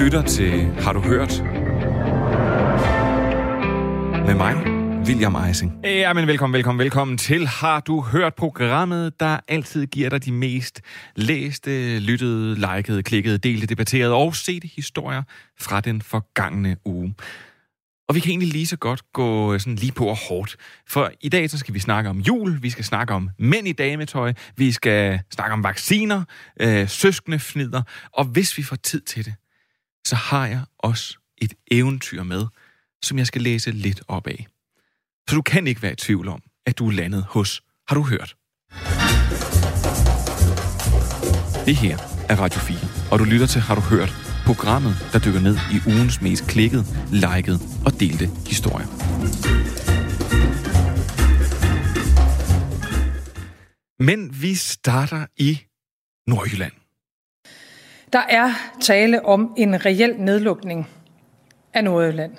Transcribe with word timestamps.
lytter 0.00 0.22
til 0.22 0.64
Har 0.64 0.92
du 0.92 1.00
hørt? 1.00 1.42
Med 4.26 4.34
mig, 4.34 4.56
William 5.06 5.34
Eising. 5.34 5.80
Ja, 5.84 6.12
men 6.12 6.26
velkommen, 6.26 6.54
velkommen, 6.54 6.78
velkommen 6.78 7.18
til 7.18 7.46
Har 7.46 7.80
du 7.80 8.00
hørt 8.00 8.34
programmet, 8.34 9.20
der 9.20 9.38
altid 9.48 9.86
giver 9.86 10.10
dig 10.10 10.24
de 10.24 10.32
mest 10.32 10.80
læste, 11.16 11.98
lyttede, 11.98 12.54
likede, 12.54 13.02
klikkede, 13.02 13.38
delte, 13.38 13.66
debatterede 13.66 14.14
og 14.14 14.36
sete 14.36 14.68
historier 14.76 15.22
fra 15.60 15.80
den 15.80 16.02
forgangne 16.02 16.76
uge. 16.84 17.14
Og 18.08 18.14
vi 18.14 18.20
kan 18.20 18.30
egentlig 18.30 18.52
lige 18.52 18.66
så 18.66 18.76
godt 18.76 19.02
gå 19.12 19.54
øh, 19.54 19.60
sådan 19.60 19.76
lige 19.76 19.92
på 19.92 20.06
og 20.06 20.16
hårdt. 20.28 20.56
For 20.88 21.10
i 21.20 21.28
dag 21.28 21.50
så 21.50 21.58
skal 21.58 21.74
vi 21.74 21.78
snakke 21.78 22.10
om 22.10 22.18
jul, 22.18 22.62
vi 22.62 22.70
skal 22.70 22.84
snakke 22.84 23.14
om 23.14 23.30
mænd 23.38 23.68
i 23.68 23.72
dametøj, 23.72 24.32
vi 24.56 24.72
skal 24.72 25.20
snakke 25.30 25.52
om 25.52 25.64
vacciner, 25.64 26.24
øh, 26.60 26.88
søskende 26.88 27.38
fnider, 27.38 27.82
og 28.12 28.24
hvis 28.24 28.58
vi 28.58 28.62
får 28.62 28.76
tid 28.76 29.00
til 29.00 29.24
det, 29.24 29.34
så 30.06 30.16
har 30.16 30.46
jeg 30.46 30.64
også 30.78 31.18
et 31.38 31.54
eventyr 31.70 32.22
med, 32.22 32.46
som 33.02 33.18
jeg 33.18 33.26
skal 33.26 33.42
læse 33.42 33.70
lidt 33.70 34.02
op 34.08 34.26
af. 34.26 34.46
Så 35.28 35.36
du 35.36 35.42
kan 35.42 35.66
ikke 35.66 35.82
være 35.82 35.92
i 35.92 35.96
tvivl 35.96 36.28
om, 36.28 36.42
at 36.66 36.78
du 36.78 36.88
er 36.88 36.92
landet 36.92 37.24
hos 37.28 37.62
Har 37.88 37.94
du 37.94 38.02
hørt? 38.02 38.36
Det 41.66 41.76
her 41.76 41.98
er 42.28 42.36
Radio 42.36 42.60
4, 42.60 42.78
og 43.12 43.18
du 43.18 43.24
lytter 43.24 43.46
til 43.46 43.60
Har 43.60 43.74
du 43.74 43.80
hørt? 43.80 44.12
Programmet, 44.46 44.94
der 45.12 45.18
dykker 45.18 45.40
ned 45.40 45.56
i 45.72 45.78
ugens 45.86 46.20
mest 46.22 46.46
klikkede, 46.46 46.84
likede 47.12 47.58
og 47.86 48.00
delte 48.00 48.26
historier. 48.46 48.86
Men 54.02 54.42
vi 54.42 54.54
starter 54.54 55.26
i 55.36 55.60
Nordjylland. 56.26 56.79
Der 58.12 58.22
er 58.28 58.52
tale 58.80 59.24
om 59.24 59.54
en 59.56 59.84
reel 59.84 60.14
nedlukning 60.18 60.88
af 61.74 61.84
Nordjylland. 61.84 62.32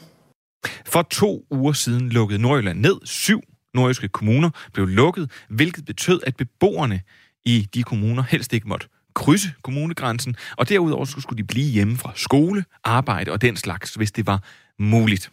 For 0.86 1.02
to 1.02 1.46
uger 1.52 1.74
siden 1.74 2.10
lukkede 2.10 2.42
Nordjylland 2.42 2.80
ned. 2.80 2.96
Syv 3.06 3.42
nordjyske 3.74 4.08
kommuner 4.08 4.50
blev 4.74 4.88
lukket, 4.88 5.32
hvilket 5.50 5.86
betød, 5.86 6.20
at 6.28 6.36
beboerne 6.36 7.02
i 7.46 7.68
de 7.74 7.84
kommuner 7.84 8.24
helst 8.24 8.54
ikke 8.54 8.68
måtte 8.68 8.88
krydse 9.14 9.54
kommunegrænsen, 9.64 10.36
og 10.58 10.70
derudover 10.70 11.06
skulle 11.06 11.38
de 11.38 11.48
blive 11.48 11.72
hjemme 11.72 11.98
fra 11.98 12.12
skole, 12.16 12.66
arbejde 12.84 13.32
og 13.32 13.42
den 13.42 13.58
slags, 13.58 13.94
hvis 13.94 14.12
det 14.12 14.28
var 14.28 14.44
muligt. 14.80 15.32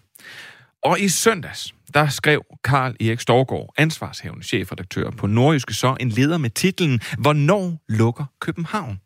Og 0.83 1.01
i 1.01 1.09
søndags, 1.09 1.75
der 1.95 2.09
skrev 2.09 2.43
Karl 2.65 2.97
Erik 3.01 3.21
Storgård, 3.21 3.75
ansvarshævende 3.77 4.45
chefredaktør 4.45 5.11
på 5.11 5.27
Nordjyske, 5.27 5.75
så 5.75 5.97
en 6.01 6.09
leder 6.09 6.39
med 6.39 6.51
titlen 6.51 7.01
Hvornår 7.19 7.85
lukker 7.89 8.25
København? 8.41 9.01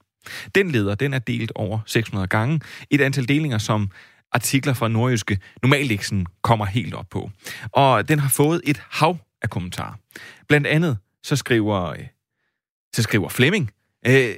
Den 0.55 0.71
leder, 0.71 0.95
den 0.95 1.15
er 1.15 1.19
delt 1.19 1.53
over 1.55 1.79
600 1.87 2.27
gange. 2.27 2.61
Et 2.91 3.01
antal 3.01 3.29
delinger, 3.29 3.59
som 3.59 3.91
artikler 4.33 4.75
fra 4.75 4.89
Nordjyske 4.89 5.39
normalt 5.63 5.91
ikke 5.91 6.07
sådan 6.07 6.27
kommer 6.43 6.65
helt 6.65 6.95
op 6.95 7.07
på. 7.11 7.31
Og 7.73 8.09
den 8.09 8.19
har 8.19 8.29
fået 8.29 8.61
et 8.65 8.83
hav 8.91 9.19
af 9.43 9.51
kommentarer. 9.51 9.95
Blandt 10.49 10.67
andet 10.67 10.99
så 11.23 11.37
skriver, 11.37 11.95
så 12.95 13.03
skriver 13.03 13.29
Flemming, 13.29 13.71
øh, 14.07 14.35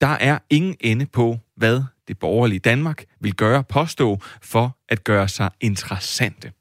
der 0.00 0.06
er 0.06 0.38
ingen 0.50 0.76
ende 0.80 1.06
på, 1.06 1.38
hvad 1.56 1.82
det 2.08 2.18
borgerlige 2.18 2.58
Danmark 2.58 3.04
vil 3.20 3.34
gøre 3.34 3.64
påstå 3.64 4.20
for 4.42 4.78
at 4.88 5.04
gøre 5.04 5.28
sig 5.28 5.50
interessante. 5.60 6.52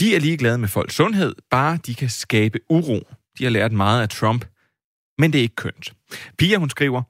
De 0.00 0.16
er 0.16 0.20
ligeglade 0.20 0.58
med 0.58 0.68
folks 0.68 0.94
sundhed, 0.94 1.34
bare 1.50 1.78
de 1.86 1.94
kan 1.94 2.08
skabe 2.08 2.58
uro. 2.68 3.08
De 3.38 3.44
har 3.44 3.50
lært 3.50 3.72
meget 3.72 4.02
af 4.02 4.08
Trump, 4.08 4.44
men 5.18 5.32
det 5.32 5.38
er 5.38 5.42
ikke 5.42 5.56
kønt. 5.56 5.92
Pia, 6.38 6.56
hun 6.56 6.70
skriver, 6.70 7.02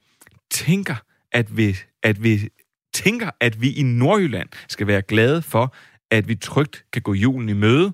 tænker, 0.53 0.95
at 1.33 1.57
vi, 1.57 1.77
at 2.03 2.23
vi, 2.23 2.49
tænker, 2.95 3.31
at 3.41 3.61
vi 3.61 3.73
i 3.73 3.83
Nordjylland 3.83 4.49
skal 4.69 4.87
være 4.87 5.03
glade 5.03 5.43
for, 5.43 5.75
at 6.11 6.29
vi 6.29 6.35
trygt 6.35 6.85
kan 6.93 7.03
gå 7.03 7.15
julen 7.15 7.49
i 7.49 7.53
møde. 7.53 7.93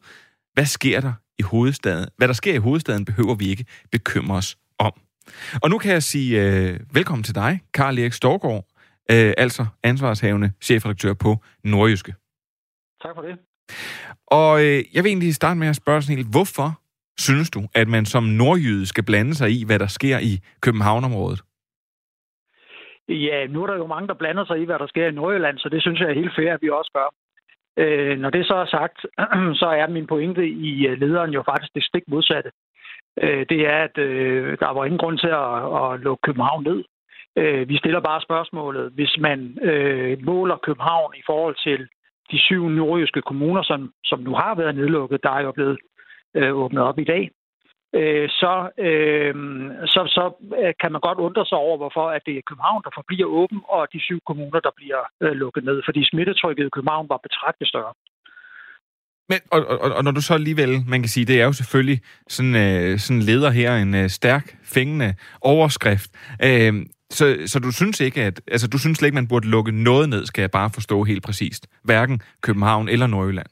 Hvad 0.55 0.67
sker 0.67 1.01
der 1.01 1.13
i 1.39 1.43
hovedstaden? 1.43 2.09
Hvad 2.17 2.29
der 2.29 2.35
sker 2.35 2.55
i 2.55 2.59
hovedstaden, 2.59 3.05
behøver 3.05 3.35
vi 3.35 3.49
ikke 3.49 3.65
bekymre 3.93 4.37
os 4.37 4.59
om. 4.79 4.93
Og 5.63 5.71
nu 5.71 5.79
kan 5.79 5.93
jeg 5.93 6.03
sige 6.03 6.43
øh, 6.43 6.81
velkommen 6.93 7.23
til 7.23 7.35
dig, 7.35 7.61
Karl 7.75 7.99
Erik 7.99 8.13
Storgård, 8.13 8.65
øh, 9.11 9.35
altså 9.39 9.67
ansvarshavende 9.83 10.53
chefredaktør 10.61 11.15
på 11.15 11.43
Nordjyske. 11.65 12.15
Tak 13.03 13.15
for 13.15 13.23
det. 13.23 13.39
Og 14.27 14.65
øh, 14.65 14.85
jeg 14.95 15.05
vil 15.05 15.11
egentlig 15.11 15.35
starte 15.35 15.59
med 15.59 15.69
at 15.69 15.77
spørge 15.77 16.03
sådan 16.03 16.17
helt, 16.17 16.31
hvorfor 16.31 16.81
synes 17.19 17.51
du, 17.51 17.69
at 17.75 17.89
man 17.89 18.07
som 18.07 18.25
nordjyde 18.25 18.87
skal 18.87 19.05
blande 19.05 19.35
sig 19.35 19.51
i, 19.51 19.65
hvad 19.65 19.79
der 19.79 19.87
sker 19.87 20.19
i 20.19 20.41
Københavnområdet? 20.61 21.43
Ja, 23.09 23.47
nu 23.47 23.63
er 23.63 23.67
der 23.67 23.77
jo 23.77 23.87
mange, 23.87 24.09
der 24.09 24.15
blander 24.15 24.45
sig 24.45 24.59
i, 24.61 24.65
hvad 24.65 24.79
der 24.79 24.87
sker 24.87 25.07
i 25.07 25.11
Nordjylland, 25.11 25.59
så 25.59 25.69
det 25.69 25.83
synes 25.83 26.01
jeg 26.01 26.09
er 26.11 26.15
helt 26.15 26.35
fair, 26.37 26.53
at 26.53 26.63
vi 26.63 26.71
også 26.71 26.91
gør. 26.95 27.15
Øh, 27.77 28.19
når 28.19 28.31
det 28.31 28.47
så 28.47 28.55
er 28.55 28.67
sagt, 28.67 28.99
så 29.61 29.67
er 29.67 29.87
min 29.87 30.07
pointe 30.07 30.49
i 30.49 30.87
øh, 30.87 31.01
lederen 31.01 31.31
jo 31.31 31.43
faktisk 31.43 31.75
det 31.75 31.85
stik 31.85 32.03
modsatte. 32.09 32.51
Øh, 33.23 33.47
det 33.49 33.61
er, 33.67 33.79
at 33.89 33.99
øh, 33.99 34.59
der 34.61 34.71
var 34.73 34.85
ingen 34.85 34.99
grund 34.99 35.19
til 35.19 35.29
at, 35.29 35.55
at 35.83 36.01
lukke 36.01 36.23
København 36.23 36.65
ned. 36.65 36.85
Øh, 37.37 37.69
vi 37.69 37.79
stiller 37.79 38.01
bare 38.01 38.21
spørgsmålet, 38.21 38.93
hvis 38.95 39.17
man 39.19 39.59
øh, 39.63 40.19
måler 40.25 40.57
København 40.57 41.15
i 41.17 41.23
forhold 41.27 41.57
til 41.67 41.89
de 42.31 42.39
syv 42.39 42.69
nordjyske 42.69 43.23
kommuner, 43.23 43.63
som, 43.63 43.93
som 44.05 44.21
nu 44.21 44.35
har 44.35 44.55
været 44.55 44.75
nedlukket, 44.75 45.23
der 45.23 45.31
er 45.31 45.43
jo 45.43 45.53
blevet 45.53 45.79
øh, 46.35 46.55
åbnet 46.55 46.83
op 46.83 46.99
i 46.99 47.05
dag, 47.05 47.31
øh, 47.95 48.29
så, 48.29 48.55
øh, 48.87 49.35
så, 49.95 50.01
så 50.17 50.25
øh, 50.61 50.73
kan 50.81 50.93
man 50.93 51.01
godt 51.01 51.19
undre 51.19 51.45
sig 51.47 51.59
over, 51.59 51.77
hvorfor 51.77 52.07
at 52.17 52.23
det 52.27 52.35
er 52.37 52.49
København, 52.49 52.83
der 52.85 52.91
forbliver 52.95 53.29
åben, 53.41 53.61
og 53.69 53.89
de 53.93 54.01
syv 54.01 54.21
kommuner, 54.27 54.61
der 54.61 54.73
bliver 54.77 55.03
øh, 55.23 55.33
lukket 55.43 55.65
ned, 55.65 55.83
fordi 55.85 56.01
smittetrykket 56.11 56.67
i 56.67 56.75
København 56.77 57.09
var 57.09 57.21
betragteligt 57.27 57.69
større. 57.69 57.95
Men, 59.31 59.41
og, 59.53 59.67
og, 59.67 59.91
og 59.97 60.05
når 60.05 60.11
du 60.11 60.23
så 60.23 60.35
alligevel, 60.35 60.73
man 60.89 61.01
kan 61.03 61.09
sige, 61.09 61.27
det 61.27 61.41
er 61.41 61.45
jo 61.45 61.53
selvfølgelig 61.53 62.01
sådan, 62.29 62.57
øh, 62.57 62.99
sådan 62.99 63.23
leder 63.23 63.51
her 63.51 63.77
en 63.77 63.95
øh, 63.95 64.09
stærk, 64.09 64.57
fængende 64.65 65.15
overskrift. 65.41 66.11
Øh, 66.45 66.73
så, 67.11 67.37
så 67.47 67.59
du 67.59 67.73
synes 67.73 68.01
ikke, 68.01 68.23
at, 68.23 68.41
altså 68.47 68.69
du 68.69 68.79
synes 68.79 69.03
ikke, 69.03 69.15
man 69.15 69.29
burde 69.29 69.49
lukke 69.49 69.73
noget 69.73 70.09
ned, 70.09 70.27
skal 70.27 70.43
jeg 70.43 70.51
bare 70.51 70.71
forstå 70.75 71.05
helt 71.05 71.23
præcist. 71.23 71.67
Hverken 71.85 72.21
København 72.43 72.89
eller 72.89 73.07
Nordjylland. 73.07 73.47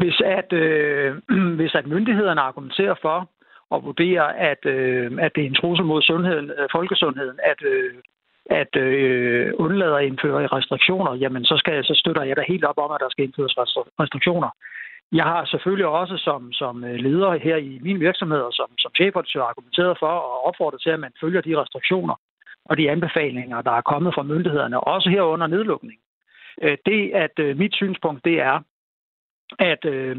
Hvis 0.00 0.20
at, 0.24 0.52
øh, 0.52 1.16
hvis 1.58 1.74
at 1.74 1.86
myndighederne 1.86 2.40
argumenterer 2.40 2.94
for 3.02 3.28
og 3.70 3.84
vurderer, 3.84 4.28
at, 4.50 4.66
øh, 4.66 5.10
at 5.20 5.32
det 5.34 5.42
er 5.42 5.46
en 5.46 5.60
trussel 5.60 5.86
mod 5.86 6.02
sundheden, 6.02 6.50
øh, 6.50 6.68
folkesundheden, 6.72 7.38
at, 7.42 7.60
øh, 7.72 7.94
at 8.60 8.76
øh, 8.76 9.52
undlade 9.54 9.98
at 9.98 10.04
indføre 10.04 10.46
restriktioner, 10.46 11.14
jamen 11.14 11.44
så, 11.44 11.56
skal, 11.56 11.84
så 11.84 11.94
støtter 11.94 12.22
jeg 12.22 12.36
da 12.36 12.42
helt 12.48 12.64
op 12.64 12.78
om, 12.78 12.90
at 12.90 13.00
der 13.00 13.08
skal 13.10 13.24
indføres 13.24 13.54
restriktioner. 14.00 14.50
Jeg 15.12 15.24
har 15.24 15.44
selvfølgelig 15.44 15.86
også 15.86 16.16
som, 16.16 16.52
som 16.52 16.84
øh, 16.84 16.94
leder 16.94 17.38
her 17.38 17.56
i 17.56 17.78
min 17.82 18.00
virksomhed 18.00 18.40
og 18.40 18.52
som, 18.52 18.68
som 18.78 18.92
chefredaktør 18.94 19.42
argumenteret 19.42 19.98
for 19.98 20.14
og 20.30 20.46
opfordret 20.48 20.80
til, 20.82 20.90
at 20.90 21.00
man 21.00 21.12
følger 21.20 21.40
de 21.40 21.60
restriktioner 21.62 22.14
og 22.64 22.76
de 22.76 22.90
anbefalinger, 22.90 23.62
der 23.62 23.70
er 23.70 23.88
kommet 23.92 24.14
fra 24.14 24.22
myndighederne, 24.22 24.80
også 24.80 25.10
her 25.10 25.22
under 25.22 25.46
nedlukning. 25.46 25.98
Øh, 26.62 26.76
det, 26.86 27.10
at 27.14 27.38
øh, 27.38 27.58
mit 27.58 27.74
synspunkt, 27.74 28.24
det 28.24 28.40
er, 28.40 28.60
at, 29.58 29.84
øh, 29.84 30.16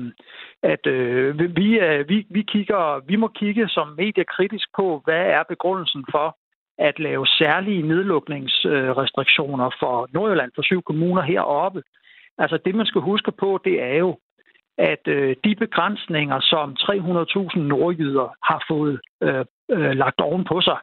at 0.64 0.88
øh, 0.88 1.56
vi, 1.56 1.80
øh, 1.80 2.09
vi, 2.09 2.25
vi, 2.30 2.42
kigger, 2.42 3.06
vi 3.06 3.16
må 3.16 3.28
kigge 3.28 3.68
som 3.69 3.88
medier 3.97 4.24
kritisk 4.24 4.68
på, 4.75 5.02
hvad 5.06 5.25
er 5.25 5.44
begrundelsen 5.50 6.06
for 6.12 6.38
at 6.78 7.00
lave 7.00 7.28
særlige 7.28 7.81
nedlukningsrestriktioner 7.81 9.69
for 9.80 10.08
Nordjylland, 10.14 10.52
for 10.56 10.62
syv 10.62 10.81
kommuner 10.81 11.22
heroppe. 11.22 11.84
Altså 12.38 12.58
det, 12.66 12.75
man 12.75 12.86
skal 12.86 13.02
huske 13.02 13.31
på, 13.31 13.59
det 13.66 13.84
er 13.84 13.96
jo, 13.96 14.18
at 14.78 15.08
øh, 15.08 15.36
de 15.44 15.56
begrænsninger, 15.56 16.40
som 16.40 16.75
300.000 16.80 17.59
nordjyder 17.59 18.36
har 18.44 18.66
fået 18.68 19.00
øh, 19.24 19.46
øh, 19.72 19.92
lagt 19.92 20.22
oven 20.22 20.44
på 20.44 20.62
sig, 20.62 20.78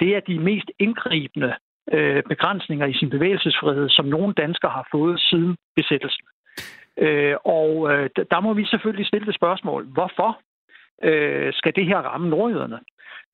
det 0.00 0.16
er 0.16 0.20
de 0.20 0.38
mest 0.38 0.70
indgribende 0.78 1.54
øh, 1.92 2.22
begrænsninger 2.28 2.86
i 2.86 2.94
sin 2.94 3.10
bevægelsesfrihed, 3.10 3.88
som 3.88 4.04
nogen 4.06 4.32
danskere 4.32 4.70
har 4.70 4.88
fået 4.92 5.20
siden 5.20 5.56
besættelsen. 5.76 6.26
Øh, 6.98 7.36
og 7.44 7.92
øh, 7.92 8.10
der 8.30 8.40
må 8.40 8.52
vi 8.54 8.64
selvfølgelig 8.64 9.06
stille 9.06 9.26
det 9.26 9.34
spørgsmål, 9.34 9.84
hvorfor 9.84 10.40
øh, 11.02 11.52
skal 11.52 11.76
det 11.76 11.86
her 11.86 11.98
ramme 11.98 12.28
nordjyderne? 12.28 12.80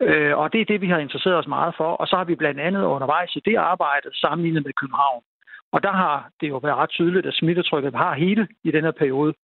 Øh, 0.02 0.38
og 0.38 0.52
det 0.52 0.60
er 0.60 0.64
det, 0.64 0.80
vi 0.80 0.88
har 0.88 0.98
interesseret 0.98 1.36
os 1.36 1.46
meget 1.46 1.74
for. 1.76 1.90
Og 2.00 2.06
så 2.06 2.16
har 2.16 2.24
vi 2.24 2.34
blandt 2.34 2.60
andet 2.60 2.84
undervejs 2.84 3.36
i 3.36 3.42
det 3.44 3.56
arbejde 3.56 4.08
sammenlignet 4.12 4.64
med 4.64 4.72
København. 4.72 5.22
Og 5.72 5.82
der 5.82 5.92
har 5.92 6.30
det 6.40 6.48
jo 6.48 6.56
været 6.56 6.76
ret 6.76 6.90
tydeligt, 6.90 7.26
at 7.26 7.34
smittetrykket 7.34 7.94
har 7.94 8.14
hele 8.14 8.48
i 8.64 8.70
den 8.70 8.84
her 8.84 8.90
periode 8.90 9.34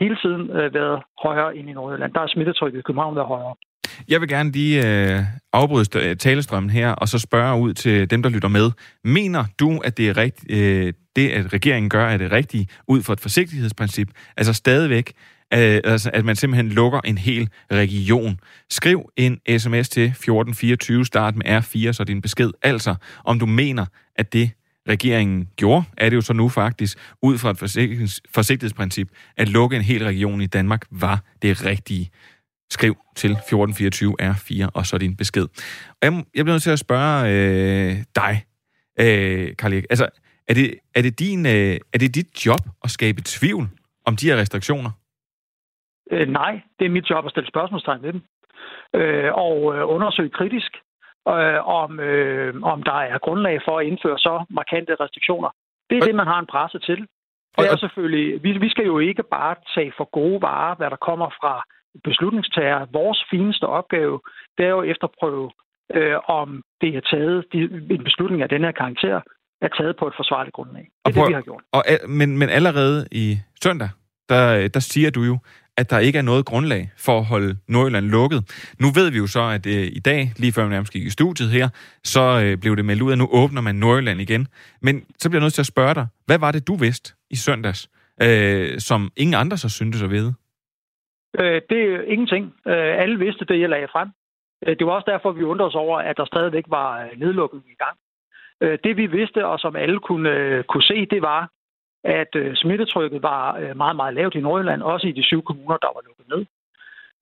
hele 0.00 0.16
tiden 0.16 0.50
øh, 0.50 0.74
været 0.74 1.02
højere 1.22 1.56
end 1.56 1.70
i 1.70 1.72
Nordjylland. 1.72 2.14
Der 2.14 2.20
er 2.20 2.26
smittetrykket 2.26 2.78
i 2.78 2.82
København 2.82 3.16
været 3.16 3.28
højere. 3.28 3.54
Jeg 4.08 4.20
vil 4.20 4.28
gerne 4.28 4.52
lige 4.52 4.86
øh, 4.86 5.22
afbryde 5.52 5.98
øh, 5.98 6.16
talestrømmen 6.16 6.70
her, 6.70 6.90
og 6.90 7.08
så 7.08 7.18
spørge 7.18 7.60
ud 7.60 7.74
til 7.74 8.10
dem, 8.10 8.22
der 8.22 8.30
lytter 8.30 8.48
med. 8.48 8.70
Mener 9.04 9.44
du, 9.60 9.78
at 9.78 9.96
det 9.96 10.08
er 10.08 10.16
rigt, 10.16 10.44
øh, 10.50 10.92
det, 11.16 11.28
at 11.28 11.52
regeringen 11.52 11.90
gør, 11.90 12.08
er 12.08 12.16
det 12.16 12.32
rigtige 12.32 12.68
ud 12.88 13.02
fra 13.02 13.12
et 13.12 13.20
forsigtighedsprincip? 13.20 14.08
Altså 14.36 14.52
stadigvæk 14.52 15.12
øh, 15.54 15.80
altså, 15.84 16.10
at 16.14 16.24
man 16.24 16.36
simpelthen 16.36 16.68
lukker 16.68 17.00
en 17.04 17.18
hel 17.18 17.48
region. 17.72 18.40
Skriv 18.70 19.10
en 19.16 19.40
sms 19.58 19.88
til 19.88 20.04
1424, 20.04 21.06
start 21.06 21.36
med 21.36 21.46
R4, 21.46 21.92
så 21.92 22.04
din 22.04 22.22
besked. 22.22 22.50
Altså, 22.62 22.94
om 23.24 23.38
du 23.38 23.46
mener, 23.46 23.86
at 24.16 24.32
det 24.32 24.50
regeringen 24.88 25.48
gjorde, 25.56 25.84
er 25.96 26.08
det 26.08 26.16
jo 26.16 26.20
så 26.20 26.32
nu 26.32 26.48
faktisk, 26.48 26.98
ud 27.22 27.38
fra 27.38 27.50
et 27.50 27.58
forsigtighedsprincip, 28.34 29.08
at 29.36 29.48
lukke 29.48 29.76
en 29.76 29.82
hel 29.82 30.04
region 30.04 30.40
i 30.40 30.46
Danmark 30.46 30.84
var 30.90 31.22
det 31.42 31.64
rigtige. 31.64 32.10
Skriv 32.70 32.94
til 33.16 33.30
1424 33.30 34.16
R4, 34.22 34.70
og 34.74 34.86
så 34.86 34.98
din 34.98 35.16
besked. 35.16 35.46
Og 35.88 36.02
jeg, 36.02 36.12
jeg 36.34 36.44
bliver 36.44 36.54
nødt 36.54 36.62
til 36.62 36.70
at 36.70 36.78
spørge 36.78 37.16
øh, 37.32 37.96
dig, 38.20 38.32
øh, 39.00 39.56
Karl 39.58 39.72
Erik. 39.72 39.86
Altså, 39.90 40.08
er 40.48 40.54
det, 40.54 40.74
er, 40.94 41.02
det 41.02 41.18
din, 41.18 41.46
øh, 41.46 41.76
er 41.94 41.98
det 41.98 42.14
dit 42.14 42.46
job 42.46 42.62
at 42.84 42.90
skabe 42.90 43.20
tvivl 43.24 43.64
om 44.06 44.16
de 44.16 44.26
her 44.28 44.36
restriktioner? 44.36 44.90
Øh, 46.10 46.28
nej, 46.28 46.60
det 46.78 46.84
er 46.84 46.90
mit 46.90 47.10
job 47.10 47.24
at 47.24 47.30
stille 47.30 47.48
spørgsmålstegn 47.48 48.02
ved 48.02 48.12
dem. 48.12 48.22
Øh, 48.94 49.30
og 49.34 49.56
øh, 49.74 49.88
undersøge 49.94 50.30
kritisk, 50.30 50.72
øh, 51.28 51.60
om, 51.80 52.00
øh, 52.00 52.62
om 52.62 52.82
der 52.82 52.98
er 53.12 53.18
grundlag 53.18 53.60
for 53.66 53.78
at 53.78 53.86
indføre 53.86 54.18
så 54.18 54.44
markante 54.50 54.94
restriktioner. 55.00 55.50
Det 55.90 55.96
er 55.96 56.02
og, 56.02 56.06
det, 56.06 56.14
man 56.14 56.26
har 56.26 56.38
en 56.38 56.46
presse 56.46 56.78
til. 56.78 57.00
Det 57.58 57.70
er 57.72 57.76
selvfølgelig, 57.76 58.42
vi, 58.42 58.58
vi 58.58 58.68
skal 58.68 58.86
jo 58.86 58.98
ikke 58.98 59.22
bare 59.22 59.54
tage 59.74 59.92
for 59.96 60.08
gode 60.18 60.42
varer, 60.42 60.74
hvad 60.74 60.90
der 60.90 60.96
kommer 60.96 61.28
fra 61.40 61.64
beslutningstager. 62.04 62.86
Vores 62.92 63.20
fineste 63.30 63.64
opgave, 63.78 64.20
det 64.58 64.64
er 64.66 64.70
jo 64.76 64.80
at 64.80 64.88
efterprøve, 64.90 65.50
øh, 65.94 66.16
om 66.40 66.62
det 66.80 66.96
er 66.96 67.00
taget, 67.00 67.44
de, 67.52 67.58
en 67.96 68.04
beslutning 68.04 68.42
af 68.42 68.48
den 68.48 68.62
her 68.64 68.72
karakter, 68.72 69.20
er 69.60 69.68
taget 69.68 69.96
på 69.98 70.06
et 70.06 70.14
forsvarligt 70.16 70.54
grundlag. 70.54 70.82
Det 70.82 71.16
er 71.16 71.20
og 71.20 71.26
det, 71.26 71.28
vi 71.28 71.34
har 71.34 71.40
gjort. 71.40 71.62
Og, 71.72 71.82
men, 72.08 72.38
men 72.38 72.48
allerede 72.48 73.06
i 73.12 73.38
søndag, 73.62 73.88
der, 74.28 74.68
der 74.68 74.80
siger 74.80 75.10
du 75.10 75.22
jo, 75.22 75.38
at 75.76 75.90
der 75.90 75.98
ikke 75.98 76.18
er 76.18 76.22
noget 76.22 76.44
grundlag 76.44 76.90
for 76.98 77.18
at 77.18 77.24
holde 77.24 77.56
Nordjylland 77.68 78.06
lukket. 78.06 78.72
Nu 78.80 78.86
ved 78.90 79.10
vi 79.10 79.18
jo 79.18 79.26
så, 79.26 79.42
at 79.42 79.66
øh, 79.66 79.86
i 79.92 79.98
dag, 79.98 80.32
lige 80.36 80.52
før 80.52 80.64
vi 80.64 80.70
nærmest 80.70 80.92
gik 80.92 81.02
i 81.02 81.10
studiet 81.10 81.50
her, 81.50 81.68
så 82.04 82.40
øh, 82.44 82.58
blev 82.58 82.76
det 82.76 82.84
meldt 82.84 83.02
ud, 83.02 83.12
at 83.12 83.18
nu 83.18 83.28
åbner 83.32 83.60
man 83.60 83.74
Nordjylland 83.74 84.20
igen. 84.20 84.48
Men 84.82 85.04
så 85.18 85.28
bliver 85.28 85.40
jeg 85.40 85.44
nødt 85.44 85.54
til 85.54 85.62
at 85.62 85.66
spørge 85.66 85.94
dig, 85.94 86.06
hvad 86.26 86.38
var 86.38 86.52
det, 86.52 86.66
du 86.66 86.74
vidste 86.74 87.14
i 87.30 87.36
søndags, 87.36 87.88
øh, 88.22 88.80
som 88.80 89.10
ingen 89.16 89.34
andre 89.34 89.56
så 89.56 89.68
syntes 89.68 90.02
at 90.02 90.10
vide? 90.10 90.34
Øh, 91.40 91.62
det 91.70 91.94
er 91.94 92.00
ingenting. 92.02 92.54
Øh, 92.66 93.02
alle 93.02 93.18
vidste 93.18 93.44
det, 93.44 93.60
jeg 93.60 93.68
lagde 93.68 93.88
frem. 93.88 94.08
Øh, 94.66 94.76
det 94.78 94.86
var 94.86 94.92
også 94.92 95.10
derfor, 95.10 95.32
vi 95.32 95.44
undrede 95.44 95.68
os 95.68 95.74
over, 95.74 95.98
at 95.98 96.16
der 96.16 96.24
stadigvæk 96.24 96.64
var 96.68 96.98
nedlukket 96.98 97.18
nedlukning 97.18 97.64
i 97.70 97.82
gang. 97.84 97.96
Øh, 98.60 98.78
det 98.84 98.96
vi 98.96 99.06
vidste, 99.06 99.46
og 99.46 99.60
som 99.60 99.76
alle 99.76 99.98
kunne, 99.98 100.30
øh, 100.30 100.64
kunne 100.64 100.82
se, 100.82 101.06
det 101.06 101.22
var, 101.22 101.50
at 102.04 102.36
øh, 102.36 102.56
smittetrykket 102.56 103.22
var 103.22 103.56
øh, 103.56 103.76
meget, 103.76 103.96
meget 103.96 104.14
lavt 104.14 104.34
i 104.34 104.40
Nordjylland, 104.40 104.82
også 104.82 105.06
i 105.06 105.12
de 105.12 105.22
syv 105.22 105.42
kommuner, 105.42 105.76
der 105.76 105.88
var 105.94 106.02
lukket 106.06 106.28
ned. 106.28 106.46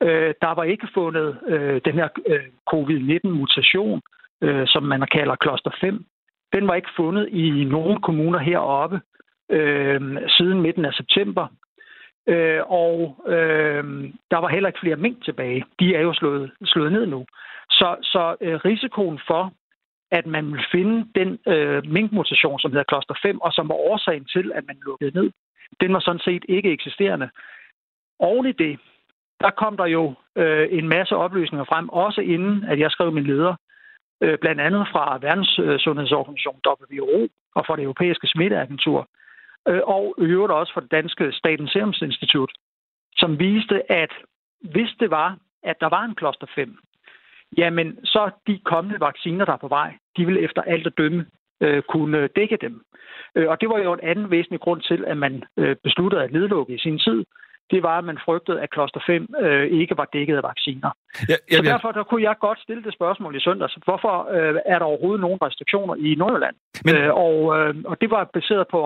Øh, 0.02 0.34
der 0.42 0.54
var 0.54 0.64
ikke 0.64 0.88
fundet 0.94 1.38
øh, 1.46 1.80
den 1.84 1.94
her 1.94 2.08
øh, 2.26 2.46
covid-19-mutation, 2.70 4.02
øh, 4.42 4.66
som 4.66 4.82
man 4.82 5.06
kalder 5.12 5.36
kloster 5.36 5.70
5. 5.80 6.04
Den 6.52 6.68
var 6.68 6.74
ikke 6.74 6.96
fundet 6.96 7.28
i 7.28 7.64
nogen 7.64 8.00
kommuner 8.00 8.38
heroppe 8.38 9.00
øh, 9.50 10.00
siden 10.28 10.60
midten 10.62 10.84
af 10.84 10.92
september. 10.92 11.46
Øh, 12.26 12.62
og 12.66 13.16
øh, 13.26 13.84
der 14.30 14.38
var 14.38 14.48
heller 14.48 14.68
ikke 14.68 14.80
flere 14.82 14.96
mink 14.96 15.24
tilbage. 15.24 15.64
De 15.80 15.94
er 15.94 16.00
jo 16.00 16.14
slået, 16.14 16.52
slået 16.64 16.92
ned 16.92 17.06
nu. 17.06 17.26
Så, 17.70 17.96
så 18.02 18.36
øh, 18.40 18.56
risikoen 18.64 19.20
for, 19.26 19.52
at 20.10 20.26
man 20.26 20.52
vil 20.52 20.64
finde 20.72 21.08
den 21.14 21.38
øh, 21.54 21.86
minkmutation, 21.86 22.60
som 22.60 22.70
hedder 22.70 22.84
kloster 22.84 23.14
5, 23.22 23.40
og 23.40 23.52
som 23.52 23.68
var 23.68 23.74
årsagen 23.74 24.24
til, 24.24 24.52
at 24.54 24.64
man 24.66 24.76
lukkede 24.86 25.18
ned, 25.18 25.30
den 25.80 25.92
var 25.92 26.00
sådan 26.00 26.24
set 26.28 26.44
ikke 26.48 26.72
eksisterende. 26.72 27.28
Oven 28.18 28.46
i 28.46 28.52
det, 28.52 28.78
der 29.40 29.50
kom 29.50 29.76
der 29.76 29.86
jo 29.86 30.14
øh, 30.36 30.68
en 30.70 30.88
masse 30.88 31.16
oplysninger 31.16 31.64
frem, 31.64 31.88
også 31.88 32.20
inden 32.20 32.64
at 32.64 32.78
jeg 32.78 32.90
skrev 32.90 33.12
min 33.12 33.24
leder, 33.24 33.54
øh, 34.20 34.38
blandt 34.38 34.60
andet 34.60 34.88
fra 34.92 35.18
Verdenssundhedsorganisationen 35.22 36.62
WHO 36.66 37.28
og 37.54 37.66
fra 37.66 37.76
det 37.76 37.82
europæiske 37.82 38.26
smitteagentur, 38.26 39.08
øh, 39.68 39.80
og 39.84 40.14
øvrigt 40.18 40.52
også 40.52 40.72
fra 40.72 40.80
det 40.80 40.90
danske 40.90 41.32
Statens 41.32 41.70
Serum 41.70 41.94
Institut, 42.02 42.52
som 43.16 43.38
viste, 43.38 43.92
at 43.92 44.12
hvis 44.60 44.90
det 45.00 45.10
var, 45.10 45.38
at 45.62 45.76
der 45.80 45.88
var 45.88 46.04
en 46.04 46.14
kloster 46.14 46.46
5, 46.54 46.78
jamen 47.56 48.04
så 48.04 48.30
de 48.46 48.58
kommende 48.64 49.00
vacciner, 49.00 49.44
der 49.44 49.52
er 49.52 49.56
på 49.56 49.68
vej, 49.68 49.94
de 50.16 50.26
vil 50.26 50.44
efter 50.44 50.62
alt 50.62 50.86
at 50.86 50.98
dømme 50.98 51.26
øh, 51.60 51.82
kunne 51.82 52.26
dække 52.26 52.58
dem. 52.60 52.84
Øh, 53.34 53.48
og 53.48 53.60
det 53.60 53.68
var 53.68 53.78
jo 53.78 53.92
en 53.92 54.00
anden 54.02 54.30
væsentlig 54.30 54.60
grund 54.60 54.80
til, 54.80 55.04
at 55.06 55.16
man 55.16 55.44
øh, 55.56 55.76
besluttede 55.84 56.22
at 56.22 56.32
nedlukke 56.32 56.74
i 56.74 56.78
sin 56.78 56.98
tid. 56.98 57.24
Det 57.72 57.82
var, 57.82 57.98
at 57.98 58.04
man 58.04 58.18
frygtede, 58.26 58.58
at 58.64 58.70
kloster 58.70 59.00
5 59.06 59.34
øh, 59.44 59.66
ikke 59.80 59.94
var 60.00 60.08
dækket 60.12 60.36
af 60.40 60.42
vacciner. 60.42 60.90
Ja, 61.28 61.36
ja, 61.50 61.56
så 61.56 61.62
derfor 61.62 61.90
der 61.92 62.04
kunne 62.10 62.22
jeg 62.28 62.34
godt 62.40 62.58
stille 62.66 62.82
det 62.86 62.94
spørgsmål 62.94 63.36
i 63.36 63.40
søndags. 63.40 63.74
Hvorfor 63.84 64.14
øh, 64.36 64.54
er 64.66 64.78
der 64.78 64.86
overhovedet 64.92 65.20
nogen 65.20 65.38
restriktioner 65.46 65.94
i 66.06 66.08
Nordjylland? 66.20 66.56
Men, 66.84 66.94
øh, 66.94 67.14
og, 67.26 67.36
øh, 67.56 67.74
og 67.90 67.96
det 68.00 68.10
var 68.10 68.30
baseret 68.38 68.64
på 68.70 68.76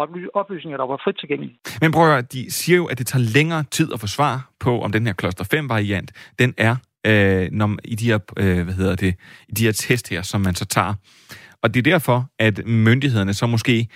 oplysninger, 0.40 0.76
der 0.76 0.86
var 0.86 1.00
frit 1.04 1.16
tilgængelige. 1.18 1.56
Men 1.82 1.92
prøv 1.92 2.04
at 2.04 2.10
høre, 2.10 2.22
de 2.22 2.50
siger 2.50 2.76
jo, 2.76 2.86
at 2.86 2.98
det 2.98 3.06
tager 3.06 3.24
længere 3.38 3.62
tid 3.76 3.88
at 3.94 4.00
få 4.00 4.06
svar 4.06 4.34
på, 4.60 4.72
om 4.84 4.92
den 4.92 5.06
her 5.06 5.14
kloster 5.20 5.44
5-variant, 5.54 6.10
den 6.38 6.54
er 6.58 6.74
øh, 7.06 7.48
når, 7.52 7.76
i 7.84 7.94
de 7.94 8.04
her, 8.10 8.18
øh, 8.36 8.64
hvad 8.64 8.74
hedder 8.74 8.96
det, 8.96 9.14
i 9.48 9.52
de 9.52 9.64
her 9.64 9.72
test 9.72 10.08
her, 10.08 10.22
som 10.22 10.40
man 10.40 10.54
så 10.54 10.66
tager. 10.66 10.94
Og 11.62 11.74
det 11.74 11.86
er 11.86 11.90
derfor, 11.92 12.26
at 12.38 12.66
myndighederne 12.66 13.34
så 13.34 13.46
måske 13.46 13.88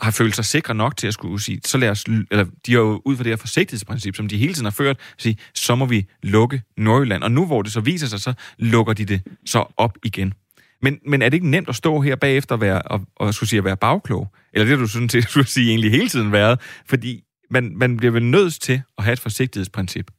har 0.00 0.10
følt 0.10 0.34
sig 0.34 0.44
sikre 0.44 0.74
nok 0.74 0.96
til 0.96 1.06
at 1.06 1.14
skulle 1.14 1.40
sige, 1.40 1.60
så 1.64 1.78
lad 1.78 1.90
os, 1.90 2.04
eller 2.30 2.44
de 2.66 2.72
har 2.72 2.80
jo 2.80 3.02
ud 3.04 3.16
fra 3.16 3.24
det 3.24 3.30
her 3.30 3.36
forsigtighedsprincip, 3.36 4.16
som 4.16 4.28
de 4.28 4.36
hele 4.36 4.52
tiden 4.52 4.64
har 4.66 4.76
ført, 4.82 5.14
sige, 5.18 5.36
så 5.54 5.74
må 5.74 5.86
vi 5.86 6.06
lukke 6.22 6.62
Nordjylland. 6.76 7.22
Og 7.22 7.30
nu 7.30 7.46
hvor 7.46 7.62
det 7.62 7.72
så 7.72 7.80
viser 7.80 8.06
sig, 8.06 8.20
så 8.20 8.32
lukker 8.58 8.92
de 8.92 9.04
det 9.04 9.20
så 9.46 9.64
op 9.76 9.98
igen. 10.04 10.34
Men, 10.82 10.98
men 11.06 11.22
er 11.22 11.28
det 11.28 11.34
ikke 11.34 11.50
nemt 11.50 11.68
at 11.68 11.74
stå 11.74 12.00
her 12.00 12.16
bagefter 12.16 12.54
og, 12.54 12.60
være, 12.60 12.82
og, 12.82 13.00
og 13.16 13.34
skulle 13.34 13.50
sige 13.50 13.58
at 13.58 13.64
være 13.64 13.76
bagklog? 13.76 14.28
Eller 14.52 14.66
det, 14.66 14.78
du 14.78 14.86
sådan 14.86 15.08
set 15.08 15.24
skulle 15.30 15.46
sige 15.46 15.68
egentlig 15.70 15.90
hele 15.90 16.08
tiden 16.08 16.32
været? 16.32 16.60
Fordi 16.86 17.22
man, 17.50 17.72
man 17.76 17.96
bliver 17.96 18.12
vel 18.12 18.24
nødt 18.24 18.60
til 18.60 18.80
at 18.98 19.04
have 19.04 19.12
et 19.12 19.20
forsigtighedsprincip. 19.20 20.10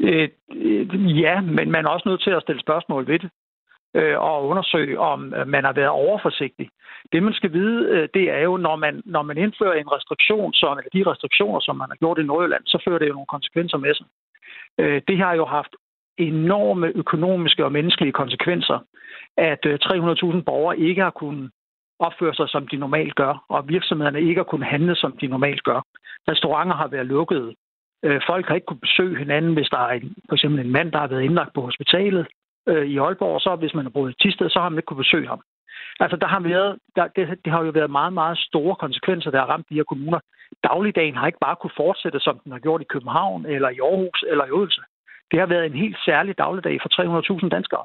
Øh, 0.00 0.28
øh 0.52 1.20
ja, 1.20 1.40
men 1.40 1.70
man 1.70 1.84
er 1.84 1.88
også 1.88 2.08
nødt 2.08 2.22
til 2.22 2.30
at 2.30 2.42
stille 2.42 2.60
spørgsmål 2.60 3.06
ved 3.06 3.18
det 3.18 3.30
øh, 3.98 4.18
og 4.18 4.48
undersøge, 4.48 4.98
om 4.98 5.34
øh, 5.34 5.46
man 5.48 5.64
har 5.64 5.72
været 5.72 5.88
overforsigtig. 5.88 6.68
Det, 7.12 7.22
man 7.22 7.32
skal 7.32 7.52
vide, 7.52 7.88
øh, 7.94 8.08
det 8.14 8.24
er 8.30 8.42
jo, 8.48 8.56
når 8.56 8.76
man, 8.76 9.02
når 9.04 9.22
man 9.22 9.38
indfører 9.38 9.74
en 9.74 9.92
restriktion, 9.92 10.52
som, 10.52 10.78
eller 10.78 10.90
de 10.96 11.10
restriktioner, 11.10 11.60
som 11.60 11.76
man 11.76 11.88
har 11.90 11.96
gjort 11.96 12.18
i 12.18 12.22
Nordjylland, 12.22 12.64
så 12.66 12.82
fører 12.84 12.98
det 12.98 13.08
jo 13.08 13.12
nogle 13.12 13.34
konsekvenser 13.34 13.78
med 13.78 13.94
sig. 13.94 14.06
Øh, 14.78 15.02
det 15.08 15.18
har 15.18 15.34
jo 15.34 15.44
haft 15.44 15.72
enorme 16.18 16.86
økonomiske 16.94 17.64
og 17.64 17.72
menneskelige 17.72 18.12
konsekvenser, 18.12 18.78
at 19.36 19.66
øh, 19.66 19.78
300.000 19.82 20.40
borgere 20.40 20.78
ikke 20.78 21.02
har 21.02 21.10
kunnet 21.10 21.50
opføre 21.98 22.34
sig, 22.34 22.48
som 22.48 22.68
de 22.68 22.76
normalt 22.76 23.14
gør, 23.14 23.44
og 23.48 23.68
virksomhederne 23.68 24.20
ikke 24.20 24.38
har 24.38 24.50
kunnet 24.50 24.68
handle, 24.68 24.96
som 24.96 25.12
de 25.20 25.26
normalt 25.26 25.62
gør. 25.64 25.80
Restauranter 26.28 26.76
har 26.76 26.88
været 26.88 27.06
lukkede. 27.06 27.54
Folk 28.26 28.46
har 28.46 28.54
ikke 28.54 28.66
kunnet 28.66 28.80
besøge 28.80 29.18
hinanden, 29.18 29.54
hvis 29.54 29.68
der 29.68 29.78
er 29.78 29.92
en, 29.92 30.14
for 30.28 30.34
eksempel 30.34 30.60
en 30.60 30.72
mand, 30.72 30.92
der 30.92 30.98
har 30.98 31.06
været 31.06 31.22
indlagt 31.22 31.54
på 31.54 31.60
hospitalet 31.60 32.26
øh, 32.66 32.86
i 32.86 32.98
Aalborg, 32.98 33.40
så 33.40 33.56
hvis 33.56 33.74
man 33.74 33.84
har 33.84 33.90
boet 33.90 34.10
i 34.10 34.22
Tisted, 34.22 34.50
så 34.50 34.58
har 34.60 34.68
man 34.68 34.78
ikke 34.78 34.86
kunne 34.86 35.04
besøge 35.04 35.28
ham. 35.28 35.42
Altså, 36.00 36.16
der 36.16 36.26
har 36.26 36.40
været, 36.40 36.78
der, 36.96 37.06
det, 37.16 37.38
det 37.44 37.52
har 37.52 37.64
jo 37.64 37.70
været 37.70 37.90
meget, 37.90 38.12
meget 38.12 38.38
store 38.38 38.76
konsekvenser, 38.76 39.30
der 39.30 39.38
har 39.38 39.46
ramt 39.46 39.68
de 39.68 39.74
her 39.74 39.84
kommuner. 39.84 40.20
Dagligdagen 40.64 41.16
har 41.16 41.26
ikke 41.26 41.44
bare 41.46 41.56
kunne 41.56 41.76
fortsætte, 41.76 42.20
som 42.20 42.38
den 42.44 42.52
har 42.52 42.58
gjort 42.58 42.80
i 42.80 42.92
København, 42.94 43.46
eller 43.46 43.68
i 43.68 43.78
Aarhus, 43.82 44.24
eller 44.30 44.44
i 44.46 44.50
Odense. 44.50 44.82
Det 45.30 45.38
har 45.38 45.46
været 45.46 45.66
en 45.66 45.82
helt 45.84 45.98
særlig 46.04 46.38
dagligdag 46.38 46.78
for 46.82 46.88
300.000 47.42 47.48
danskere. 47.48 47.84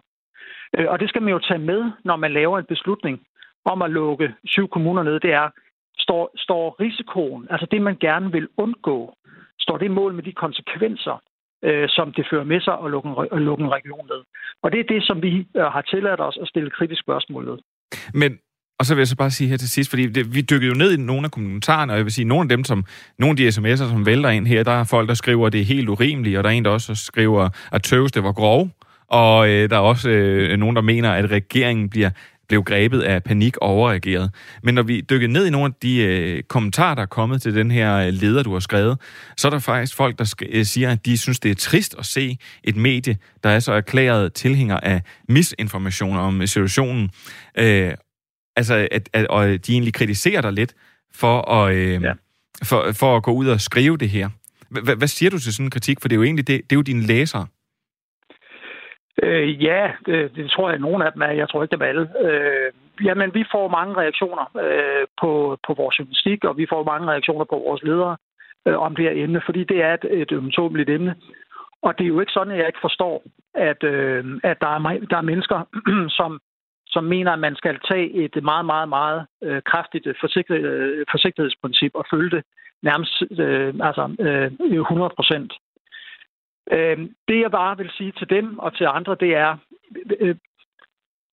Øh, 0.78 0.88
og 0.90 1.00
det 1.00 1.10
skal 1.10 1.22
man 1.22 1.34
jo 1.34 1.40
tage 1.40 1.60
med, 1.72 1.92
når 2.04 2.16
man 2.16 2.34
laver 2.34 2.60
en 2.60 2.66
beslutning 2.66 3.22
om 3.66 3.82
at 3.82 3.92
lukke 3.92 4.34
syv 4.46 4.68
kommuner 4.68 5.04
ned. 5.04 5.20
Det 5.20 5.34
er, 5.34 5.50
står, 5.98 6.32
står 6.38 6.76
risikoen, 6.80 7.48
altså 7.50 7.68
det, 7.72 7.82
man 7.82 7.98
gerne 8.00 8.32
vil 8.32 8.48
undgå, 8.58 9.16
står 9.60 9.78
det 9.78 9.92
mål 9.92 10.14
med 10.14 10.24
de 10.24 10.34
konsekvenser, 10.34 11.22
øh, 11.64 11.86
som 11.90 12.14
det 12.14 12.28
fører 12.32 12.44
med 12.44 12.62
sig 12.62 12.76
at 12.84 12.92
lukke, 12.92 13.10
en, 13.10 13.16
at 13.32 13.42
lukke 13.42 13.64
en 13.64 13.72
region 13.78 14.06
ned. 14.14 14.22
Og 14.64 14.72
det 14.72 14.80
er 14.80 14.88
det, 14.94 15.02
som 15.04 15.22
vi 15.22 15.32
øh, 15.60 15.64
har 15.76 15.82
tilladt 15.82 16.22
os 16.22 16.38
at 16.42 16.48
stille 16.48 16.70
kritisk 16.70 17.02
spørgsmål 17.02 17.46
ved. 17.52 17.58
Men 18.14 18.32
og 18.80 18.86
så 18.86 18.96
vil 18.96 19.02
jeg 19.02 19.08
så 19.08 19.16
bare 19.16 19.32
sige 19.32 19.50
her 19.50 19.58
til 19.58 19.70
sidst, 19.70 19.90
fordi 19.90 20.08
det, 20.08 20.36
vi 20.36 20.42
dykkede 20.42 20.72
jo 20.72 20.78
ned 20.78 20.94
i 20.94 21.02
nogle 21.02 21.26
af 21.26 21.32
kommentarerne, 21.32 21.94
og 21.94 21.98
jeg 21.98 22.06
vil 22.06 22.14
sige, 22.14 22.26
nogle 22.26 22.42
af 22.42 22.50
dem, 22.50 22.64
som, 22.64 22.86
nogle 23.20 23.32
af 23.32 23.38
de 23.38 23.48
sms'er, 23.48 23.76
som 23.76 24.06
vælter 24.06 24.30
ind 24.30 24.48
her, 24.48 24.64
der 24.64 24.72
er 24.72 24.84
folk, 24.84 25.10
der 25.10 25.14
skriver, 25.14 25.48
at 25.48 25.54
det 25.54 25.62
er 25.62 25.66
helt 25.66 25.90
urimeligt, 25.90 26.38
og 26.38 26.44
der 26.44 26.50
er 26.50 26.54
en, 26.54 26.66
der 26.66 26.72
også 26.72 26.96
skriver, 26.96 27.50
at 27.72 27.84
tøves, 27.84 28.12
det 28.12 28.24
var 28.24 28.32
grov, 28.32 28.70
og 29.08 29.50
øh, 29.50 29.70
der 29.70 29.76
er 29.76 29.80
også 29.80 30.10
øh, 30.10 30.58
nogen, 30.58 30.76
der 30.76 30.82
mener, 30.82 31.12
at 31.12 31.32
regeringen 31.32 31.90
bliver 31.90 32.10
blev 32.52 32.64
grebet 32.64 33.02
af 33.02 33.24
panik 33.24 33.58
og 33.58 33.68
overreageret. 33.70 34.32
Men 34.64 34.76
når 34.76 34.84
vi 34.84 35.02
dykker 35.02 35.28
ned 35.28 35.46
i 35.46 35.50
nogle 35.50 35.66
af 35.66 35.74
de 35.82 35.98
øh, 35.98 36.44
kommentarer, 36.44 36.96
der 36.96 37.02
er 37.02 37.06
kommet 37.06 37.42
til 37.42 37.56
den 37.56 37.72
her 37.72 37.96
øh, 37.96 38.14
leder, 38.14 38.44
du 38.44 38.54
har 38.54 38.60
skrevet, 38.60 38.98
så 39.38 39.48
er 39.48 39.50
der 39.50 39.60
faktisk 39.60 39.96
folk, 39.96 40.20
der 40.20 40.26
sk- 40.26 40.50
øh, 40.58 40.66
siger, 40.66 40.92
at 40.92 41.06
de 41.06 41.18
synes, 41.18 41.40
det 41.40 41.52
er 41.52 41.56
trist 41.56 41.96
at 42.00 42.06
se 42.06 42.38
et 42.64 42.76
medie, 42.76 43.18
der 43.44 43.50
er 43.50 43.60
så 43.60 43.74
erklæret 43.74 44.34
tilhænger 44.34 44.78
af 44.80 45.02
misinformation 45.30 46.18
om 46.18 46.48
situationen. 46.48 47.10
Øh, 47.58 47.92
altså, 48.56 48.88
at, 48.92 49.10
at, 49.14 49.28
og 49.28 49.48
de 49.48 49.74
egentlig 49.74 49.94
kritiserer 49.94 50.42
dig 50.42 50.54
lidt 50.54 50.74
for 51.14 51.52
at, 51.52 51.76
øh, 51.76 52.02
ja. 52.02 52.14
for, 52.64 52.92
for 52.92 53.18
at 53.18 53.24
gå 53.24 53.32
ud 53.32 53.48
og 53.48 53.62
skrive 53.62 53.98
det 53.98 54.10
her. 54.10 54.30
H- 54.72 54.98
hvad 54.98 55.08
siger 55.08 55.30
du 55.30 55.40
til 55.40 55.54
sådan 55.54 55.66
en 55.66 55.70
kritik? 55.70 56.02
For 56.02 56.08
det 56.08 56.16
er 56.16 56.18
jo 56.18 56.24
egentlig 56.24 56.48
det, 56.48 56.62
det 56.70 56.76
er 56.76 56.78
jo 56.78 56.82
dine 56.82 57.02
læsere. 57.02 57.46
Øh, 59.24 59.64
ja, 59.64 59.92
det, 60.06 60.36
det 60.36 60.52
tror 60.52 60.68
jeg, 60.68 60.76
at 60.76 60.82
nogen 60.82 61.02
af 61.02 61.12
dem 61.14 61.22
er. 61.22 61.32
Jeg 61.32 61.50
tror 61.50 61.64
ikke, 61.64 61.78
det 61.78 61.84
alle. 61.86 62.10
Øh, 62.26 62.72
jamen, 63.04 63.34
vi 63.34 63.44
får 63.52 63.68
mange 63.68 63.96
reaktioner 63.96 64.46
øh, 64.66 65.08
på, 65.22 65.58
på 65.68 65.74
vores 65.74 66.00
journalistik, 66.00 66.44
og 66.44 66.58
vi 66.58 66.66
får 66.70 66.84
mange 66.84 67.08
reaktioner 67.08 67.46
på 67.46 67.58
vores 67.68 67.84
ledere 67.84 68.18
øh, 68.68 68.78
om 68.78 68.96
det 68.96 69.06
her 69.06 69.24
emne, 69.24 69.42
fordi 69.46 69.64
det 69.64 69.84
er 69.84 69.94
et, 69.94 70.06
et 70.22 70.32
ømtåbeligt 70.32 70.90
emne. 70.90 71.16
Og 71.82 71.98
det 71.98 72.04
er 72.04 72.08
jo 72.08 72.20
ikke 72.20 72.32
sådan, 72.32 72.54
at 72.54 72.60
jeg 72.60 72.68
ikke 72.68 72.86
forstår, 72.88 73.24
at, 73.54 73.84
øh, 73.84 74.40
at 74.44 74.58
der, 74.62 74.68
er, 74.68 75.00
der 75.10 75.18
er 75.18 75.30
mennesker, 75.32 75.60
som, 76.20 76.40
som 76.88 77.04
mener, 77.04 77.32
at 77.32 77.40
man 77.40 77.56
skal 77.56 77.80
tage 77.92 78.12
et 78.14 78.44
meget, 78.44 78.66
meget, 78.66 78.90
meget 78.90 79.26
øh, 79.44 79.62
kraftigt 79.66 80.08
øh, 80.08 80.16
forsigtighed, 80.20 80.70
øh, 80.70 81.06
forsigtighedsprincip 81.12 81.92
og 81.96 82.06
følge 82.12 82.30
det 82.30 82.44
nærmest 82.82 83.24
øh, 83.40 83.74
altså, 83.88 84.04
øh, 84.20 84.52
100 84.80 85.10
procent. 85.16 85.54
Øh, 86.72 86.98
det 87.28 87.40
jeg 87.42 87.52
bare 87.52 87.78
vil 87.78 87.92
sige 87.98 88.12
til 88.12 88.30
dem 88.30 88.60
og 88.60 88.76
til 88.78 88.86
andre, 88.86 89.16
det 89.20 89.36
er, 89.36 89.58
øh, 90.20 90.36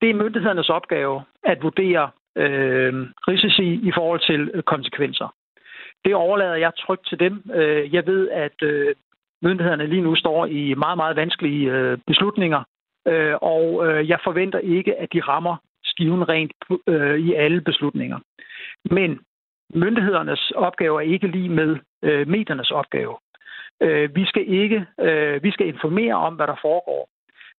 det 0.00 0.10
er 0.10 0.14
myndighedernes 0.14 0.68
opgave 0.68 1.22
at 1.44 1.62
vurdere 1.62 2.10
øh, 2.36 2.92
risici 3.28 3.88
i 3.88 3.92
forhold 3.94 4.20
til 4.20 4.50
øh, 4.54 4.62
konsekvenser. 4.62 5.34
Det 6.04 6.14
overlader 6.14 6.54
jeg 6.54 6.72
trygt 6.76 7.06
til 7.08 7.20
dem. 7.20 7.50
Øh, 7.54 7.94
jeg 7.94 8.06
ved, 8.06 8.30
at 8.30 8.62
øh, 8.62 8.94
myndighederne 9.42 9.86
lige 9.86 10.02
nu 10.02 10.16
står 10.16 10.46
i 10.46 10.74
meget, 10.74 10.96
meget 10.96 11.16
vanskelige 11.16 11.96
beslutninger, 12.06 12.62
og 13.40 13.68
jeg 14.08 14.18
forventer 14.24 14.58
ikke, 14.58 14.96
at 14.96 15.12
de 15.12 15.20
rammer 15.20 15.56
skiven 15.84 16.28
rent 16.28 16.52
i 17.18 17.34
alle 17.34 17.60
beslutninger. 17.60 18.18
Men 18.90 19.20
myndighedernes 19.74 20.50
opgave 20.50 21.02
er 21.02 21.12
ikke 21.12 21.26
lige 21.26 21.48
med 21.48 21.76
mediernes 22.26 22.70
opgave. 22.70 23.16
Øh, 23.80 24.16
vi 24.16 24.24
skal 24.24 24.44
ikke, 24.48 24.86
øh, 25.00 25.42
vi 25.42 25.50
skal 25.50 25.66
informere 25.66 26.14
om, 26.14 26.34
hvad 26.34 26.46
der 26.46 26.56
foregår. 26.62 27.08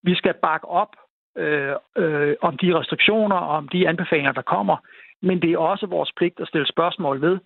Vi 0.03 0.15
skal 0.15 0.33
bakke 0.33 0.67
op 0.67 0.95
øh, 1.37 1.75
øh, 1.97 2.35
om 2.41 2.57
de 2.57 2.79
restriktioner 2.79 3.35
og 3.35 3.57
om 3.57 3.67
de 3.67 3.87
anbefalinger, 3.87 4.31
der 4.31 4.41
kommer. 4.41 4.77
Men 5.21 5.41
det 5.41 5.51
er 5.51 5.57
også 5.57 5.85
vores 5.85 6.11
pligt 6.17 6.39
at 6.39 6.47
stille 6.47 6.67
spørgsmål 6.67 7.21
ved, 7.21 7.39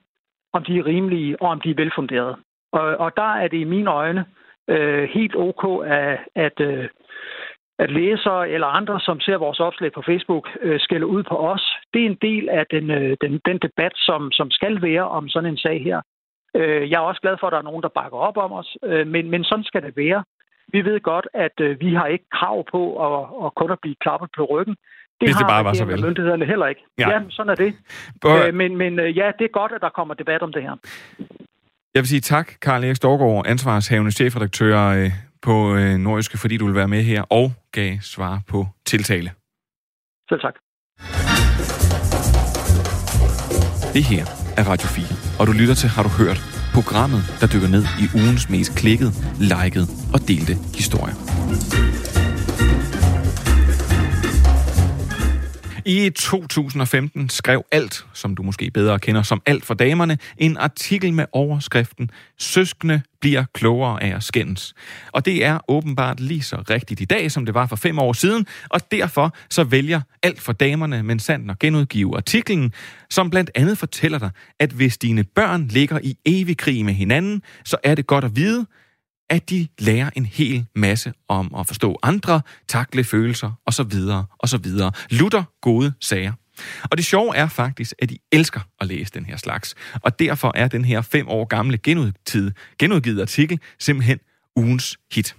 om 0.54 0.64
de 0.64 0.78
er 0.78 0.86
rimelige 0.86 1.42
og 1.42 1.50
om 1.50 1.62
de 1.62 1.70
er 1.70 1.76
velfunderede. 1.76 2.38
Og, 2.72 2.82
og 2.82 3.18
der 3.18 3.34
er 3.36 3.48
det 3.48 3.58
i 3.58 3.64
mine 3.64 3.92
øjne 3.92 4.26
øh, 4.68 5.10
helt 5.10 5.36
ok, 5.36 5.86
at, 5.86 6.20
at, 6.36 6.60
øh, 6.60 6.90
at 7.80 7.92
læsere 7.92 8.50
eller 8.50 8.68
andre, 8.68 9.00
som 9.00 9.20
ser 9.20 9.38
vores 9.38 9.60
opslag 9.60 9.92
på 9.92 10.02
Facebook, 10.02 10.50
øh, 10.62 10.80
skælder 10.80 11.08
ud 11.08 11.24
på 11.24 11.36
os. 11.38 11.76
Det 11.94 12.02
er 12.02 12.06
en 12.06 12.18
del 12.22 12.50
af 12.50 12.66
den, 12.72 12.92
øh, 12.92 13.18
den, 13.22 13.42
den 13.46 13.58
debat, 13.58 13.92
som, 13.96 14.32
som 14.32 14.52
skal 14.52 14.82
være 14.82 15.10
om 15.10 15.30
sådan 15.30 15.50
en 15.50 15.58
sag 15.58 15.84
her. 15.84 16.02
Øh, 16.56 16.90
jeg 16.92 16.98
er 16.98 17.08
også 17.12 17.22
glad 17.22 17.36
for, 17.40 17.48
at 17.48 17.52
der 17.52 17.58
er 17.58 17.70
nogen, 17.70 17.84
der 17.84 17.90
bakker 18.00 18.18
op 18.18 18.38
om 18.38 18.52
os, 18.52 18.78
øh, 18.84 19.08
men, 19.08 19.30
men 19.30 19.44
sådan 19.44 19.64
skal 19.64 19.82
det 19.82 19.98
være. 19.98 20.24
Vi 20.74 20.82
ved 20.86 21.00
godt, 21.00 21.28
at 21.34 21.58
øh, 21.62 21.80
vi 21.80 21.94
har 21.94 22.06
ikke 22.06 22.26
krav 22.32 22.66
på 22.72 22.82
at, 23.08 23.46
at 23.46 23.56
kun 23.56 23.72
at 23.72 23.80
blive 23.82 23.96
klappet 24.02 24.30
på 24.38 24.44
ryggen. 24.46 24.76
Det 25.20 25.28
Hvis 25.28 25.36
det 25.36 25.48
bare 25.48 25.66
var 25.66 25.74
så 25.74 25.86
vel. 25.86 26.02
myndighederne 26.06 26.46
heller 26.46 26.68
ikke. 26.68 26.82
Ja, 26.98 27.10
ja 27.10 27.22
sådan 27.30 27.50
er 27.50 27.56
det. 27.56 27.74
Bør... 28.22 28.48
Øh, 28.48 28.54
men 28.54 28.78
men 28.78 29.00
øh, 29.00 29.18
ja, 29.18 29.32
det 29.40 29.46
er 29.46 29.54
godt, 29.60 29.72
at 29.72 29.82
der 29.82 29.90
kommer 29.90 30.14
debat 30.14 30.42
om 30.42 30.54
det 30.54 30.62
her. 30.62 30.76
Jeg 31.96 32.00
vil 32.02 32.08
sige 32.08 32.22
tak, 32.22 32.48
Karl 32.62 32.84
Erik 32.84 32.96
Storgård, 32.96 33.48
ansvarshavende 33.48 34.12
chefredaktør 34.12 34.88
øh, 34.88 35.12
på 35.42 35.76
øh, 35.76 35.98
Nordiske, 35.98 36.38
fordi 36.38 36.58
du 36.58 36.66
vil 36.66 36.76
være 36.76 36.88
med 36.88 37.04
her 37.04 37.24
og 37.30 37.52
gav 37.72 37.92
svar 38.02 38.42
på 38.50 38.66
tiltale. 38.86 39.30
Selv 40.30 40.42
tak. 40.42 40.56
Det 43.94 44.04
her 44.04 44.43
er 44.58 44.64
Radio 44.64 44.88
4, 44.88 45.06
og 45.40 45.48
du 45.48 45.52
lytter 45.52 45.76
til 45.76 45.90
Har 45.90 46.04
du 46.04 46.10
hørt? 46.10 46.42
Programmet, 46.74 47.24
der 47.42 47.48
dykker 47.48 47.68
ned 47.68 47.86
i 48.00 48.10
ugens 48.16 48.50
mest 48.50 48.76
klikket, 48.76 49.14
liket 49.40 49.90
og 50.14 50.28
delte 50.28 50.58
historier. 50.76 51.16
I 55.86 56.10
2015 56.10 57.30
skrev 57.30 57.66
Alt, 57.72 58.06
som 58.14 58.36
du 58.36 58.44
måske 58.44 58.72
bedre 58.72 59.00
kender 59.00 59.22
som 59.24 59.42
Alt 59.46 59.66
for 59.66 59.74
damerne, 59.74 60.18
en 60.38 60.58
artikel 60.58 61.14
med 61.14 61.26
overskriften 61.32 62.10
Søskende 62.38 63.02
bliver 63.22 63.46
klogere 63.54 64.04
af 64.04 64.16
at 64.16 64.24
skændes. 64.24 64.74
Og 65.12 65.26
det 65.26 65.46
er 65.46 65.60
åbenbart 65.68 66.20
lige 66.20 66.42
så 66.42 66.64
rigtigt 66.70 67.02
i 67.02 67.06
dag, 67.06 67.32
som 67.32 67.46
det 67.46 67.54
var 67.54 67.68
for 67.68 67.76
fem 67.76 68.00
år 68.00 68.14
siden, 68.14 68.48
og 68.70 68.92
derfor 68.92 69.36
så 69.50 69.64
vælger 69.64 70.02
Alt 70.24 70.42
for 70.42 70.54
damerne, 70.54 71.04
men 71.04 71.20
sandt 71.20 71.52
at 71.52 71.60
genudgive 71.60 72.16
artiklen, 72.18 72.74
som 73.10 73.30
blandt 73.30 73.52
andet 73.56 73.78
fortæller 73.78 74.20
dig, 74.20 74.30
at 74.60 74.72
hvis 74.72 74.98
dine 74.98 75.24
børn 75.24 75.68
ligger 75.68 76.00
i 76.04 76.18
evig 76.26 76.58
krig 76.58 76.86
med 76.86 76.94
hinanden, 76.94 77.42
så 77.66 77.78
er 77.84 77.96
det 77.96 78.08
godt 78.08 78.24
at 78.24 78.36
vide, 78.36 78.66
at 79.34 79.50
de 79.50 79.68
lærer 79.80 80.10
en 80.16 80.26
hel 80.26 80.66
masse 80.76 81.14
om 81.28 81.56
at 81.60 81.68
forstå 81.68 82.00
andre, 82.04 82.42
takle 82.68 83.04
følelser 83.04 83.52
osv. 83.66 83.94
osv. 84.40 84.66
Lutter 85.10 85.44
gode 85.62 85.94
sager. 86.02 86.34
Og 86.92 86.98
det 86.98 87.06
sjove 87.06 87.36
er 87.36 87.48
faktisk, 87.48 87.94
at 88.00 88.10
de 88.10 88.18
elsker 88.32 88.60
at 88.82 88.88
læse 88.88 89.12
den 89.14 89.26
her 89.26 89.38
slags. 89.38 89.76
Og 89.94 90.20
derfor 90.20 90.52
er 90.56 90.68
den 90.68 90.86
her 90.86 91.02
fem 91.02 91.28
år 91.28 91.46
gamle 91.46 91.78
genudgivet, 91.78 92.58
genudgivet 92.80 93.22
artikel 93.22 93.60
simpelthen 93.80 94.20
ugens 94.56 94.98
hit. 95.12 95.36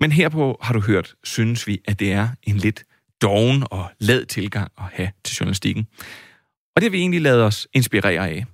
Men 0.00 0.12
herpå 0.12 0.58
har 0.62 0.72
du 0.72 0.80
hørt, 0.80 1.14
synes 1.24 1.66
vi, 1.66 1.80
at 1.84 2.00
det 2.00 2.12
er 2.12 2.28
en 2.42 2.56
lidt 2.56 2.84
doven 3.22 3.64
og 3.70 3.90
lad 3.98 4.24
tilgang 4.24 4.72
at 4.78 4.84
have 4.92 5.10
til 5.24 5.36
journalistikken. 5.36 5.86
Og 6.76 6.82
det 6.82 6.82
har 6.82 6.90
vi 6.90 6.98
egentlig 6.98 7.20
lavet 7.20 7.42
os 7.42 7.68
inspirere 7.72 8.28
af. 8.28 8.44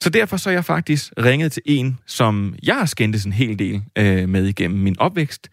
Så 0.00 0.10
derfor 0.10 0.36
så 0.36 0.50
jeg 0.50 0.64
faktisk 0.64 1.12
ringet 1.18 1.52
til 1.52 1.62
en, 1.66 1.98
som 2.06 2.54
jeg 2.62 2.76
har 2.76 2.86
skændtes 2.86 3.24
en 3.24 3.32
hel 3.32 3.58
del 3.58 3.82
øh, 3.98 4.28
med 4.28 4.46
igennem 4.46 4.80
min 4.80 4.96
opvækst, 4.98 5.50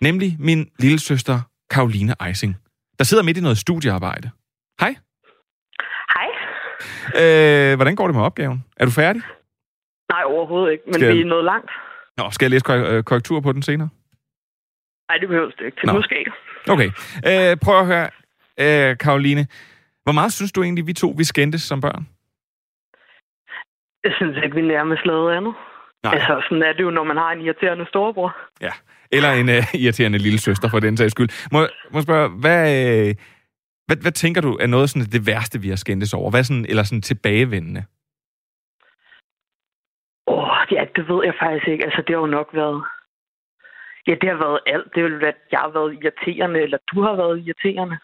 nemlig 0.00 0.36
min 0.38 0.70
lille 0.78 0.98
søster 0.98 1.40
Karoline 1.70 2.14
Eising, 2.26 2.56
der 2.98 3.04
sidder 3.04 3.22
midt 3.22 3.36
i 3.36 3.40
noget 3.40 3.58
studiearbejde. 3.58 4.30
Hej. 4.80 4.94
Hej. 6.14 6.26
Øh, 7.22 7.76
hvordan 7.76 7.96
går 7.96 8.06
det 8.06 8.14
med 8.14 8.22
opgaven? 8.22 8.64
Er 8.76 8.84
du 8.84 8.90
færdig? 8.90 9.22
Nej, 10.12 10.22
overhovedet 10.24 10.72
ikke, 10.72 10.84
men 10.86 10.94
skal... 10.94 11.14
vi 11.14 11.20
er 11.20 11.24
nået 11.24 11.44
langt. 11.44 11.70
Nå, 12.16 12.30
skal 12.30 12.44
jeg 12.44 12.50
læse 12.50 12.72
øh, 12.72 13.02
korrektur 13.02 13.40
på 13.40 13.52
den 13.52 13.62
senere? 13.62 13.88
Nej, 15.08 15.16
det 15.16 15.28
behøver 15.28 15.50
du 15.50 15.64
ikke. 15.64 15.80
Til 15.80 15.92
måske 15.92 16.18
ikke. 16.18 16.32
Okay. 16.68 16.90
Øh, 17.26 17.56
prøv 17.56 17.80
at 17.80 17.86
høre, 17.86 18.10
øh, 18.60 18.98
Karoline. 18.98 19.46
Hvor 20.02 20.12
meget 20.12 20.32
synes 20.32 20.52
du 20.52 20.62
egentlig, 20.62 20.86
vi 20.86 20.92
to 20.92 21.14
vi 21.16 21.24
skændtes 21.24 21.62
som 21.62 21.80
børn? 21.80 22.08
Jeg 24.04 24.12
synes 24.16 24.36
ikke, 24.44 24.54
vi 24.54 24.62
nærmest 24.62 25.06
lavede 25.06 25.36
andet. 25.36 25.54
Nej. 26.04 26.14
Altså, 26.14 26.42
sådan 26.48 26.62
er 26.62 26.72
det 26.72 26.82
jo, 26.82 26.90
når 26.90 27.04
man 27.04 27.16
har 27.16 27.32
en 27.32 27.40
irriterende 27.40 27.86
storebror. 27.86 28.36
Ja, 28.60 28.72
eller 29.12 29.30
en 29.32 29.48
uh, 29.48 29.74
irriterende 29.82 30.18
lille 30.18 30.38
søster, 30.38 30.68
for 30.68 30.80
den 30.80 30.96
sags 30.96 31.12
skyld. 31.12 31.28
Må, 31.52 31.66
må 31.92 32.00
spørge, 32.00 32.28
hvad, 32.28 32.64
uh, 33.08 33.14
hvad, 33.86 33.96
hvad 34.04 34.12
tænker 34.12 34.40
du 34.40 34.52
er 34.60 34.66
noget 34.66 34.90
sådan 34.90 35.08
det 35.12 35.26
værste, 35.26 35.60
vi 35.60 35.68
har 35.68 35.76
skændtes 35.76 36.14
over? 36.14 36.30
Hvad 36.30 36.44
sådan, 36.44 36.66
eller 36.68 36.82
sådan 36.82 37.02
tilbagevendende? 37.02 37.84
Åh, 40.26 40.38
oh, 40.38 40.66
ja, 40.72 40.84
det 40.96 41.08
ved 41.08 41.24
jeg 41.24 41.34
faktisk 41.40 41.68
ikke. 41.68 41.84
Altså, 41.84 42.02
det 42.06 42.14
har 42.14 42.20
jo 42.20 42.26
nok 42.26 42.48
været... 42.52 42.82
Ja, 44.06 44.14
det 44.20 44.28
har 44.28 44.38
været 44.46 44.60
alt. 44.66 44.88
Det 44.94 45.04
vil 45.04 45.24
at 45.24 45.34
jeg 45.52 45.60
har 45.60 45.72
været 45.78 45.98
irriterende, 46.02 46.60
eller 46.60 46.78
du 46.94 47.02
har 47.02 47.16
været 47.16 47.38
irriterende. 47.46 47.96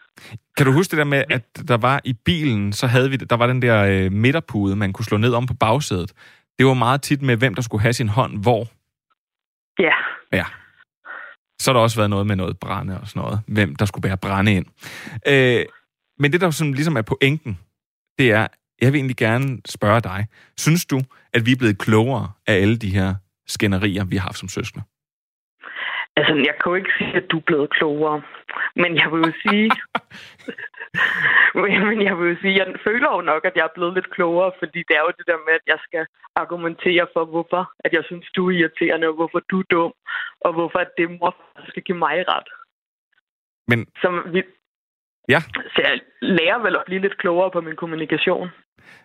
Kan 0.57 0.65
du 0.65 0.71
huske 0.71 0.91
det 0.91 0.97
der 0.97 1.03
med, 1.03 1.23
at 1.29 1.67
der 1.67 1.77
var 1.77 2.01
i 2.03 2.13
bilen, 2.13 2.73
så 2.73 2.87
havde 2.87 3.09
vi, 3.09 3.15
der 3.15 3.37
var 3.37 3.47
den 3.47 3.61
der 3.61 3.83
øh, 3.83 4.11
midterpude, 4.11 4.75
man 4.75 4.93
kunne 4.93 5.05
slå 5.05 5.17
ned 5.17 5.33
om 5.33 5.45
på 5.45 5.53
bagsædet. 5.53 6.13
Det 6.57 6.65
var 6.65 6.73
meget 6.73 7.01
tit 7.01 7.21
med, 7.21 7.37
hvem 7.37 7.55
der 7.55 7.61
skulle 7.61 7.81
have 7.81 7.93
sin 7.93 8.09
hånd 8.09 8.41
hvor. 8.41 8.67
Ja. 9.79 9.95
Ja. 10.33 10.45
Så 11.59 11.71
har 11.71 11.73
der 11.73 11.83
også 11.83 11.97
været 11.97 12.09
noget 12.09 12.27
med 12.27 12.35
noget 12.35 12.59
brænde 12.59 12.99
og 13.01 13.07
sådan 13.07 13.21
noget. 13.21 13.39
Hvem 13.47 13.75
der 13.75 13.85
skulle 13.85 14.01
bære 14.01 14.17
brænde 14.17 14.53
ind. 14.53 14.65
Øh, 15.27 15.65
men 16.19 16.31
det, 16.31 16.41
der 16.41 16.51
som 16.51 16.73
ligesom 16.73 16.97
er 16.97 17.01
pointen, 17.01 17.59
det 18.19 18.31
er, 18.31 18.47
jeg 18.81 18.93
vil 18.93 18.99
egentlig 18.99 19.17
gerne 19.17 19.61
spørge 19.65 20.01
dig. 20.01 20.27
Synes 20.57 20.85
du, 20.85 21.01
at 21.33 21.45
vi 21.45 21.51
er 21.51 21.55
blevet 21.55 21.77
klogere 21.77 22.31
af 22.47 22.53
alle 22.53 22.77
de 22.77 22.89
her 22.89 23.15
skænderier, 23.47 24.03
vi 24.03 24.15
har 24.15 24.23
haft 24.23 24.37
som 24.37 24.49
søskende? 24.49 24.85
Altså, 26.17 26.33
jeg 26.47 26.55
kan 26.59 26.69
jo 26.71 26.75
ikke 26.75 26.97
sige, 26.97 27.13
at 27.21 27.31
du 27.31 27.37
er 27.37 27.47
blevet 27.49 27.69
klogere. 27.69 28.21
Men 28.75 28.91
jeg 29.01 29.07
vil 29.11 29.21
jo 29.27 29.33
sige... 29.45 29.69
men 31.89 32.01
jeg 32.07 32.15
vil 32.17 32.29
jo 32.31 32.37
sige, 32.41 32.55
jeg 32.61 32.67
føler 32.87 33.09
jo 33.15 33.21
nok, 33.21 33.45
at 33.45 33.55
jeg 33.55 33.63
er 33.65 33.75
blevet 33.75 33.93
lidt 33.93 34.09
klogere, 34.15 34.51
fordi 34.59 34.79
det 34.87 34.95
er 34.95 35.03
jo 35.05 35.11
det 35.17 35.27
der 35.27 35.39
med, 35.45 35.53
at 35.59 35.65
jeg 35.73 35.79
skal 35.87 36.05
argumentere 36.35 37.07
for, 37.13 37.25
hvorfor 37.25 37.71
at 37.85 37.93
jeg 37.93 38.03
synes, 38.05 38.25
du 38.35 38.49
er 38.49 38.53
irriterende, 38.59 39.07
og 39.07 39.13
hvorfor 39.13 39.39
du 39.51 39.59
er 39.59 39.69
dum, 39.71 39.93
og 40.45 40.53
hvorfor 40.53 40.79
at 40.79 40.91
det 40.97 41.07
mor 41.19 41.35
skal 41.69 41.83
give 41.83 41.97
mig 41.97 42.17
ret. 42.27 42.49
Men... 43.67 43.79
Som 44.01 44.13
vi... 44.33 44.43
Ja. 45.27 45.39
Så 45.73 45.81
jeg 45.87 45.99
lærer 46.21 46.59
vel 46.63 46.75
at 46.75 46.83
blive 46.85 47.01
lidt 47.01 47.17
klogere 47.17 47.51
på 47.51 47.61
min 47.61 47.75
kommunikation. 47.75 48.49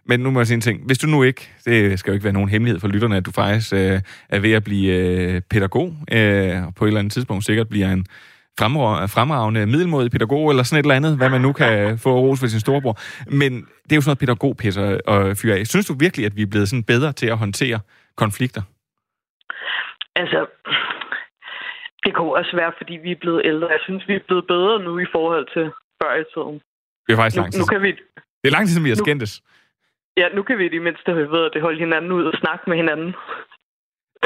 Men 0.06 0.20
nu 0.20 0.30
må 0.30 0.40
jeg 0.40 0.46
sige 0.46 0.54
en 0.54 0.60
ting. 0.60 0.86
Hvis 0.86 0.98
du 0.98 1.06
nu 1.06 1.22
ikke, 1.22 1.50
det 1.64 1.98
skal 1.98 2.10
jo 2.10 2.14
ikke 2.14 2.24
være 2.24 2.32
nogen 2.32 2.48
hemmelighed 2.48 2.80
for 2.80 2.88
lytterne, 2.88 3.16
at 3.16 3.26
du 3.26 3.30
faktisk 3.30 3.72
øh, 3.72 4.00
er 4.28 4.40
ved 4.40 4.52
at 4.52 4.64
blive 4.64 4.92
øh, 4.96 5.40
pædagog, 5.50 5.88
øh, 6.12 6.66
og 6.66 6.74
på 6.74 6.84
et 6.84 6.88
eller 6.88 6.98
andet 7.00 7.12
tidspunkt 7.12 7.44
sikkert 7.44 7.68
bliver 7.68 7.92
en 7.92 8.06
fremragende 8.58 9.66
middelmådig 9.66 10.10
pædagog, 10.10 10.50
eller 10.50 10.62
sådan 10.62 10.80
et 10.80 10.84
eller 10.84 11.00
andet, 11.00 11.16
hvad 11.16 11.30
man 11.30 11.40
nu 11.40 11.52
kan 11.52 11.98
få 11.98 12.10
ros 12.20 12.40
for 12.40 12.46
sin 12.46 12.60
storebror. 12.60 12.96
Men 13.40 13.52
det 13.84 13.92
er 13.92 13.96
jo 13.96 14.00
sådan 14.00 14.10
noget 14.10 14.18
pædagogpisser 14.18 15.00
og 15.06 15.36
fyre 15.42 15.56
af. 15.56 15.66
Synes 15.66 15.86
du 15.86 15.94
virkelig, 16.00 16.26
at 16.26 16.36
vi 16.36 16.42
er 16.42 16.50
blevet 16.50 16.68
sådan 16.68 16.84
bedre 16.84 17.12
til 17.12 17.28
at 17.34 17.38
håndtere 17.38 17.80
konflikter? 18.16 18.62
Altså, 20.16 20.40
det 22.04 22.14
kunne 22.14 22.34
også 22.40 22.56
være, 22.56 22.72
fordi 22.78 22.94
vi 23.04 23.10
er 23.10 23.20
blevet 23.20 23.42
ældre. 23.44 23.68
Jeg 23.68 23.82
synes, 23.82 24.08
vi 24.08 24.14
er 24.14 24.26
blevet 24.26 24.46
bedre 24.46 24.82
nu 24.86 24.98
i 24.98 25.06
forhold 25.12 25.46
til 25.54 25.66
før 26.02 26.12
i 26.22 26.24
tiden. 26.34 26.56
Det 27.06 27.12
er 27.12 27.16
faktisk 27.16 27.36
Nu, 27.36 27.42
lang 27.42 27.52
tid. 27.52 27.60
nu 27.60 27.66
kan 27.72 27.82
vi, 27.82 27.90
Det 28.42 28.46
er 28.50 28.54
lang 28.56 28.64
tid, 28.66 28.72
siden 28.74 28.84
vi 28.84 28.90
har 28.90 28.96
nu- 29.00 29.04
skændtes. 29.06 29.32
ja, 30.16 30.26
nu 30.36 30.42
kan 30.42 30.58
vi 30.58 30.64
i 30.66 30.72
det 30.76 30.82
mindste 30.82 31.10
ved 31.34 31.42
at 31.46 31.50
det 31.54 31.62
holde 31.62 31.78
hinanden 31.78 32.12
ud 32.12 32.24
og 32.24 32.34
snakke 32.42 32.64
med 32.70 32.76
hinanden. 32.82 33.10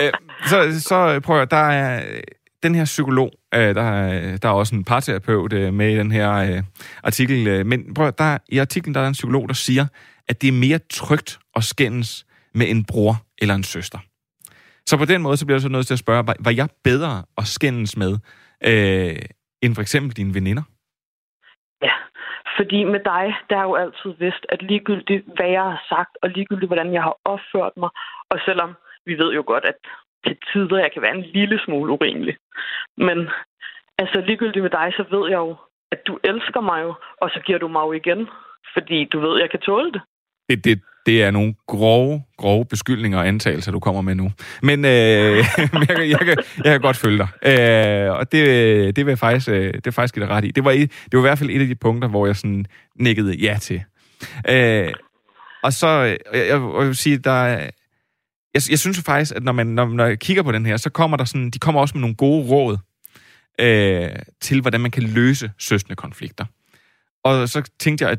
Øh, 0.01 0.13
så, 0.51 0.81
så 0.91 1.21
prøv 1.27 1.43
at, 1.43 1.51
der 1.51 1.65
er 1.81 1.91
øh, 2.17 2.23
den 2.63 2.75
her 2.75 2.85
psykolog, 2.85 3.31
øh, 3.55 3.75
der, 3.75 3.83
er, 3.83 4.37
der 4.37 4.49
er 4.49 4.53
også 4.53 4.75
en 4.77 4.85
parterapeut 4.85 5.53
øh, 5.53 5.75
med 5.75 5.95
i 5.95 5.97
den 5.99 6.11
her 6.13 6.31
øh, 6.33 6.63
artikel, 7.03 7.47
øh, 7.49 7.67
men 7.67 7.95
prøv 7.95 8.07
at, 8.07 8.19
der, 8.19 8.39
i 8.49 8.59
artiklen 8.59 8.95
der 8.95 9.01
er 9.01 9.07
en 9.07 9.13
psykolog, 9.13 9.49
der 9.49 9.55
siger, 9.55 9.87
at 10.29 10.43
det 10.43 10.49
er 10.49 10.53
mere 10.53 10.79
trygt 10.91 11.39
at 11.57 11.65
skændes 11.65 12.27
med 12.55 12.67
en 12.71 12.85
bror 12.85 13.15
eller 13.39 13.55
en 13.55 13.63
søster. 13.65 13.99
Så 14.87 14.97
på 14.97 15.05
den 15.05 15.23
måde, 15.23 15.37
så 15.37 15.47
bliver 15.47 15.57
jeg 15.57 15.63
så 15.63 15.69
nødt 15.69 15.87
til 15.87 15.95
at 15.95 15.99
spørge, 15.99 16.27
var, 16.27 16.37
var 16.41 16.51
jeg 16.51 16.69
bedre 16.85 17.23
at 17.39 17.47
skændes 17.47 17.97
med, 17.97 18.19
øh, 18.67 19.17
end 19.63 19.75
for 19.75 19.83
eksempel 19.83 20.17
dine 20.17 20.35
veninder? 20.35 20.63
Ja, 21.83 21.93
fordi 22.57 22.85
med 22.85 23.01
dig, 23.01 23.35
der 23.51 23.57
er 23.57 23.63
jo 23.63 23.75
altid 23.75 24.11
vidst, 24.19 24.47
at 24.49 24.63
ligegyldigt 24.63 25.25
hvad 25.37 25.49
jeg 25.49 25.63
har 25.63 25.83
sagt, 25.89 26.19
og 26.23 26.31
ligegyldigt 26.31 26.69
hvordan 26.69 26.93
jeg 26.93 27.03
har 27.03 27.17
opført 27.25 27.77
mig, 27.77 27.91
og 28.31 28.39
selvom 28.45 28.75
vi 29.07 29.19
ved 29.19 29.33
jo 29.35 29.43
godt, 29.47 29.65
at 29.65 29.79
til 30.25 30.37
tider 30.53 30.79
jeg 30.79 30.93
kan 30.93 31.03
være 31.03 31.15
en 31.15 31.27
lille 31.39 31.59
smule 31.65 31.93
urimelig. 31.93 32.37
Men 32.97 33.29
altså 33.99 34.21
ligegyldigt 34.21 34.63
med 34.63 34.71
dig, 34.71 34.93
så 34.97 35.05
ved 35.11 35.31
jeg 35.31 35.37
jo, 35.37 35.57
at 35.93 36.01
du 36.07 36.19
elsker 36.25 36.61
mig 36.61 36.83
jo, 36.83 36.95
og 37.21 37.31
så 37.31 37.41
giver 37.47 37.59
du 37.59 37.69
mig 37.69 37.81
jo 37.87 37.93
igen, 37.93 38.29
fordi 38.75 39.05
du 39.05 39.21
ved, 39.21 39.35
at 39.37 39.43
jeg 39.43 39.51
kan 39.51 39.61
tåle 39.61 39.93
det. 39.93 40.03
Det, 40.49 40.65
det, 40.65 40.83
det 41.07 41.23
er 41.23 41.31
nogle 41.31 41.55
grove, 41.67 42.23
grove 42.39 42.65
beskyldninger 42.65 43.19
og 43.19 43.29
antagelser, 43.29 43.73
du 43.73 43.81
kommer 43.81 44.01
med 44.03 44.15
nu. 44.15 44.31
Men, 44.63 44.85
øh, 44.85 44.91
jeg, 45.37 45.47
kan- 45.89 46.09
jeg, 46.11 46.19
kan, 46.19 46.37
jeg 46.57 46.65
kan 46.65 46.81
godt 46.81 46.97
følge 46.97 47.19
dig. 47.19 47.29
Øh, 47.61 48.13
og 48.13 48.33
det, 48.33 48.97
det 48.97 49.07
vil 49.07 49.11
jeg 49.11 49.19
faktisk, 49.19 49.49
øh, 49.49 49.75
det 49.75 49.87
er 49.87 49.91
faktisk 49.91 50.15
give 50.15 50.27
dig 50.27 50.33
ret 50.35 50.45
i. 50.45 50.51
Det 50.51 50.65
var, 50.65 50.71
et, 50.71 50.91
det 51.05 51.13
var 51.13 51.19
i 51.19 51.29
hvert 51.29 51.39
fald 51.39 51.51
et 51.51 51.61
af 51.61 51.67
de 51.67 51.75
punkter, 51.75 52.09
hvor 52.09 52.27
jeg 52.27 52.37
sådan 52.37 52.67
nikkede 53.01 53.37
ja 53.37 53.59
til. 53.61 53.83
Øh, 54.49 54.93
og 55.63 55.73
så, 55.73 55.87
øh, 55.89 56.39
jeg, 56.39 56.47
jeg 56.49 56.61
vil 56.87 56.97
sige, 56.97 57.19
der 57.19 57.31
er- 57.31 57.71
jeg, 58.55 58.63
jeg 58.71 58.79
synes 58.79 58.97
jo 58.99 59.03
faktisk, 59.03 59.33
at 59.37 59.43
når, 59.43 59.53
man, 59.53 59.67
når, 59.67 59.87
når 59.89 60.07
jeg 60.07 60.19
kigger 60.19 60.43
på 60.43 60.53
den 60.53 60.67
her, 60.67 60.77
så 60.77 60.91
kommer 60.91 61.17
der 61.17 61.25
sådan, 61.25 61.51
de 61.51 61.59
kommer 61.59 61.81
også 61.81 61.95
med 61.95 62.01
nogle 62.01 62.17
gode 62.17 62.47
råd 62.49 62.79
øh, 63.61 64.09
til, 64.41 64.61
hvordan 64.61 64.81
man 64.81 64.91
kan 64.91 65.03
løse 65.03 65.51
søsne 65.59 65.97
konflikter. 65.97 66.45
Og 67.25 67.49
så 67.49 67.63
tænkte 67.81 68.05
jeg, 68.05 68.13
at 68.13 68.19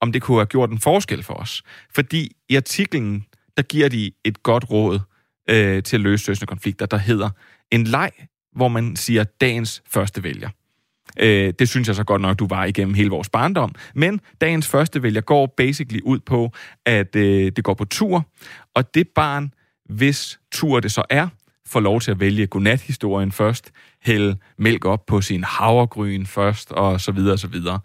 om 0.00 0.12
det 0.12 0.22
kunne 0.22 0.38
have 0.38 0.46
gjort 0.46 0.70
en 0.70 0.78
forskel 0.78 1.22
for 1.22 1.34
os. 1.34 1.62
Fordi 1.94 2.32
i 2.48 2.56
artiklen, 2.56 3.24
der 3.56 3.62
giver 3.62 3.88
de 3.88 4.10
et 4.24 4.42
godt 4.42 4.70
råd 4.70 5.00
øh, 5.50 5.82
til 5.82 5.96
at 5.96 6.00
løse 6.00 6.24
søsne 6.24 6.46
konflikter, 6.46 6.86
der 6.86 6.96
hedder 6.96 7.30
en 7.70 7.84
leg, 7.84 8.10
hvor 8.52 8.68
man 8.68 8.96
siger 8.96 9.24
dagens 9.24 9.82
første 9.86 10.22
vælger. 10.22 10.48
Øh, 11.18 11.52
det 11.58 11.68
synes 11.68 11.88
jeg 11.88 11.96
så 11.96 12.04
godt 12.04 12.22
nok, 12.22 12.38
du 12.38 12.46
var 12.46 12.64
igennem 12.64 12.94
hele 12.94 13.10
vores 13.10 13.28
barndom. 13.28 13.74
Men 13.94 14.20
dagens 14.40 14.68
første 14.68 15.02
vælger 15.02 15.20
går 15.20 15.54
basically 15.56 16.00
ud 16.04 16.18
på, 16.18 16.52
at 16.86 17.16
øh, 17.16 17.52
det 17.56 17.64
går 17.64 17.74
på 17.74 17.84
tur, 17.84 18.26
og 18.74 18.94
det 18.94 19.08
barn, 19.08 19.54
hvis 19.84 20.40
tur 20.52 20.80
det 20.80 20.92
så 20.92 21.02
er, 21.10 21.28
får 21.66 21.80
lov 21.80 22.00
til 22.00 22.10
at 22.10 22.20
vælge 22.20 22.46
godnathistorien 22.46 23.32
først, 23.32 23.72
hælde 24.02 24.36
mælk 24.58 24.84
op 24.84 25.06
på 25.06 25.20
sin 25.20 25.44
havregryn 25.44 26.26
først, 26.26 26.72
og 26.72 27.00
så 27.00 27.12
videre, 27.12 27.32
og 27.32 27.38
så 27.38 27.48
videre. 27.48 27.80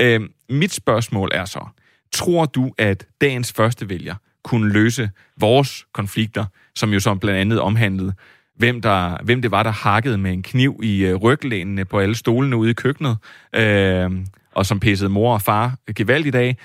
Øh, 0.00 0.20
mit 0.50 0.72
spørgsmål 0.72 1.30
er 1.34 1.44
så, 1.44 1.66
tror 2.12 2.44
du, 2.44 2.72
at 2.78 3.06
dagens 3.20 3.52
første 3.52 3.88
vælger 3.88 4.14
kunne 4.44 4.72
løse 4.72 5.10
vores 5.40 5.86
konflikter, 5.92 6.44
som 6.74 6.92
jo 6.92 7.00
som 7.00 7.18
blandt 7.18 7.40
andet 7.40 7.60
omhandlede, 7.60 8.14
hvem, 8.56 8.80
der, 8.80 9.24
hvem 9.24 9.42
det 9.42 9.50
var, 9.50 9.62
der 9.62 9.70
hakkede 9.70 10.18
med 10.18 10.32
en 10.32 10.42
kniv 10.42 10.80
i 10.82 11.04
øh, 11.04 11.86
på 11.90 11.98
alle 11.98 12.14
stolene 12.14 12.56
ude 12.56 12.70
i 12.70 12.72
køkkenet, 12.72 13.16
øh, 13.54 14.10
og 14.54 14.66
som 14.66 14.80
pissede 14.80 15.10
mor 15.10 15.34
og 15.34 15.42
far 15.42 15.76
gevaldigt 15.96 16.32
dag, 16.32 16.56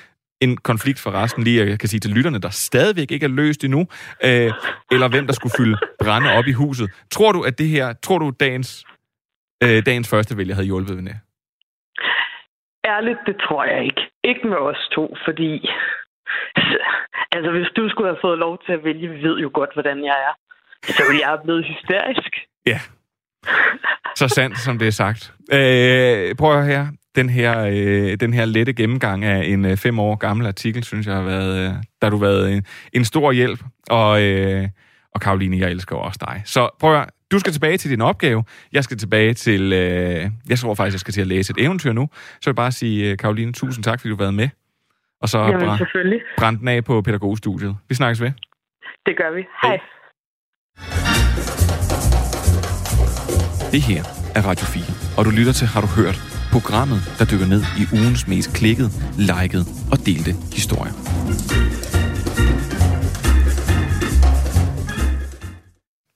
En 0.42 0.58
konflikt 0.58 1.00
for 1.00 1.12
resten 1.12 1.44
lige, 1.44 1.66
jeg 1.66 1.80
kan 1.80 1.90
sige 1.90 2.00
til 2.00 2.12
lytterne, 2.12 2.40
der 2.40 2.50
stadigvæk 2.50 3.12
ikke 3.12 3.24
er 3.24 3.30
løst 3.30 3.64
endnu, 3.64 3.88
øh, 4.24 4.52
eller 4.92 5.08
hvem 5.08 5.28
der 5.28 5.34
skulle 5.34 5.54
fylde 5.58 5.78
brænde 6.00 6.32
op 6.32 6.48
i 6.48 6.52
huset. 6.52 6.90
Tror 7.12 7.32
du, 7.32 7.42
at 7.42 7.58
det 7.58 7.68
her, 7.68 7.94
tror 7.94 8.18
du, 8.18 8.32
dagens, 8.40 8.86
øh, 9.64 9.86
dagens 9.86 10.08
første 10.08 10.38
vælger 10.38 10.56
havde 10.56 10.66
hjulpet 10.66 10.96
med 10.96 11.04
det? 11.04 11.20
Ærligt, 12.86 13.20
det 13.26 13.36
tror 13.46 13.64
jeg 13.66 13.84
ikke. 13.84 14.02
Ikke 14.24 14.48
med 14.48 14.58
os 14.58 14.90
to, 14.96 15.16
fordi... 15.26 15.52
Altså, 17.36 17.52
hvis 17.52 17.68
du 17.76 17.90
skulle 17.90 18.10
have 18.10 18.22
fået 18.22 18.38
lov 18.38 18.64
til 18.66 18.74
at 18.74 18.84
vælge, 18.84 19.10
vi 19.10 19.24
ved 19.28 19.38
jo 19.38 19.50
godt, 19.54 19.70
hvordan 19.74 19.98
jeg 20.04 20.18
er, 20.28 20.34
så 20.84 21.04
ville 21.08 21.22
jeg 21.22 21.28
have 21.28 21.44
blevet 21.44 21.66
hysterisk. 21.66 22.32
Ja. 22.66 22.80
Så 24.16 24.28
sandt, 24.28 24.60
som 24.60 24.80
det 24.80 24.88
er 24.88 24.92
sagt. 24.92 25.34
Øh, 25.54 26.36
prøv 26.36 26.60
at 26.60 26.68
her. 26.68 26.88
Den 27.16 27.30
her, 27.30 27.66
øh, 27.66 28.18
den 28.20 28.34
her 28.34 28.46
lette 28.46 28.74
gennemgang 28.74 29.26
af 29.26 29.46
en 29.46 29.66
øh, 29.66 29.78
fem 29.78 30.00
år 30.00 30.16
gammel 30.16 30.48
artikel, 30.48 30.84
synes 30.84 31.08
jeg 31.08 31.16
har 31.16 31.24
været, 31.24 31.58
øh, 31.60 31.70
der 31.70 32.04
har 32.04 32.10
du 32.10 32.18
været 32.18 32.54
en, 32.54 32.66
en 32.94 33.06
stor 33.06 33.32
hjælp. 33.32 33.60
Og, 33.90 34.24
øh, 34.24 34.68
og 35.16 35.22
Karoline, 35.22 35.58
jeg 35.60 35.72
elsker 35.72 35.96
også 35.96 36.20
dig. 36.28 36.42
Så 36.46 36.70
prøv 36.80 37.02
at 37.02 37.10
du 37.32 37.40
skal 37.40 37.54
tilbage 37.54 37.78
til 37.78 37.92
din 37.92 38.02
opgave. 38.02 38.44
Jeg 38.74 38.84
skal 38.84 38.98
tilbage 38.98 39.34
til... 39.34 39.74
Øh, 39.74 40.30
jeg 40.50 40.60
tror 40.60 40.74
faktisk, 40.74 40.94
jeg 40.94 41.00
skal 41.00 41.14
til 41.14 41.22
at 41.22 41.28
læse 41.28 41.54
et 41.58 41.64
eventyr 41.66 41.92
nu. 41.94 42.10
Så 42.14 42.40
vil 42.46 42.52
jeg 42.52 42.56
bare 42.56 42.72
sige, 42.72 43.12
øh, 43.12 43.18
Karoline, 43.18 43.54
tusind 43.54 43.84
tak, 43.84 44.00
fordi 44.00 44.10
du 44.10 44.16
har 44.16 44.24
været 44.24 44.34
med. 44.34 44.50
Og 45.22 45.30
så 45.30 45.40
Jamen, 45.40 45.62
bra- 45.70 45.78
selvfølgelig. 45.78 46.20
brænd 46.38 46.60
den 46.60 46.68
af 46.68 46.84
på 46.84 47.02
pædagogstudiet. 47.02 47.76
Vi 47.90 47.96
snakkes 47.96 48.22
ved. 48.22 48.32
Det 49.06 49.18
gør 49.18 49.36
vi. 49.36 49.42
Hej. 49.64 49.78
Det 53.72 53.82
her 53.82 54.04
er 54.36 54.42
Radio 54.50 54.66
4, 54.66 54.84
og 55.18 55.26
du 55.26 55.30
lytter 55.30 55.54
til 55.54 55.68
Har 55.68 55.82
du 55.82 55.88
hørt? 55.88 56.18
Programmet, 56.52 57.00
der 57.20 57.26
dykker 57.32 57.48
ned 57.48 57.62
i 57.82 57.84
ugens 57.98 58.28
mest 58.28 58.54
klikket, 58.54 58.90
liket 59.18 59.64
og 59.92 59.98
delte 60.06 60.32
historier. 60.58 60.94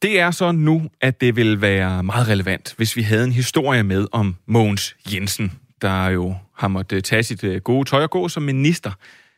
Det 0.01 0.19
er 0.19 0.31
så 0.31 0.51
nu, 0.51 0.89
at 1.01 1.21
det 1.21 1.35
vil 1.35 1.61
være 1.61 2.03
meget 2.03 2.27
relevant, 2.27 2.73
hvis 2.77 2.95
vi 2.95 3.01
havde 3.01 3.23
en 3.23 3.31
historie 3.31 3.83
med 3.83 4.07
om 4.11 4.35
Mogens 4.45 4.95
Jensen, 5.13 5.51
der 5.81 6.07
jo 6.07 6.35
har 6.55 6.67
måttet 6.67 6.97
øh, 6.97 7.03
tage 7.03 7.23
sit 7.23 7.43
øh, 7.43 7.61
gode 7.61 7.89
tøj 7.89 8.03
og 8.03 8.09
gå 8.09 8.29
som 8.29 8.43
minister. 8.43 8.91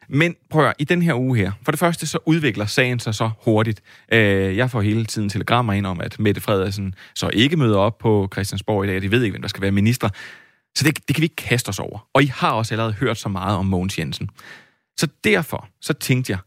Men 0.09 0.35
prøv 0.49 0.61
at, 0.61 0.65
høre, 0.65 0.73
i 0.79 0.83
den 0.83 1.01
her 1.01 1.19
uge 1.19 1.37
her, 1.37 1.51
for 1.63 1.71
det 1.71 1.79
første 1.79 2.07
så 2.07 2.17
udvikler 2.25 2.65
sagen 2.65 2.99
sig 2.99 3.15
så 3.15 3.29
hurtigt. 3.45 3.81
Øh, 4.11 4.57
jeg 4.57 4.71
får 4.71 4.81
hele 4.81 5.05
tiden 5.05 5.29
telegrammer 5.29 5.73
ind 5.73 5.85
om, 5.85 6.01
at 6.01 6.19
Mette 6.19 6.41
Frederiksen 6.41 6.95
så 7.15 7.29
ikke 7.33 7.57
møder 7.57 7.77
op 7.77 7.97
på 7.97 8.29
Christiansborg 8.33 8.85
i 8.85 8.87
dag, 8.87 9.01
de 9.01 9.11
ved 9.11 9.23
ikke, 9.23 9.33
hvem 9.33 9.41
der 9.41 9.49
skal 9.49 9.61
være 9.61 9.71
minister. 9.71 10.09
Så 10.75 10.83
det, 10.83 11.07
det 11.07 11.15
kan 11.15 11.21
vi 11.21 11.25
ikke 11.25 11.35
kaste 11.35 11.69
os 11.69 11.79
over. 11.79 12.07
Og 12.13 12.23
I 12.23 12.25
har 12.25 12.51
også 12.51 12.73
allerede 12.73 12.93
hørt 12.93 13.17
så 13.17 13.29
meget 13.29 13.57
om 13.57 13.65
Mogens 13.65 13.99
Jensen. 13.99 14.29
Så 14.97 15.07
derfor 15.23 15.67
så 15.81 15.93
tænkte 15.93 16.31
jeg, 16.31 16.39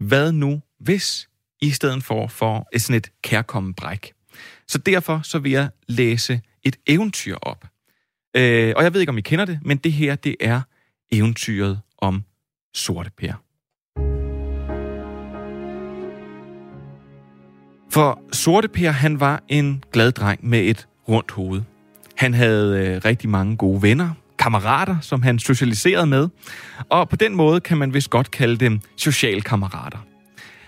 hvad 0.00 0.32
nu 0.32 0.62
hvis 0.80 1.28
i 1.60 1.70
stedet 1.70 2.04
for 2.04 2.26
for 2.26 2.68
et 2.72 2.82
sådan 2.82 2.96
et 2.96 3.08
kærkommen 3.22 3.74
bræk. 3.74 4.12
Så 4.68 4.78
derfor 4.78 5.20
så 5.22 5.38
vil 5.38 5.52
jeg 5.52 5.68
læse 5.88 6.40
et 6.62 6.76
eventyr 6.86 7.36
op. 7.42 7.64
Øh, 8.36 8.72
og 8.76 8.84
jeg 8.84 8.92
ved 8.92 9.00
ikke, 9.00 9.10
om 9.10 9.18
I 9.18 9.20
kender 9.20 9.44
det, 9.44 9.58
men 9.62 9.76
det 9.76 9.92
her, 9.92 10.14
det 10.14 10.36
er 10.40 10.60
eventyret 11.12 11.80
om 11.98 12.22
Sorte 12.74 13.10
Per. 13.18 13.32
For 17.90 18.20
Sorte 18.32 18.68
Per, 18.68 18.90
han 18.90 19.20
var 19.20 19.42
en 19.48 19.84
glad 19.92 20.12
dreng 20.12 20.46
med 20.48 20.60
et 20.60 20.88
rundt 21.08 21.30
hoved. 21.30 21.62
Han 22.16 22.34
havde 22.34 22.86
øh, 22.86 23.04
rigtig 23.04 23.28
mange 23.28 23.56
gode 23.56 23.82
venner, 23.82 24.10
kammerater, 24.38 25.00
som 25.00 25.22
han 25.22 25.38
socialiserede 25.38 26.06
med. 26.06 26.28
Og 26.88 27.08
på 27.08 27.16
den 27.16 27.34
måde 27.34 27.60
kan 27.60 27.78
man 27.78 27.94
vist 27.94 28.10
godt 28.10 28.30
kalde 28.30 28.56
dem 28.56 28.80
socialkammerater. 28.96 29.98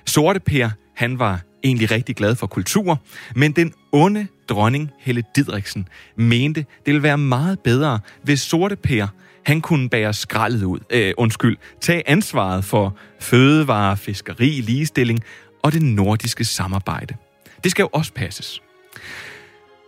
Sorte 0.09 0.41
Per, 0.41 0.71
han 0.97 1.19
var 1.19 1.41
egentlig 1.65 1.91
rigtig 1.91 2.17
glad 2.17 2.35
for 2.35 2.47
kultur, 2.47 3.03
men 3.37 3.53
den 3.53 3.73
onde 3.93 4.27
dronning 4.49 4.91
Helle 4.99 5.23
Didriksen 5.37 5.89
mente, 6.17 6.61
det 6.61 6.87
ville 6.87 7.03
være 7.03 7.19
meget 7.19 7.61
bedre, 7.61 8.01
hvis 8.23 8.41
Sorte 8.41 8.77
Per, 8.77 9.07
han 9.45 9.61
kunne 9.61 9.89
bære 9.89 10.15
skraldet 10.15 10.63
ud, 10.63 10.79
øh, 10.91 11.15
undskyld, 11.17 11.57
tage 11.81 12.09
ansvaret 12.09 12.65
for 12.65 12.97
fødevare, 13.21 13.97
fiskeri, 13.97 14.49
ligestilling 14.49 15.21
og 15.63 15.73
det 15.73 15.83
nordiske 15.83 16.45
samarbejde. 16.45 17.15
Det 17.65 17.71
skal 17.71 17.83
jo 17.83 17.89
også 17.93 18.13
passes. 18.13 18.63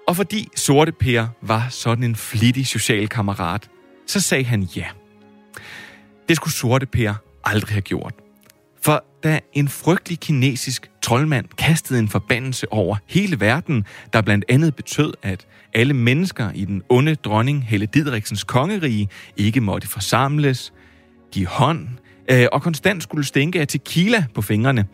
Og 0.09 0.17
fordi 0.17 0.49
Sorte 0.57 0.93
Per 0.93 1.27
var 1.43 1.67
sådan 1.71 2.05
en 2.05 2.17
flittig 2.17 2.67
social 2.67 3.09
kammerat, 3.09 3.69
så 4.07 4.21
sagde 4.21 4.45
han 4.45 4.63
ja. 4.63 4.87
Det 6.29 6.37
skulle 6.37 6.55
Sorte 6.55 6.87
Per 6.87 7.15
aldrig 7.45 7.73
have 7.73 7.83
gjort. 7.83 8.15
For 8.83 9.05
da 9.25 9.41
en 9.53 9.69
frygtelig 9.69 10.21
kinesisk 10.21 10.91
troldmand 11.03 11.47
kastede 11.59 11.99
en 11.99 12.09
forbandelse 12.09 12.73
over 12.73 12.97
hele 13.07 13.41
verden, 13.41 13.85
der 14.13 14.21
blandt 14.21 14.45
andet 14.49 14.75
betød, 14.75 15.13
at 15.23 15.47
alle 15.75 15.95
mennesker 15.95 16.51
i 16.55 16.65
den 16.65 16.83
onde 16.89 17.15
dronning 17.15 17.67
Helle 17.67 17.87
Didriksens 17.87 18.45
kongerige 18.45 19.09
ikke 19.37 19.61
måtte 19.61 19.89
forsamles, 19.89 20.73
give 21.33 21.47
hånd 21.47 21.89
øh, 22.31 22.47
og 22.53 22.63
konstant 22.63 23.03
skulle 23.03 23.25
stænke 23.25 23.61
af 23.61 23.69
tequila 23.69 24.25
på 24.35 24.43
fingrene, 24.43 24.87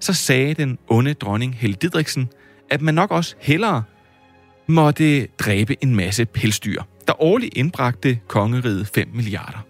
så 0.00 0.12
sagde 0.12 0.54
den 0.54 0.78
onde 0.88 1.14
dronning 1.14 1.56
Helle 1.58 1.76
Didriksen, 1.76 2.28
at 2.70 2.82
man 2.82 2.94
nok 2.94 3.10
også 3.10 3.34
hellere 3.38 3.82
måtte 4.66 5.26
dræbe 5.26 5.76
en 5.82 5.96
masse 5.96 6.24
pelsdyr, 6.24 6.82
der 7.06 7.22
årligt 7.22 7.56
indbragte 7.56 8.18
kongeriget 8.28 8.86
5 8.94 9.08
milliarder. 9.14 9.66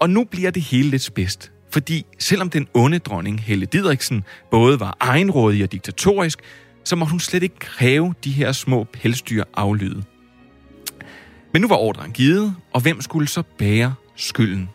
Og 0.00 0.10
nu 0.10 0.24
bliver 0.24 0.50
det 0.50 0.62
hele 0.62 0.90
lidt 0.90 1.02
spidst. 1.02 1.52
Fordi 1.72 2.06
selvom 2.18 2.50
den 2.50 2.68
onde 2.74 2.98
dronning 2.98 3.40
Helle 3.40 3.66
Didriksen 3.66 4.24
både 4.50 4.80
var 4.80 4.96
egenrådig 5.00 5.62
og 5.62 5.72
diktatorisk, 5.72 6.38
så 6.84 6.96
må 6.96 7.04
hun 7.04 7.20
slet 7.20 7.42
ikke 7.42 7.58
kræve 7.58 8.14
de 8.24 8.30
her 8.30 8.52
små 8.52 8.84
pelsdyr 8.84 9.44
aflyde. 9.54 10.02
Men 11.52 11.62
nu 11.62 11.68
var 11.68 11.76
ordren 11.76 12.12
givet, 12.12 12.54
og 12.72 12.80
hvem 12.80 13.00
skulle 13.00 13.28
så 13.28 13.42
bære 13.58 13.94
skylden? 14.16 14.68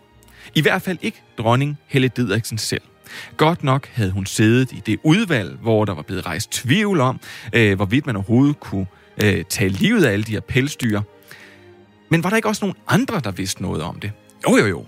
I 0.55 0.61
hvert 0.61 0.81
fald 0.81 0.97
ikke 1.01 1.21
dronning 1.37 1.77
Helle 1.87 2.07
Didriksen 2.07 2.57
selv. 2.57 2.81
Godt 3.37 3.63
nok 3.63 3.87
havde 3.87 4.11
hun 4.11 4.25
siddet 4.25 4.71
i 4.71 4.81
det 4.85 4.99
udvalg, 5.03 5.57
hvor 5.61 5.85
der 5.85 5.93
var 5.93 6.01
blevet 6.01 6.25
rejst 6.25 6.51
tvivl 6.51 6.99
om, 6.99 7.19
øh, 7.53 7.75
hvorvidt 7.75 8.05
man 8.05 8.15
overhovedet 8.15 8.59
kunne 8.59 8.85
øh, 9.23 9.43
tage 9.49 9.69
livet 9.69 10.05
af 10.05 10.11
alle 10.11 10.23
de 10.23 10.31
her 10.31 10.39
pelsdyr. 10.39 11.01
Men 12.09 12.23
var 12.23 12.29
der 12.29 12.37
ikke 12.37 12.47
også 12.47 12.65
nogen 12.65 12.77
andre, 12.87 13.19
der 13.19 13.31
vidste 13.31 13.61
noget 13.61 13.81
om 13.81 13.99
det? 13.99 14.11
Jo, 14.49 14.57
jo, 14.57 14.65
jo. 14.65 14.85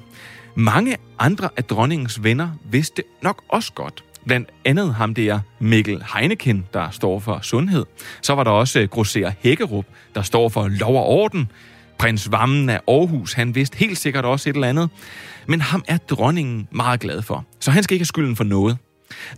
Mange 0.60 0.98
andre 1.20 1.50
af 1.58 1.64
dronningens 1.64 2.24
venner 2.24 2.50
vidste 2.72 3.04
nok 3.22 3.44
også 3.50 3.74
godt. 3.74 4.04
Blandt 4.26 4.50
andet 4.66 4.94
ham 4.94 5.14
der 5.14 5.40
Mikkel 5.60 6.04
Heineken, 6.14 6.66
der 6.74 6.90
står 6.90 7.20
for 7.20 7.40
sundhed. 7.42 7.86
Så 8.22 8.36
var 8.36 8.44
der 8.44 8.52
også 8.52 8.80
eh, 8.80 8.88
Grosser 8.88 9.32
Hækkerup, 9.40 9.86
der 10.16 10.22
står 10.22 10.50
for 10.50 10.68
lov 10.68 10.96
og 10.96 11.06
orden. 11.06 11.52
Prins 11.98 12.32
Vammen 12.32 12.70
af 12.70 12.82
Aarhus, 12.88 13.34
han 13.34 13.56
vidste 13.56 13.78
helt 13.78 13.98
sikkert 13.98 14.26
også 14.26 14.50
et 14.50 14.54
eller 14.54 14.68
andet. 14.68 14.90
Men 15.48 15.62
ham 15.62 15.84
er 15.88 15.98
dronningen 15.98 16.68
meget 16.72 17.00
glad 17.00 17.22
for, 17.22 17.46
så 17.60 17.72
han 17.72 17.84
skal 17.84 17.96
ikke 17.96 18.02
have 18.02 18.06
skylden 18.06 18.36
for 18.36 18.44
noget. 18.44 18.78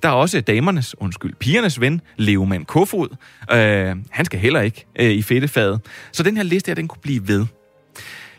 Der 0.03 0.10
er 0.10 0.13
også 0.13 0.41
damernes, 0.41 0.99
undskyld, 0.99 1.36
pigernes 1.36 1.82
ven, 1.82 2.01
Leoman 2.17 2.65
Kofod. 2.65 3.15
Øh, 3.51 3.95
han 4.10 4.25
skal 4.25 4.39
heller 4.39 4.62
ikke 4.62 4.86
øh, 4.99 5.12
i 5.12 5.21
fedtefadet. 5.21 5.82
Så 6.12 6.23
den 6.23 6.38
her 6.38 6.43
liste 6.43 6.69
her, 6.69 6.75
den 6.75 6.88
kunne 6.88 7.01
blive 7.01 7.27
ved. 7.27 7.45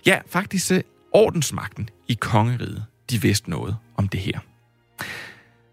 Ja, 0.06 0.18
faktisk 0.30 0.72
øh, 0.72 0.80
ordensmagten 1.12 1.88
i 2.10 2.14
kongeriget, 2.14 2.84
de 3.10 3.22
vidste 3.22 3.50
noget 3.50 3.76
om 3.96 4.08
det 4.08 4.20
her. 4.20 4.38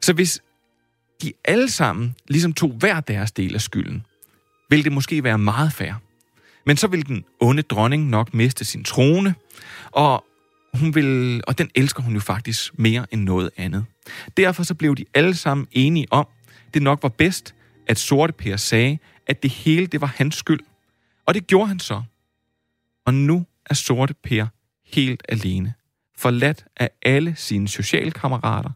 Så 0.02 0.14
hvis 0.14 0.42
de 1.22 1.34
alle 1.46 1.70
sammen 1.70 2.16
ligesom 2.28 2.54
tog 2.54 2.72
hver 2.72 3.00
deres 3.00 3.32
del 3.32 3.56
af 3.56 3.62
skylden, 3.62 4.06
ville 4.70 4.84
det 4.84 4.92
måske 4.92 5.24
være 5.24 5.38
meget 5.38 5.74
fair. 5.74 5.94
Men 6.66 6.78
så 6.78 6.88
vil 6.88 7.08
den 7.08 7.24
onde 7.40 7.62
dronning 7.62 8.10
nok 8.10 8.34
miste 8.34 8.66
sin 8.66 8.84
trone, 8.84 9.36
og 9.92 10.26
hun 10.74 10.96
vil, 10.96 11.42
og 11.48 11.58
den 11.58 11.70
elsker 11.76 12.04
hun 12.04 12.14
jo 12.14 12.20
faktisk 12.20 12.80
mere 12.80 13.06
end 13.12 13.24
noget 13.24 13.50
andet. 13.58 13.86
Derfor 14.38 14.64
så 14.64 14.76
blev 14.76 14.96
de 14.96 15.06
alle 15.14 15.36
sammen 15.36 15.68
enige 15.72 16.08
om, 16.12 16.28
det 16.74 16.82
nok 16.82 17.04
var 17.04 17.10
bedst, 17.10 17.56
at 17.88 17.98
Sorte 17.98 18.34
Per 18.34 18.58
sagde, 18.58 18.98
at 19.28 19.44
det 19.44 19.52
hele 19.52 19.88
det 19.88 20.02
var 20.02 20.14
hans 20.18 20.36
skyld. 20.36 20.60
Og 21.26 21.34
det 21.34 21.48
gjorde 21.48 21.68
han 21.68 21.80
så. 21.80 22.04
Og 23.06 23.14
nu 23.14 23.46
er 23.66 23.74
Sorte 23.74 24.14
Per 24.24 24.48
helt 24.86 25.24
alene, 25.30 25.74
forladt 26.18 26.66
af 26.78 26.90
alle 27.02 27.36
sine 27.36 27.68
socialkammerater, 27.68 28.70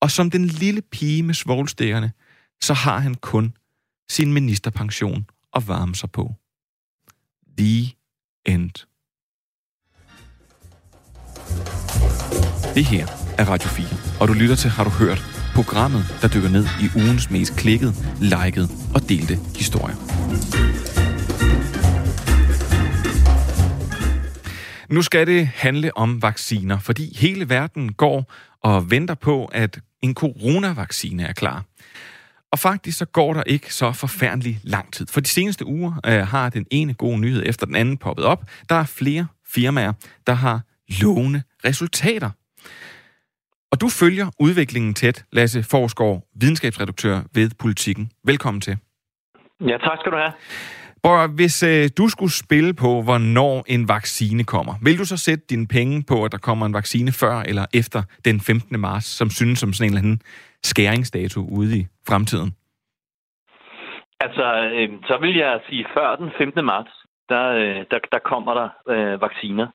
og 0.00 0.10
som 0.10 0.30
den 0.30 0.44
lille 0.44 0.82
pige 0.82 1.22
med 1.22 1.34
svoglstikkerne, 1.34 2.12
så 2.62 2.74
har 2.74 2.98
han 2.98 3.14
kun 3.14 3.56
sin 4.10 4.32
ministerpension 4.32 5.26
at 5.56 5.68
varme 5.68 5.94
sig 5.94 6.10
på. 6.10 6.34
The 7.58 7.92
End. 8.46 8.70
Det 12.74 12.84
her 12.84 13.06
er 13.38 13.44
Radio 13.44 13.68
4, 13.68 13.86
og 14.20 14.28
du 14.28 14.32
lytter 14.32 14.56
til 14.56 14.70
Har 14.70 14.84
du 14.84 14.90
hørt? 14.90 15.22
Programmet, 15.54 16.04
der 16.22 16.28
dykker 16.28 16.48
ned 16.48 16.64
i 16.80 16.86
ugens 16.96 17.30
mest 17.30 17.56
klikkede, 17.56 17.92
likede 18.20 18.68
og 18.94 19.08
delte 19.08 19.36
historier. 19.56 19.96
Nu 24.88 25.02
skal 25.02 25.26
det 25.26 25.46
handle 25.46 25.96
om 25.96 26.22
vacciner, 26.22 26.78
fordi 26.78 27.18
hele 27.18 27.48
verden 27.48 27.92
går 27.92 28.32
og 28.62 28.90
venter 28.90 29.14
på, 29.14 29.44
at 29.44 29.80
en 30.02 30.14
coronavaccine 30.14 31.24
er 31.24 31.32
klar. 31.32 31.64
Og 32.52 32.58
faktisk 32.58 32.98
så 32.98 33.04
går 33.04 33.34
der 33.34 33.42
ikke 33.42 33.74
så 33.74 33.92
forfærdelig 33.92 34.60
lang 34.62 34.92
tid. 34.92 35.06
For 35.06 35.20
de 35.20 35.28
seneste 35.28 35.66
uger 35.66 36.00
øh, 36.06 36.26
har 36.26 36.50
den 36.50 36.66
ene 36.70 36.94
gode 36.94 37.18
nyhed 37.18 37.42
efter 37.46 37.66
den 37.66 37.76
anden 37.76 37.96
poppet 37.96 38.24
op. 38.24 38.44
Der 38.68 38.74
er 38.74 38.84
flere 38.84 39.26
firmaer, 39.48 39.92
der 40.26 40.32
har 40.32 40.60
lovende 41.02 41.42
resultater. 41.64 42.30
Og 43.72 43.80
du 43.80 43.88
følger 43.88 44.30
udviklingen 44.38 44.94
tæt, 44.94 45.24
Lasse 45.32 45.62
Forsgaard, 45.62 46.22
videnskabsredaktør 46.40 47.20
ved 47.34 47.50
Politikken. 47.58 48.10
Velkommen 48.24 48.60
til. 48.60 48.76
Ja, 49.60 49.76
tak 49.78 49.98
skal 50.00 50.12
du 50.12 50.16
have. 50.16 50.32
Bror, 51.02 51.26
hvis 51.26 51.62
øh, 51.62 51.88
du 51.98 52.08
skulle 52.08 52.32
spille 52.32 52.74
på, 52.74 53.02
hvornår 53.02 53.64
en 53.68 53.88
vaccine 53.88 54.44
kommer, 54.44 54.74
vil 54.82 54.98
du 54.98 55.04
så 55.04 55.16
sætte 55.16 55.44
dine 55.50 55.66
penge 55.66 56.04
på, 56.08 56.24
at 56.24 56.32
der 56.32 56.38
kommer 56.38 56.66
en 56.66 56.74
vaccine 56.74 57.12
før 57.12 57.36
eller 57.40 57.66
efter 57.74 58.02
den 58.24 58.40
15. 58.40 58.80
marts, 58.80 59.06
som 59.06 59.30
synes 59.30 59.58
som 59.58 59.72
sådan 59.72 59.90
en 59.90 59.96
eller 59.96 60.02
anden 60.02 60.20
skæringsdato 60.64 61.40
ude 61.40 61.78
i 61.78 61.86
fremtiden? 62.08 62.50
Altså, 64.20 64.46
øh, 64.74 64.88
så 65.08 65.18
vil 65.20 65.36
jeg 65.36 65.60
sige, 65.68 65.86
før 65.94 66.16
den 66.16 66.30
15. 66.38 66.64
marts, 66.64 66.90
der, 67.28 67.44
øh, 67.48 67.84
der, 67.90 67.98
der 68.12 68.18
kommer 68.30 68.54
der 68.54 68.68
øh, 68.94 69.20
vacciner. 69.20 69.66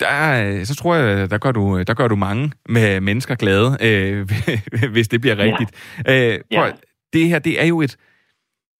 Der, 0.00 0.64
så 0.64 0.74
tror 0.76 0.94
jeg, 0.94 1.30
der 1.30 1.38
gør 1.38 1.52
du, 1.52 1.82
der 1.82 1.94
gør 1.94 2.08
du 2.08 2.16
mange 2.16 2.52
med 2.68 3.00
mennesker 3.00 3.34
glade, 3.34 3.68
øh, 3.86 4.28
hvis 4.94 5.08
det 5.08 5.20
bliver 5.20 5.38
rigtigt. 5.38 6.00
Ja. 6.06 6.34
Øh, 6.34 6.40
prøv, 6.54 6.64
ja. 6.64 6.72
Det 7.12 7.28
her, 7.28 7.38
det 7.38 7.62
er 7.62 7.66
jo 7.66 7.80
et, 7.80 7.96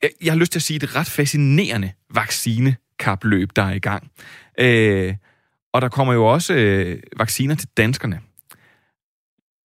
jeg, 0.02 0.10
jeg 0.24 0.32
har 0.32 0.38
lyst 0.38 0.52
til 0.52 0.58
at 0.58 0.62
sige, 0.62 0.76
et 0.76 0.96
ret 0.96 1.10
fascinerende 1.16 1.92
vaccinekapløb, 2.14 3.48
der 3.56 3.62
er 3.62 3.74
i 3.74 3.78
gang. 3.78 4.02
Øh, 4.60 5.14
og 5.72 5.82
der 5.82 5.88
kommer 5.88 6.14
jo 6.14 6.26
også 6.26 6.54
øh, 6.54 6.98
vacciner 7.18 7.54
til 7.54 7.68
danskerne. 7.76 8.20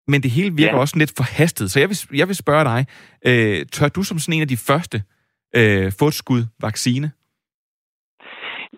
Men 0.07 0.23
det 0.23 0.31
hele 0.31 0.55
virker 0.55 0.75
ja. 0.75 0.79
også 0.79 0.97
lidt 0.97 1.13
forhastet. 1.17 1.71
Så 1.71 1.79
jeg 1.79 1.89
vil, 1.89 1.97
jeg 2.19 2.27
vil 2.27 2.35
spørge 2.35 2.63
dig, 2.63 2.85
øh, 3.29 3.65
tør 3.65 3.89
du 3.89 4.03
som 4.03 4.19
sådan 4.19 4.37
en 4.37 4.41
af 4.41 4.47
de 4.47 4.57
første 4.69 4.97
øh, 5.55 5.91
få 5.99 6.07
et 6.07 6.13
skud 6.13 6.43
vaccine? 6.61 7.11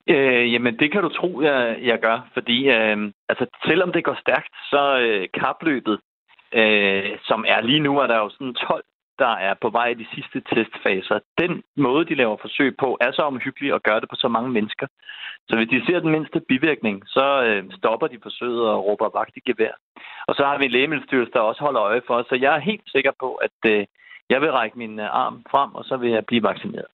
Øh, 0.10 0.54
jamen, 0.54 0.80
det 0.80 0.92
kan 0.92 1.02
du 1.02 1.10
tro, 1.10 1.42
jeg, 1.42 1.78
jeg 1.82 2.00
gør. 2.02 2.30
Fordi 2.34 2.58
øh, 2.70 2.98
altså, 3.30 3.46
selvom 3.66 3.92
det 3.92 4.04
går 4.04 4.18
stærkt, 4.20 4.54
så 4.72 5.00
øh, 5.00 5.28
kapløbet, 5.42 6.00
øh, 6.54 7.18
som 7.24 7.46
er 7.48 7.62
lige 7.62 7.80
nu, 7.80 7.98
er 7.98 8.08
der 8.08 8.18
jo 8.18 8.30
sådan 8.30 8.54
12 8.54 8.84
der 9.20 9.34
er 9.48 9.54
på 9.62 9.70
vej 9.70 9.88
i 9.88 10.02
de 10.02 10.08
sidste 10.16 10.42
testfaser. 10.52 11.20
Den 11.38 11.64
måde, 11.76 12.06
de 12.06 12.16
laver 12.16 12.38
forsøg 12.42 12.78
på, 12.78 12.98
er 13.02 13.12
så 13.12 13.22
omhyggelig 13.22 13.74
at 13.74 13.84
gøre 13.84 14.00
det 14.00 14.10
på 14.10 14.16
så 14.16 14.28
mange 14.28 14.50
mennesker. 14.50 14.88
Så 15.50 15.56
hvis 15.56 15.70
de 15.70 15.86
ser 15.86 16.00
den 16.00 16.12
mindste 16.12 16.40
bivirkning, 16.40 17.04
så 17.08 17.44
øh, 17.44 17.64
stopper 17.78 18.08
de 18.08 18.20
forsøget 18.24 18.70
og 18.70 18.86
råber 18.86 19.10
vagt 19.20 19.38
i 19.38 19.42
gevær. 19.52 19.74
Og 20.28 20.36
så 20.36 20.44
har 20.46 20.58
vi 20.58 20.66
en 20.66 20.72
lægemiddelstyrelse, 20.72 21.34
der 21.34 21.40
også 21.40 21.62
holder 21.62 21.82
øje 21.82 22.02
for 22.08 22.14
os. 22.14 22.26
Så 22.30 22.36
jeg 22.36 22.56
er 22.56 22.70
helt 22.70 22.88
sikker 22.96 23.12
på, 23.20 23.30
at 23.36 23.72
øh, 23.72 23.86
jeg 24.30 24.42
vil 24.42 24.52
række 24.52 24.78
min 24.78 25.00
øh, 25.00 25.16
arm 25.24 25.46
frem, 25.52 25.76
og 25.76 25.84
så 25.86 25.98
vil 25.98 26.12
jeg 26.12 26.26
blive 26.26 26.44
vaccineret. 26.44 26.92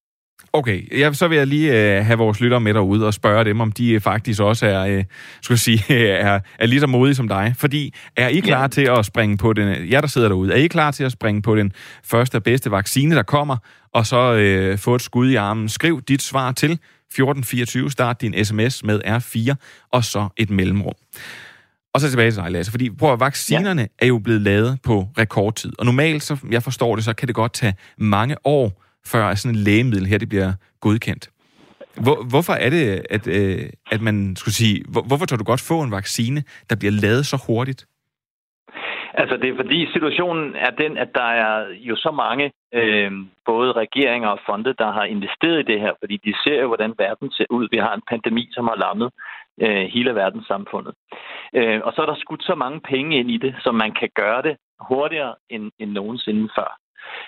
Okay, 0.55 0.99
ja, 0.99 1.13
så 1.13 1.27
vil 1.27 1.37
jeg 1.37 1.47
lige 1.47 1.97
øh, 1.97 2.05
have 2.05 2.17
vores 2.17 2.39
lyttere 2.39 2.61
med 2.61 2.73
derude 2.73 3.07
og 3.07 3.13
spørge 3.13 3.45
dem, 3.45 3.61
om 3.61 3.71
de 3.71 3.99
faktisk 3.99 4.41
også 4.41 4.65
er, 4.65 4.85
øh, 4.85 5.03
skal 5.41 5.57
sige, 5.57 5.83
er, 6.19 6.39
er 6.59 6.65
lige 6.65 6.79
så 6.79 6.87
modige 6.87 7.15
som 7.15 7.27
dig. 7.27 7.53
Fordi 7.57 7.93
er 8.15 8.27
I 8.27 8.39
klar 8.39 8.61
ja. 8.61 8.67
til 8.67 8.81
at 8.81 9.05
springe 9.05 9.37
på 9.37 9.53
den, 9.53 9.85
ja, 9.85 10.01
der 10.01 10.07
sidder 10.07 10.27
derude, 10.27 10.53
er 10.53 10.57
I 10.57 10.67
klar 10.67 10.91
til 10.91 11.03
at 11.03 11.11
springe 11.11 11.41
på 11.41 11.55
den 11.55 11.71
første 12.03 12.35
og 12.35 12.43
bedste 12.43 12.71
vaccine, 12.71 13.15
der 13.15 13.23
kommer, 13.23 13.57
og 13.93 14.05
så 14.05 14.33
øh, 14.33 14.77
få 14.77 14.95
et 14.95 15.01
skud 15.01 15.29
i 15.29 15.35
armen? 15.35 15.69
Skriv 15.69 16.01
dit 16.01 16.21
svar 16.21 16.51
til 16.51 16.71
1424, 16.71 17.91
start 17.91 18.21
din 18.21 18.45
sms 18.45 18.83
med 18.83 19.01
R4, 19.05 19.55
og 19.91 20.03
så 20.03 20.27
et 20.37 20.49
mellemrum. 20.49 20.95
Og 21.93 22.01
så 22.01 22.09
tilbage 22.09 22.31
til 22.31 22.41
dig, 22.41 22.51
Lasse, 22.51 22.71
fordi 22.71 22.89
prøv 22.89 23.13
at 23.13 23.19
vaccinerne 23.19 23.81
ja. 23.81 23.87
er 23.99 24.07
jo 24.07 24.19
blevet 24.19 24.41
lavet 24.41 24.79
på 24.83 25.07
rekordtid. 25.17 25.73
Og 25.79 25.85
normalt, 25.85 26.23
så 26.23 26.37
jeg 26.51 26.63
forstår 26.63 26.95
det, 26.95 27.05
så 27.05 27.13
kan 27.13 27.27
det 27.27 27.35
godt 27.35 27.53
tage 27.53 27.73
mange 27.97 28.35
år 28.43 28.83
før 29.11 29.35
sådan 29.35 29.55
en 29.55 29.63
lægemiddel 29.63 30.07
her 30.07 30.17
det 30.17 30.29
bliver 30.29 30.53
godkendt. 30.79 31.29
Hvor, 32.05 32.17
hvorfor 32.29 32.53
er 32.53 32.69
det, 32.69 33.05
at, 33.09 33.27
øh, 33.27 33.69
at 33.91 34.01
man 34.01 34.35
skulle 34.35 34.53
sige, 34.53 34.83
hvor, 34.91 35.01
hvorfor 35.01 35.25
tør 35.25 35.37
du 35.37 35.43
godt 35.43 35.67
få 35.67 35.81
en 35.81 35.91
vaccine, 35.91 36.43
der 36.69 36.75
bliver 36.75 36.91
lavet 36.91 37.25
så 37.25 37.37
hurtigt? 37.47 37.85
Altså, 39.21 39.37
det 39.37 39.49
er 39.49 39.55
fordi 39.55 39.79
situationen 39.93 40.55
er 40.55 40.69
den, 40.69 40.97
at 40.97 41.09
der 41.15 41.29
er 41.43 41.67
jo 41.89 41.95
så 41.95 42.11
mange, 42.11 42.51
øh, 42.73 43.11
både 43.45 43.71
regeringer 43.71 44.29
og 44.29 44.39
fonde, 44.45 44.73
der 44.73 44.91
har 44.91 45.03
investeret 45.03 45.59
i 45.59 45.71
det 45.71 45.79
her, 45.79 45.93
fordi 45.99 46.17
de 46.25 46.33
ser 46.43 46.61
jo, 46.61 46.67
hvordan 46.67 46.93
verden 46.97 47.31
ser 47.31 47.45
ud. 47.49 47.67
Vi 47.71 47.77
har 47.77 47.93
en 47.93 48.07
pandemi, 48.09 48.49
som 48.51 48.65
har 48.67 48.75
lammet 48.85 49.09
øh, 49.61 49.85
hele 49.95 50.15
verdenssamfundet. 50.15 50.93
Øh, 51.55 51.81
og 51.83 51.93
så 51.93 52.01
er 52.01 52.05
der 52.05 52.15
skudt 52.15 52.43
så 52.43 52.55
mange 52.55 52.79
penge 52.79 53.17
ind 53.19 53.31
i 53.31 53.37
det, 53.37 53.55
så 53.63 53.71
man 53.71 53.91
kan 53.99 54.09
gøre 54.15 54.41
det 54.41 54.55
hurtigere 54.79 55.35
end, 55.49 55.71
end 55.79 55.91
nogensinde 55.91 56.49
før. 56.57 56.82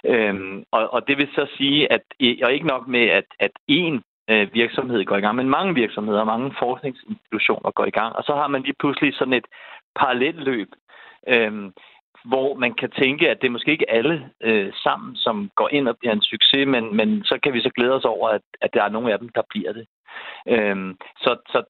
Øhm, 0.06 0.64
og, 0.72 0.94
og 0.94 1.08
det 1.08 1.18
vil 1.18 1.30
så 1.36 1.48
sige, 1.58 1.92
at 1.92 2.02
og 2.44 2.54
ikke 2.54 2.68
nok 2.68 2.88
med, 2.88 3.06
at, 3.10 3.26
at 3.40 3.52
én 3.72 4.02
øh, 4.30 4.54
virksomhed 4.54 5.06
går 5.06 5.18
i 5.18 5.22
gang, 5.22 5.36
men 5.36 5.50
mange 5.50 5.76
virksomheder 5.76 6.20
og 6.20 6.26
mange 6.26 6.54
forskningsinstitutioner 6.60 7.72
går 7.72 7.86
i 7.86 7.98
gang. 8.00 8.16
Og 8.16 8.24
så 8.24 8.36
har 8.36 8.48
man 8.48 8.62
lige 8.62 8.80
pludselig 8.80 9.14
sådan 9.14 9.34
et 9.34 9.48
parallelløb, 9.96 10.70
øhm, 11.28 11.74
hvor 12.26 12.56
man 12.56 12.74
kan 12.74 12.92
tænke, 12.92 13.30
at 13.30 13.42
det 13.42 13.48
er 13.48 13.52
måske 13.52 13.72
ikke 13.72 13.92
alle 13.92 14.30
øh, 14.44 14.74
sammen, 14.84 15.16
som 15.16 15.50
går 15.56 15.70
ind 15.72 15.88
og 15.88 15.98
bliver 15.98 16.14
en 16.14 16.22
succes, 16.22 16.68
men, 16.68 16.96
men 16.96 17.24
så 17.24 17.40
kan 17.44 17.54
vi 17.54 17.62
så 17.62 17.70
glæde 17.76 17.94
os 17.94 18.06
over, 18.06 18.30
at, 18.30 18.42
at 18.62 18.74
der 18.74 18.84
er 18.84 18.90
nogle 18.90 19.14
af 19.14 19.20
dem, 19.20 19.30
der 19.30 19.42
bliver 19.50 19.74
det. 19.74 19.86
Øhm, 20.48 20.98
så, 21.18 21.36
så 21.50 21.64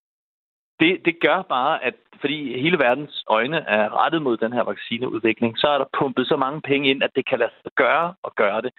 det, 0.80 1.06
det 1.06 1.20
gør 1.20 1.42
bare, 1.42 1.84
at 1.84 1.94
fordi 2.22 2.62
hele 2.62 2.80
verdens 2.80 3.24
øjne 3.28 3.58
er 3.58 4.04
rettet 4.04 4.22
mod 4.22 4.38
den 4.38 4.54
her 4.54 4.64
vaccineudvikling, 4.64 5.58
så 5.58 5.68
er 5.68 5.78
der 5.78 5.86
pumpet 6.00 6.28
så 6.28 6.38
mange 6.38 6.62
penge 6.62 6.90
ind, 6.90 7.04
at 7.04 7.16
det 7.16 7.30
kan 7.30 7.40
lade 7.40 7.52
sig 7.64 7.72
gøre 7.76 8.14
og 8.24 8.36
gøre 8.36 8.62
det 8.62 8.72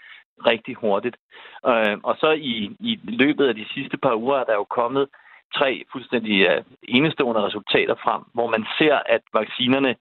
rigtig 0.47 0.75
hurtigt. 0.75 1.17
Øh, 1.67 1.97
og 2.03 2.17
så 2.21 2.31
i, 2.31 2.77
i 2.81 3.01
løbet 3.03 3.47
af 3.49 3.55
de 3.55 3.67
sidste 3.75 3.97
par 3.97 4.15
uger 4.15 4.37
er 4.39 4.45
der 4.45 4.55
jo 4.55 4.65
kommet 4.65 5.09
tre 5.55 5.85
fuldstændig 5.93 6.47
øh, 6.51 6.65
enestående 6.83 7.43
resultater 7.43 7.95
frem, 8.05 8.23
hvor 8.35 8.49
man 8.51 8.67
ser, 8.79 8.97
at 9.07 9.23
vaccinerne, 9.33 9.97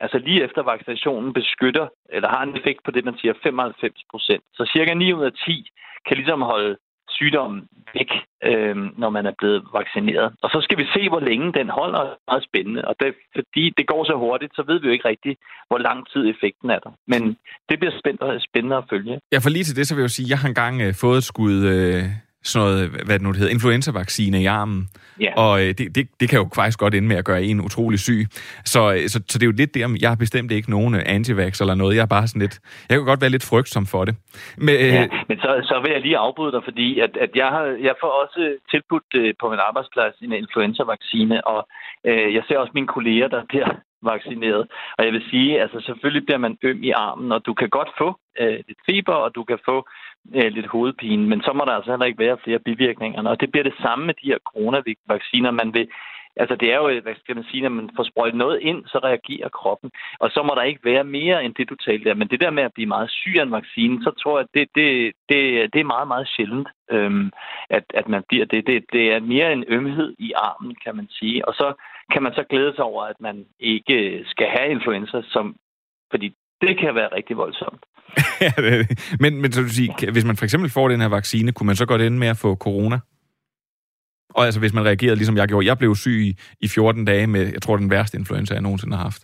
altså 0.00 0.18
lige 0.18 0.44
efter 0.44 0.62
vaccinationen, 0.62 1.32
beskytter, 1.32 1.86
eller 2.08 2.28
har 2.28 2.42
en 2.42 2.56
effekt 2.56 2.80
på 2.84 2.90
det, 2.90 3.04
man 3.04 3.18
siger 3.18 3.34
95 3.42 4.02
procent. 4.10 4.44
Så 4.54 4.70
cirka 4.72 4.94
9 4.94 5.12
ud 5.12 5.24
af 5.24 5.32
10 5.32 5.70
kan 6.06 6.16
ligesom 6.16 6.42
holde 6.42 6.76
sygdommen 7.18 7.60
væk, 7.94 8.10
øh, 8.48 8.76
når 9.02 9.10
man 9.16 9.24
er 9.30 9.34
blevet 9.40 9.60
vaccineret. 9.80 10.28
Og 10.42 10.48
så 10.54 10.58
skal 10.66 10.78
vi 10.78 10.86
se, 10.94 11.02
hvor 11.12 11.22
længe 11.30 11.48
den 11.58 11.68
holder. 11.78 12.00
Det 12.04 12.10
er 12.14 12.30
meget 12.30 12.44
spændende. 12.50 12.82
Og 12.88 12.94
det, 13.00 13.08
fordi 13.38 13.64
det 13.78 13.84
går 13.92 14.02
så 14.10 14.14
hurtigt, 14.24 14.52
så 14.56 14.62
ved 14.68 14.80
vi 14.80 14.86
jo 14.86 14.92
ikke 14.96 15.08
rigtigt, 15.08 15.36
hvor 15.68 15.78
lang 15.88 15.98
tid 16.12 16.22
effekten 16.32 16.68
er 16.70 16.80
der. 16.84 16.92
Men 17.12 17.22
det 17.68 17.76
bliver 17.80 17.94
spændende, 18.00 18.40
spændende 18.48 18.76
at 18.76 18.84
følge. 18.92 19.14
Ja, 19.32 19.38
for 19.38 19.50
lige 19.50 19.64
til 19.64 19.76
det, 19.76 19.86
så 19.86 19.94
vil 19.94 20.02
jeg 20.02 20.08
jo 20.10 20.16
sige, 20.16 20.26
at 20.26 20.30
jeg 20.30 20.38
har 20.42 20.48
engang 20.48 20.76
øh, 20.84 20.94
fået 21.02 21.18
et 21.18 21.28
skud 21.32 21.56
øh, 21.74 22.04
sådan 22.42 22.68
noget, 22.68 22.90
hvad 22.90 23.14
det 23.18 23.22
nu 23.22 23.28
det 23.28 23.36
hedder, 23.36 23.52
influenza-vaccine 23.52 24.42
i 24.42 24.46
armen. 24.46 24.88
Ja. 25.20 25.32
Og 25.36 25.60
øh, 25.60 25.66
det, 25.78 25.94
det, 25.94 26.08
det 26.20 26.28
kan 26.28 26.38
jo 26.38 26.48
faktisk 26.54 26.78
godt 26.78 26.94
ende 26.94 27.08
med 27.08 27.16
at 27.16 27.24
gøre 27.24 27.42
en 27.42 27.60
utrolig 27.60 27.98
syg. 27.98 28.26
Så, 28.64 28.92
øh, 28.92 29.08
så, 29.08 29.22
så 29.28 29.38
det 29.38 29.42
er 29.42 29.50
jo 29.52 29.56
lidt 29.56 29.74
der, 29.74 29.96
jeg 30.00 30.10
har 30.10 30.16
bestemt 30.16 30.52
ikke 30.52 30.70
nogen 30.70 30.94
øh, 30.94 31.02
antivax 31.06 31.60
eller 31.60 31.74
noget. 31.74 31.96
Jeg 31.96 32.02
er 32.02 32.06
bare 32.16 32.26
sådan 32.26 32.42
lidt, 32.42 32.60
jeg 32.88 32.98
kan 32.98 33.04
godt 33.04 33.20
være 33.20 33.30
lidt 33.30 33.48
frygtsom 33.50 33.86
for 33.86 34.04
det. 34.04 34.14
Men, 34.56 34.74
ja, 34.74 35.06
men 35.28 35.38
så, 35.38 35.50
så 35.70 35.80
vil 35.82 35.92
jeg 35.92 36.00
lige 36.00 36.18
afbryde 36.18 36.52
dig, 36.52 36.62
fordi 36.64 37.00
at, 37.00 37.16
at 37.16 37.30
jeg, 37.34 37.46
har, 37.46 37.64
jeg 37.88 37.94
får 38.00 38.12
også 38.22 38.56
tilbudt 38.70 39.10
øh, 39.14 39.34
på 39.40 39.50
min 39.50 39.58
arbejdsplads 39.68 40.14
en 40.20 40.32
influenza-vaccine, 40.32 41.46
og 41.46 41.68
øh, 42.08 42.34
jeg 42.34 42.42
ser 42.48 42.58
også 42.58 42.72
mine 42.74 42.86
kolleger, 42.96 43.28
der 43.28 43.42
bliver 43.48 43.68
vaccineret. 44.02 44.66
Og 44.98 45.04
jeg 45.04 45.12
vil 45.12 45.24
sige, 45.30 45.60
altså 45.60 45.80
selvfølgelig 45.80 46.24
bliver 46.26 46.38
man 46.38 46.58
øm 46.62 46.82
i 46.82 46.90
armen, 46.90 47.32
og 47.32 47.46
du 47.46 47.54
kan 47.54 47.68
godt 47.68 47.90
få 47.98 48.18
øh, 48.40 48.58
lidt 48.68 48.78
feber, 48.90 49.14
og 49.14 49.34
du 49.34 49.44
kan 49.44 49.58
få 49.64 49.88
øh, 50.34 50.52
lidt 50.52 50.66
hovedpine, 50.66 51.28
men 51.28 51.42
så 51.42 51.52
må 51.52 51.64
der 51.64 51.72
altså 51.72 51.90
heller 51.90 52.06
ikke 52.06 52.24
være 52.26 52.42
flere 52.44 52.58
bivirkninger. 52.58 53.30
Og 53.30 53.40
det 53.40 53.50
bliver 53.50 53.64
det 53.64 53.74
samme 53.82 54.06
med 54.06 54.14
de 54.14 54.30
her 54.30 54.38
coronavacciner. 54.52 55.50
Man 55.50 55.74
vil, 55.74 55.88
altså 56.36 56.56
det 56.56 56.72
er 56.72 56.76
jo, 56.76 57.00
hvad 57.00 57.14
skal 57.22 57.36
man 57.36 57.44
sige, 57.50 57.62
når 57.62 57.68
man 57.68 57.90
får 57.96 58.04
sprøjtet 58.04 58.38
noget 58.38 58.60
ind, 58.60 58.86
så 58.86 58.98
reagerer 58.98 59.48
kroppen. 59.48 59.90
Og 60.20 60.30
så 60.30 60.42
må 60.42 60.52
der 60.54 60.62
ikke 60.62 60.84
være 60.84 61.04
mere 61.04 61.44
end 61.44 61.54
det, 61.54 61.70
du 61.70 61.74
talte 61.74 62.04
der. 62.04 62.14
Men 62.14 62.28
det 62.28 62.40
der 62.40 62.50
med 62.50 62.62
at 62.62 62.74
blive 62.74 62.92
meget 62.94 63.10
syg 63.10 63.34
af 63.38 63.42
en 63.42 63.52
vaccine, 63.52 64.02
så 64.02 64.10
tror 64.10 64.38
jeg, 64.38 64.46
at 64.46 64.54
det, 64.54 64.68
det, 64.74 65.12
det, 65.28 65.72
det 65.72 65.80
er 65.80 65.94
meget, 65.94 66.08
meget 66.08 66.28
sjældent, 66.28 66.68
øhm, 66.90 67.30
at, 67.70 67.84
at 67.94 68.08
man 68.08 68.22
bliver 68.28 68.46
det. 68.46 68.66
det. 68.66 68.84
Det 68.92 69.12
er 69.12 69.20
mere 69.20 69.52
en 69.52 69.64
ømhed 69.68 70.14
i 70.18 70.32
armen, 70.32 70.76
kan 70.84 70.96
man 70.96 71.08
sige. 71.10 71.48
Og 71.48 71.54
så 71.54 71.74
kan 72.12 72.22
man 72.22 72.32
så 72.34 72.44
glæde 72.50 72.72
sig 72.76 72.84
over, 72.84 73.02
at 73.04 73.20
man 73.20 73.46
ikke 73.60 74.24
skal 74.26 74.46
have 74.56 74.70
influenza, 74.70 75.22
som, 75.24 75.56
fordi 76.10 76.34
det 76.60 76.78
kan 76.78 76.94
være 76.94 77.14
rigtig 77.16 77.36
voldsomt. 77.36 77.82
men, 79.22 79.40
men 79.42 79.52
så 79.52 79.60
du 79.62 79.68
sige, 79.68 80.12
hvis 80.12 80.24
man 80.24 80.36
for 80.36 80.44
eksempel 80.44 80.70
får 80.70 80.88
den 80.88 81.00
her 81.00 81.08
vaccine, 81.08 81.52
kunne 81.52 81.66
man 81.66 81.76
så 81.76 81.86
godt 81.86 82.02
ende 82.02 82.18
med 82.18 82.28
at 82.28 82.36
få 82.36 82.54
corona? 82.54 82.98
Og 84.34 84.44
altså, 84.44 84.60
hvis 84.60 84.74
man 84.74 84.84
reagerede, 84.84 85.16
ligesom 85.16 85.36
jeg 85.36 85.48
gjorde. 85.48 85.66
Jeg 85.66 85.78
blev 85.78 85.94
syg 85.94 86.18
i, 86.28 86.30
i 86.60 86.68
14 86.68 87.04
dage 87.04 87.26
med, 87.26 87.52
jeg 87.52 87.62
tror, 87.62 87.76
den 87.76 87.90
værste 87.90 88.18
influenza, 88.18 88.54
jeg 88.54 88.62
nogensinde 88.62 88.96
har 88.96 89.02
haft. 89.02 89.22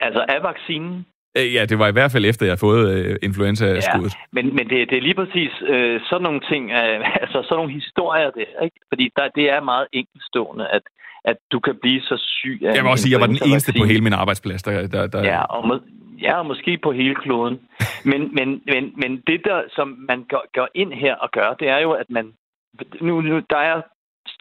Altså 0.00 0.24
af 0.28 0.42
vaccinen? 0.42 1.06
Øh, 1.38 1.54
ja, 1.54 1.62
det 1.70 1.78
var 1.78 1.88
i 1.88 1.96
hvert 1.96 2.12
fald 2.12 2.24
efter, 2.24 2.46
jeg 2.46 2.52
har 2.52 2.66
fået 2.68 2.82
øh, 2.94 3.16
influenza-skuddet. 3.22 4.14
Ja, 4.14 4.24
men, 4.36 4.44
men 4.56 4.64
det, 4.70 4.90
det 4.90 4.96
er 4.98 5.06
lige 5.08 5.20
præcis 5.22 5.52
øh, 5.72 6.00
sådan 6.08 6.22
nogle 6.22 6.40
ting, 6.50 6.70
øh, 6.70 6.98
altså 7.22 7.38
sådan 7.42 7.58
nogle 7.60 7.72
historier 7.72 8.30
der, 8.30 8.64
ikke? 8.66 8.78
Fordi 8.90 9.04
der, 9.16 9.28
det 9.28 9.50
er 9.50 9.60
meget 9.72 9.86
enkeltstående, 9.92 10.68
at, 10.76 10.82
at 11.24 11.36
du 11.52 11.60
kan 11.60 11.76
blive 11.82 12.00
så 12.00 12.16
syg 12.16 12.58
af 12.62 12.74
Jeg 12.74 12.82
vil 12.82 12.90
også 12.90 13.02
sige, 13.02 13.14
at 13.14 13.20
jeg 13.20 13.28
var 13.28 13.34
den 13.34 13.50
eneste 13.50 13.72
på 13.78 13.84
hele 13.84 14.00
min 14.00 14.12
arbejdsplads, 14.12 14.62
der... 14.62 14.86
der, 14.86 15.06
der... 15.06 15.24
Ja, 15.24 15.42
og 15.42 15.68
må, 15.68 15.80
ja, 16.20 16.42
måske 16.42 16.78
på 16.82 16.92
hele 16.92 17.14
kloden. 17.14 17.60
men, 18.10 18.34
men, 18.34 18.62
men, 18.66 18.92
men 18.96 19.22
det, 19.26 19.40
der, 19.44 19.62
som 19.76 19.88
man 20.08 20.24
går, 20.28 20.44
går 20.54 20.68
ind 20.74 20.92
her 20.92 21.14
og 21.14 21.30
gør, 21.30 21.54
det 21.60 21.68
er 21.68 21.78
jo, 21.78 21.90
at 21.92 22.06
man... 22.10 22.32
Nu, 23.00 23.20
nu, 23.20 23.40
der 23.50 23.56
er 23.56 23.82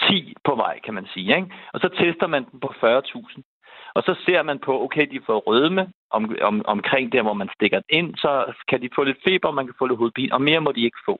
10 0.09 0.33
på 0.43 0.55
vej, 0.55 0.79
kan 0.85 0.93
man 0.93 1.05
sige. 1.13 1.35
Ikke? 1.35 1.47
Og 1.73 1.79
så 1.79 1.89
tester 1.99 2.27
man 2.27 2.45
den 2.51 2.59
på 2.59 2.67
40.000. 2.67 3.41
Og 3.95 4.03
så 4.03 4.15
ser 4.25 4.43
man 4.43 4.59
på, 4.59 4.83
okay, 4.83 5.05
de 5.11 5.19
får 5.25 5.39
rødme 5.39 5.87
om, 6.11 6.35
om, 6.41 6.61
omkring 6.65 7.11
der, 7.11 7.21
hvor 7.21 7.33
man 7.33 7.49
stikker 7.55 7.79
den 7.79 7.89
ind, 7.99 8.15
så 8.15 8.53
kan 8.69 8.81
de 8.81 8.89
få 8.95 9.03
lidt 9.03 9.17
feber, 9.27 9.51
man 9.51 9.65
kan 9.65 9.75
få 9.79 9.85
lidt 9.85 9.97
hovedpine, 9.97 10.33
og 10.33 10.41
mere 10.41 10.61
må 10.61 10.71
de 10.71 10.83
ikke 10.83 11.01
få. 11.05 11.19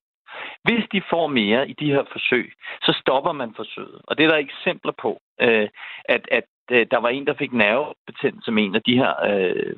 Hvis 0.64 0.84
de 0.92 1.02
får 1.10 1.28
mere 1.28 1.70
i 1.70 1.74
de 1.74 1.92
her 1.92 2.04
forsøg, 2.12 2.54
så 2.82 2.92
stopper 3.02 3.32
man 3.32 3.54
forsøget. 3.56 4.02
Og 4.08 4.18
det 4.18 4.26
er 4.26 4.30
der 4.30 4.38
eksempler 4.38 4.94
på, 5.02 5.22
øh, 5.42 5.70
at, 6.06 6.28
at 6.32 6.44
øh, 6.72 6.86
der 6.92 6.98
var 6.98 7.10
en, 7.10 7.28
der 7.28 7.34
fik 7.34 7.54
nervebetændelse 7.54 8.46
som 8.46 8.58
en 8.58 8.76
af 8.76 8.82
de 8.82 8.98
her 8.98 9.14
øh, 9.30 9.74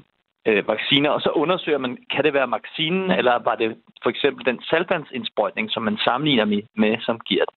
øh, 0.47 0.67
vacciner, 0.67 1.09
og 1.09 1.21
så 1.21 1.29
undersøger 1.29 1.77
man, 1.77 1.97
kan 2.11 2.23
det 2.23 2.33
være 2.33 2.51
vaccinen, 2.51 3.11
eller 3.11 3.39
var 3.49 3.55
det 3.55 3.77
for 4.03 4.09
eksempel 4.09 4.45
den 4.45 4.61
salvandsindsprøjtning, 4.61 5.71
som 5.71 5.83
man 5.83 5.97
sammenligner 5.97 6.45
med, 6.45 6.61
med, 6.75 6.97
som 7.01 7.19
giver 7.19 7.45
det. 7.45 7.55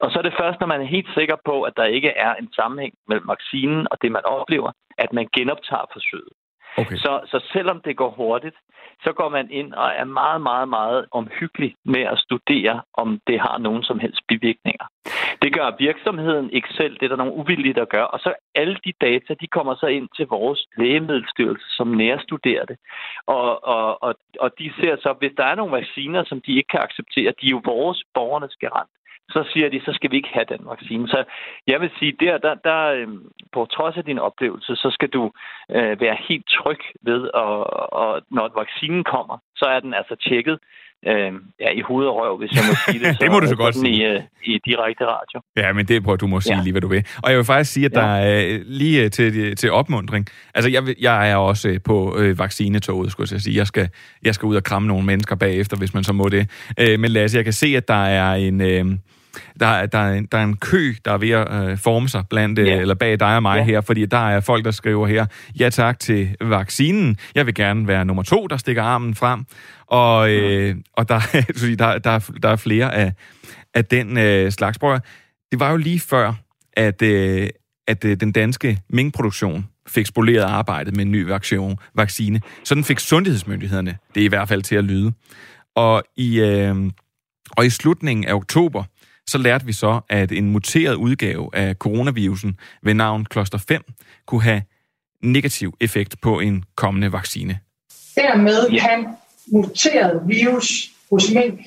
Og 0.00 0.10
så 0.10 0.18
er 0.18 0.22
det 0.22 0.38
først, 0.40 0.60
når 0.60 0.66
man 0.66 0.80
er 0.80 0.94
helt 0.96 1.10
sikker 1.14 1.36
på, 1.44 1.62
at 1.62 1.72
der 1.76 1.84
ikke 1.84 2.08
er 2.08 2.34
en 2.34 2.52
sammenhæng 2.52 2.94
mellem 3.08 3.28
vaccinen 3.28 3.86
og 3.90 3.96
det, 4.02 4.12
man 4.12 4.24
oplever, 4.24 4.72
at 4.98 5.12
man 5.12 5.28
genoptager 5.36 5.86
forsøget. 5.92 6.32
Okay. 6.78 6.96
Så, 6.96 7.20
så 7.26 7.38
selvom 7.52 7.80
det 7.80 7.96
går 7.96 8.10
hurtigt, 8.10 8.56
så 9.04 9.12
går 9.12 9.28
man 9.28 9.50
ind 9.50 9.72
og 9.72 9.92
er 9.96 10.04
meget, 10.04 10.40
meget, 10.40 10.68
meget 10.68 11.06
omhyggelig 11.10 11.74
med 11.84 12.00
at 12.00 12.18
studere, 12.18 12.82
om 12.94 13.20
det 13.26 13.40
har 13.40 13.58
nogen 13.58 13.82
som 13.82 13.98
helst 13.98 14.20
bivirkninger. 14.28 14.86
Det 15.42 15.52
gør 15.54 15.76
virksomheden 15.78 16.50
ikke 16.50 16.68
selv, 16.70 16.94
det 16.94 17.02
er 17.02 17.08
der 17.08 17.16
nogle 17.16 17.32
uvillige, 17.32 17.74
der 17.74 17.84
gør. 17.84 18.02
Og 18.02 18.18
så 18.20 18.34
alle 18.54 18.76
de 18.84 18.92
data, 19.00 19.34
de 19.40 19.46
kommer 19.46 19.74
så 19.74 19.86
ind 19.86 20.08
til 20.16 20.26
vores 20.26 20.66
lægemiddelstyrelse, 20.76 21.66
som 21.76 21.88
nærstuderer 21.88 22.64
det. 22.64 22.76
Og, 23.26 23.64
og, 23.64 24.02
og, 24.02 24.14
og 24.40 24.50
de 24.58 24.72
ser 24.80 24.96
så, 24.96 25.14
hvis 25.18 25.32
der 25.36 25.44
er 25.44 25.54
nogle 25.54 25.76
vacciner, 25.76 26.24
som 26.24 26.40
de 26.46 26.52
ikke 26.56 26.68
kan 26.68 26.80
acceptere, 26.80 27.34
de 27.40 27.46
er 27.46 27.50
jo 27.50 27.60
vores 27.64 28.02
borgernes 28.14 28.56
garant 28.60 28.90
så 29.28 29.40
siger 29.52 29.68
de, 29.68 29.80
så 29.84 29.92
skal 29.94 30.10
vi 30.10 30.16
ikke 30.16 30.34
have 30.36 30.50
den 30.54 30.62
vaccine. 30.72 31.08
Så 31.08 31.24
jeg 31.66 31.80
vil 31.80 31.90
sige, 31.98 32.12
der, 32.20 32.38
der, 32.38 32.54
der 32.54 32.80
øhm, 32.98 33.22
på 33.54 33.66
trods 33.76 33.96
af 33.96 34.04
din 34.04 34.18
oplevelse, 34.18 34.76
så 34.76 34.88
skal 34.96 35.08
du 35.08 35.32
øh, 35.70 36.00
være 36.00 36.16
helt 36.28 36.46
tryg 36.58 36.80
ved, 37.02 37.22
og, 37.34 37.52
og 37.92 38.22
når 38.30 38.52
vaccinen 38.62 39.04
kommer, 39.04 39.36
så 39.56 39.64
er 39.64 39.80
den 39.80 39.94
altså 39.94 40.16
tjekket 40.28 40.58
øh, 41.10 41.32
ja, 41.60 41.70
i 41.70 41.80
hoved 41.80 42.06
og 42.06 42.16
røv, 42.16 42.38
hvis 42.38 42.52
jeg 42.56 42.64
må 42.68 42.74
sige 42.86 42.98
det. 43.04 43.16
Så, 43.16 43.24
det 43.24 43.30
må 43.32 43.40
du 43.40 43.46
så 43.46 43.56
godt 43.56 43.74
sige. 43.74 43.96
I, 43.96 44.04
øh, 44.04 44.22
I 44.44 44.58
direkte 44.64 45.04
radio. 45.06 45.40
Ja, 45.56 45.72
men 45.72 45.86
det 45.86 46.04
prøver 46.04 46.16
du 46.16 46.26
må 46.26 46.40
sige 46.40 46.56
ja. 46.56 46.62
lige, 46.62 46.72
hvad 46.72 46.80
du 46.80 46.88
vil. 46.88 47.06
Og 47.22 47.30
jeg 47.30 47.36
vil 47.38 47.44
faktisk 47.44 47.72
sige, 47.72 47.86
at 47.86 47.92
ja. 47.94 48.00
der 48.00 48.06
er 48.06 48.58
lige 48.64 49.04
øh, 49.04 49.10
til, 49.10 49.56
til 49.56 49.70
opmundring. 49.72 50.26
Altså, 50.54 50.70
jeg, 50.70 50.82
jeg 51.00 51.30
er 51.30 51.36
også 51.36 51.80
på 51.84 52.16
øh, 52.18 52.38
vaccinetoget, 52.38 53.12
skulle 53.12 53.28
jeg 53.32 53.40
sige. 53.40 53.56
Jeg 53.56 53.66
skal, 53.66 53.88
jeg 54.22 54.34
skal 54.34 54.46
ud 54.46 54.56
og 54.56 54.64
kramme 54.64 54.88
nogle 54.88 55.06
mennesker 55.06 55.36
bagefter, 55.36 55.76
hvis 55.76 55.94
man 55.94 56.04
så 56.04 56.12
må 56.12 56.28
det. 56.28 56.72
Øh, 56.80 57.00
men 57.00 57.10
Lasse, 57.10 57.36
jeg 57.36 57.44
kan 57.44 57.52
se, 57.52 57.66
at 57.76 57.88
der 57.88 58.04
er 58.04 58.34
en... 58.34 58.60
Øh, 58.60 58.84
der, 59.60 59.86
der, 59.86 59.98
er 59.98 60.12
en, 60.12 60.28
der 60.32 60.38
er 60.38 60.44
en 60.44 60.56
kø, 60.56 60.94
der 61.04 61.12
er 61.12 61.18
ved 61.18 61.30
at 61.30 61.52
øh, 61.52 61.78
forme 61.78 62.08
sig 62.08 62.24
blandt, 62.30 62.58
øh, 62.58 62.66
ja. 62.66 62.80
eller 62.80 62.94
bag 62.94 63.20
dig 63.20 63.36
og 63.36 63.42
mig 63.42 63.58
ja. 63.58 63.64
her, 63.64 63.80
fordi 63.80 64.06
der 64.06 64.28
er 64.28 64.40
folk, 64.40 64.64
der 64.64 64.70
skriver 64.70 65.06
her, 65.06 65.26
ja 65.60 65.70
tak 65.70 65.98
til 65.98 66.36
vaccinen, 66.40 67.16
jeg 67.34 67.46
vil 67.46 67.54
gerne 67.54 67.88
være 67.88 68.04
nummer 68.04 68.22
to, 68.22 68.46
der 68.46 68.56
stikker 68.56 68.82
armen 68.82 69.14
frem, 69.14 69.44
og, 69.86 70.30
øh, 70.30 70.74
mm. 70.74 70.82
og 70.92 71.08
der, 71.08 71.20
der, 71.78 71.98
der, 71.98 72.30
der 72.42 72.48
er 72.48 72.56
flere 72.56 72.94
af, 72.94 73.12
af 73.74 73.84
den 73.84 74.18
øh, 74.18 74.52
slags. 74.52 74.78
Prøv, 74.78 74.98
det 75.52 75.60
var 75.60 75.70
jo 75.70 75.76
lige 75.76 76.00
før, 76.00 76.32
at, 76.72 77.02
øh, 77.02 77.48
at 77.88 78.04
øh, 78.04 78.16
den 78.16 78.32
danske 78.32 78.78
minkproduktion 78.90 79.66
fik 79.88 80.06
spoleret 80.06 80.42
arbejdet 80.42 80.96
med 80.96 81.04
en 81.04 81.12
ny 81.12 81.30
vaccine. 81.94 82.40
Sådan 82.64 82.84
fik 82.84 82.98
sundhedsmyndighederne 82.98 83.98
det 84.14 84.20
i 84.20 84.26
hvert 84.26 84.48
fald 84.48 84.62
til 84.62 84.76
at 84.76 84.84
lyde. 84.84 85.12
Og 85.74 86.02
i, 86.16 86.40
øh, 86.40 86.76
og 87.50 87.66
i 87.66 87.70
slutningen 87.70 88.24
af 88.24 88.34
oktober, 88.34 88.84
så 89.28 89.38
lærte 89.38 89.66
vi 89.66 89.72
så, 89.72 90.00
at 90.08 90.32
en 90.32 90.50
muteret 90.50 90.94
udgave 90.94 91.50
af 91.52 91.74
coronavirusen 91.74 92.58
ved 92.82 92.94
navn 92.94 93.24
Kloster 93.24 93.58
5 93.58 93.82
kunne 94.26 94.42
have 94.42 94.62
negativ 95.22 95.74
effekt 95.80 96.20
på 96.20 96.40
en 96.40 96.64
kommende 96.74 97.12
vaccine. 97.12 97.58
Dermed 98.16 98.80
kan 98.80 99.06
muteret 99.52 100.22
virus 100.26 100.90
hos 101.10 101.30
mink 101.34 101.60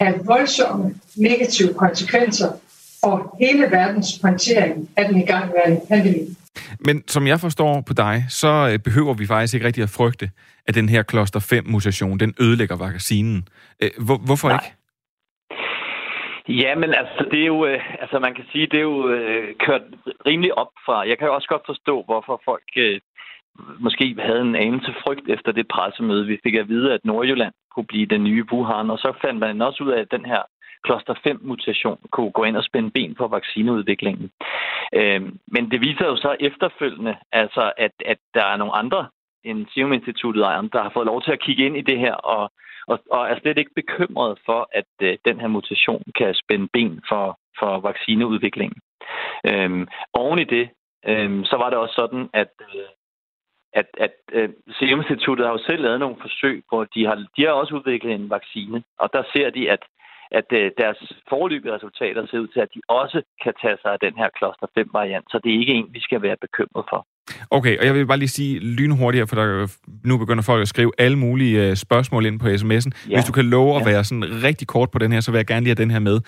have 0.00 0.14
voldsomme 0.24 0.94
negative 1.16 1.74
konsekvenser 1.74 2.52
for 3.00 3.36
hele 3.40 3.62
verdens 3.62 4.18
håndtering 4.22 4.88
af 4.96 5.08
den 5.08 5.22
igangværende 5.22 5.80
pandemi. 5.88 6.36
Men 6.80 7.02
som 7.08 7.26
jeg 7.26 7.40
forstår 7.40 7.80
på 7.80 7.92
dig, 7.92 8.26
så 8.28 8.68
øh, 8.72 8.78
behøver 8.78 9.14
vi 9.14 9.26
faktisk 9.26 9.54
ikke 9.54 9.66
rigtig 9.66 9.82
at 9.82 9.90
frygte, 9.90 10.30
at 10.66 10.74
den 10.74 10.88
her 10.88 11.02
kloster 11.02 11.40
5-mutation, 11.40 12.20
den 12.20 12.34
ødelægger 12.40 12.76
vaccinen. 12.76 13.48
Øh, 13.80 13.90
hvor, 13.98 14.16
hvorfor 14.16 14.48
Nej. 14.48 14.60
ikke? 14.64 14.76
Ja, 16.50 16.74
men 16.74 16.94
altså, 16.94 17.26
det 17.30 17.40
er 17.42 17.46
jo, 17.46 17.66
øh, 17.66 18.00
altså 18.00 18.18
man 18.18 18.34
kan 18.34 18.44
sige, 18.52 18.66
det 18.66 18.78
er 18.78 18.88
jo 18.92 19.08
øh, 19.08 19.54
kørt 19.58 19.82
rimelig 20.26 20.58
op 20.58 20.72
fra. 20.86 21.08
Jeg 21.08 21.18
kan 21.18 21.26
jo 21.26 21.34
også 21.34 21.48
godt 21.48 21.62
forstå, 21.66 22.02
hvorfor 22.02 22.42
folk 22.44 22.68
øh, 22.76 23.00
måske 23.78 24.16
havde 24.18 24.40
en 24.40 24.56
anelse 24.56 24.94
frygt 25.04 25.28
efter 25.28 25.52
det 25.52 25.68
pressemøde. 25.68 26.26
Vi 26.26 26.40
fik 26.42 26.54
at 26.54 26.68
vide, 26.68 26.92
at 26.92 27.04
Nordjylland 27.04 27.52
kunne 27.74 27.86
blive 27.86 28.06
den 28.06 28.24
nye 28.24 28.44
Wuhan, 28.52 28.90
og 28.90 28.98
så 28.98 29.12
fandt 29.22 29.40
man 29.40 29.62
også 29.62 29.84
ud 29.84 29.90
af, 29.90 30.00
at 30.00 30.10
den 30.10 30.24
her 30.24 30.42
kloster 30.84 31.14
5-mutation 31.26 31.98
kunne 32.10 32.30
gå 32.30 32.44
ind 32.44 32.56
og 32.56 32.64
spænde 32.64 32.90
ben 32.90 33.14
på 33.14 33.28
vaccineudviklingen. 33.28 34.30
Øhm, 34.94 35.38
men 35.46 35.70
det 35.70 35.80
viser 35.80 36.06
jo 36.06 36.16
så 36.16 36.36
efterfølgende, 36.40 37.16
altså, 37.32 37.72
at, 37.76 37.92
at 38.06 38.18
der 38.34 38.44
er 38.44 38.56
nogle 38.56 38.74
andre 38.74 39.06
end 39.44 39.66
Serum 39.74 39.92
Instituttet 39.92 40.44
og 40.44 40.58
andre, 40.58 40.78
der 40.78 40.82
har 40.82 40.90
fået 40.94 41.06
lov 41.06 41.22
til 41.22 41.32
at 41.32 41.40
kigge 41.40 41.64
ind 41.66 41.76
i 41.76 41.80
det 41.80 41.98
her, 41.98 42.14
og, 42.14 42.52
og, 42.90 42.98
og 43.10 43.22
er 43.30 43.36
slet 43.38 43.58
ikke 43.58 43.78
bekymret 43.80 44.38
for, 44.46 44.60
at 44.72 44.90
øh, 45.02 45.18
den 45.24 45.40
her 45.40 45.48
mutation 45.48 46.02
kan 46.18 46.34
spænde 46.34 46.68
ben 46.72 47.02
for, 47.08 47.38
for 47.58 47.80
vaccineudviklingen. 47.80 48.80
Øhm, 49.50 49.88
oven 50.14 50.38
i 50.38 50.44
det, 50.44 50.70
øhm, 51.06 51.44
så 51.44 51.56
var 51.56 51.70
det 51.70 51.78
også 51.78 51.94
sådan, 51.94 52.28
at, 52.32 52.52
øh, 52.74 52.88
at, 53.72 53.88
at 53.98 54.14
øh, 54.32 54.48
Serum 54.76 55.00
Instituttet 55.00 55.46
har 55.46 55.52
jo 55.52 55.64
selv 55.68 55.82
lavet 55.82 56.00
nogle 56.00 56.16
forsøg 56.20 56.62
på, 56.70 56.84
de 56.94 57.06
har, 57.06 57.16
de 57.36 57.42
har 57.44 57.52
også 57.52 57.74
udviklet 57.74 58.14
en 58.14 58.30
vaccine, 58.30 58.82
og 58.98 59.08
der 59.12 59.22
ser 59.34 59.50
de, 59.50 59.70
at 59.70 59.82
at 60.32 60.52
øh, 60.52 60.70
deres 60.78 61.12
forløbige 61.28 61.74
resultater 61.74 62.26
ser 62.26 62.38
ud 62.38 62.48
til, 62.48 62.60
at 62.60 62.74
de 62.74 62.80
også 62.88 63.22
kan 63.42 63.54
tage 63.62 63.78
sig 63.82 63.92
af 63.92 64.00
den 64.00 64.14
her 64.16 64.28
cluster 64.38 64.66
5-variant, 64.78 65.26
så 65.30 65.40
det 65.44 65.54
er 65.54 65.58
ikke 65.58 65.74
en, 65.74 65.94
vi 65.94 66.00
skal 66.00 66.22
være 66.22 66.36
bekymret 66.36 66.84
for. 66.90 67.06
Okay, 67.50 67.78
og 67.78 67.86
jeg 67.86 67.94
vil 67.94 68.06
bare 68.06 68.18
lige 68.18 68.28
sige 68.28 68.58
lynhurtigt, 68.58 69.28
for 69.28 69.36
der, 69.36 69.68
nu 70.04 70.18
begynder 70.18 70.42
folk 70.42 70.62
at 70.62 70.68
skrive 70.68 70.92
alle 70.98 71.18
mulige 71.18 71.70
uh, 71.70 71.76
spørgsmål 71.76 72.26
ind 72.26 72.40
på 72.40 72.46
sms'en. 72.46 73.08
Ja. 73.08 73.16
Hvis 73.16 73.24
du 73.24 73.32
kan 73.32 73.44
love 73.44 73.76
at 73.76 73.80
ja. 73.80 73.90
være 73.90 74.04
sådan 74.04 74.42
rigtig 74.42 74.66
kort 74.66 74.90
på 74.90 74.98
den 74.98 75.12
her, 75.12 75.20
så 75.20 75.30
vil 75.30 75.38
jeg 75.38 75.46
gerne 75.46 75.64
lige 75.64 75.70
have 75.76 75.82
den 75.82 75.90
her 75.90 75.98
med. 75.98 76.14
Uh, 76.14 76.20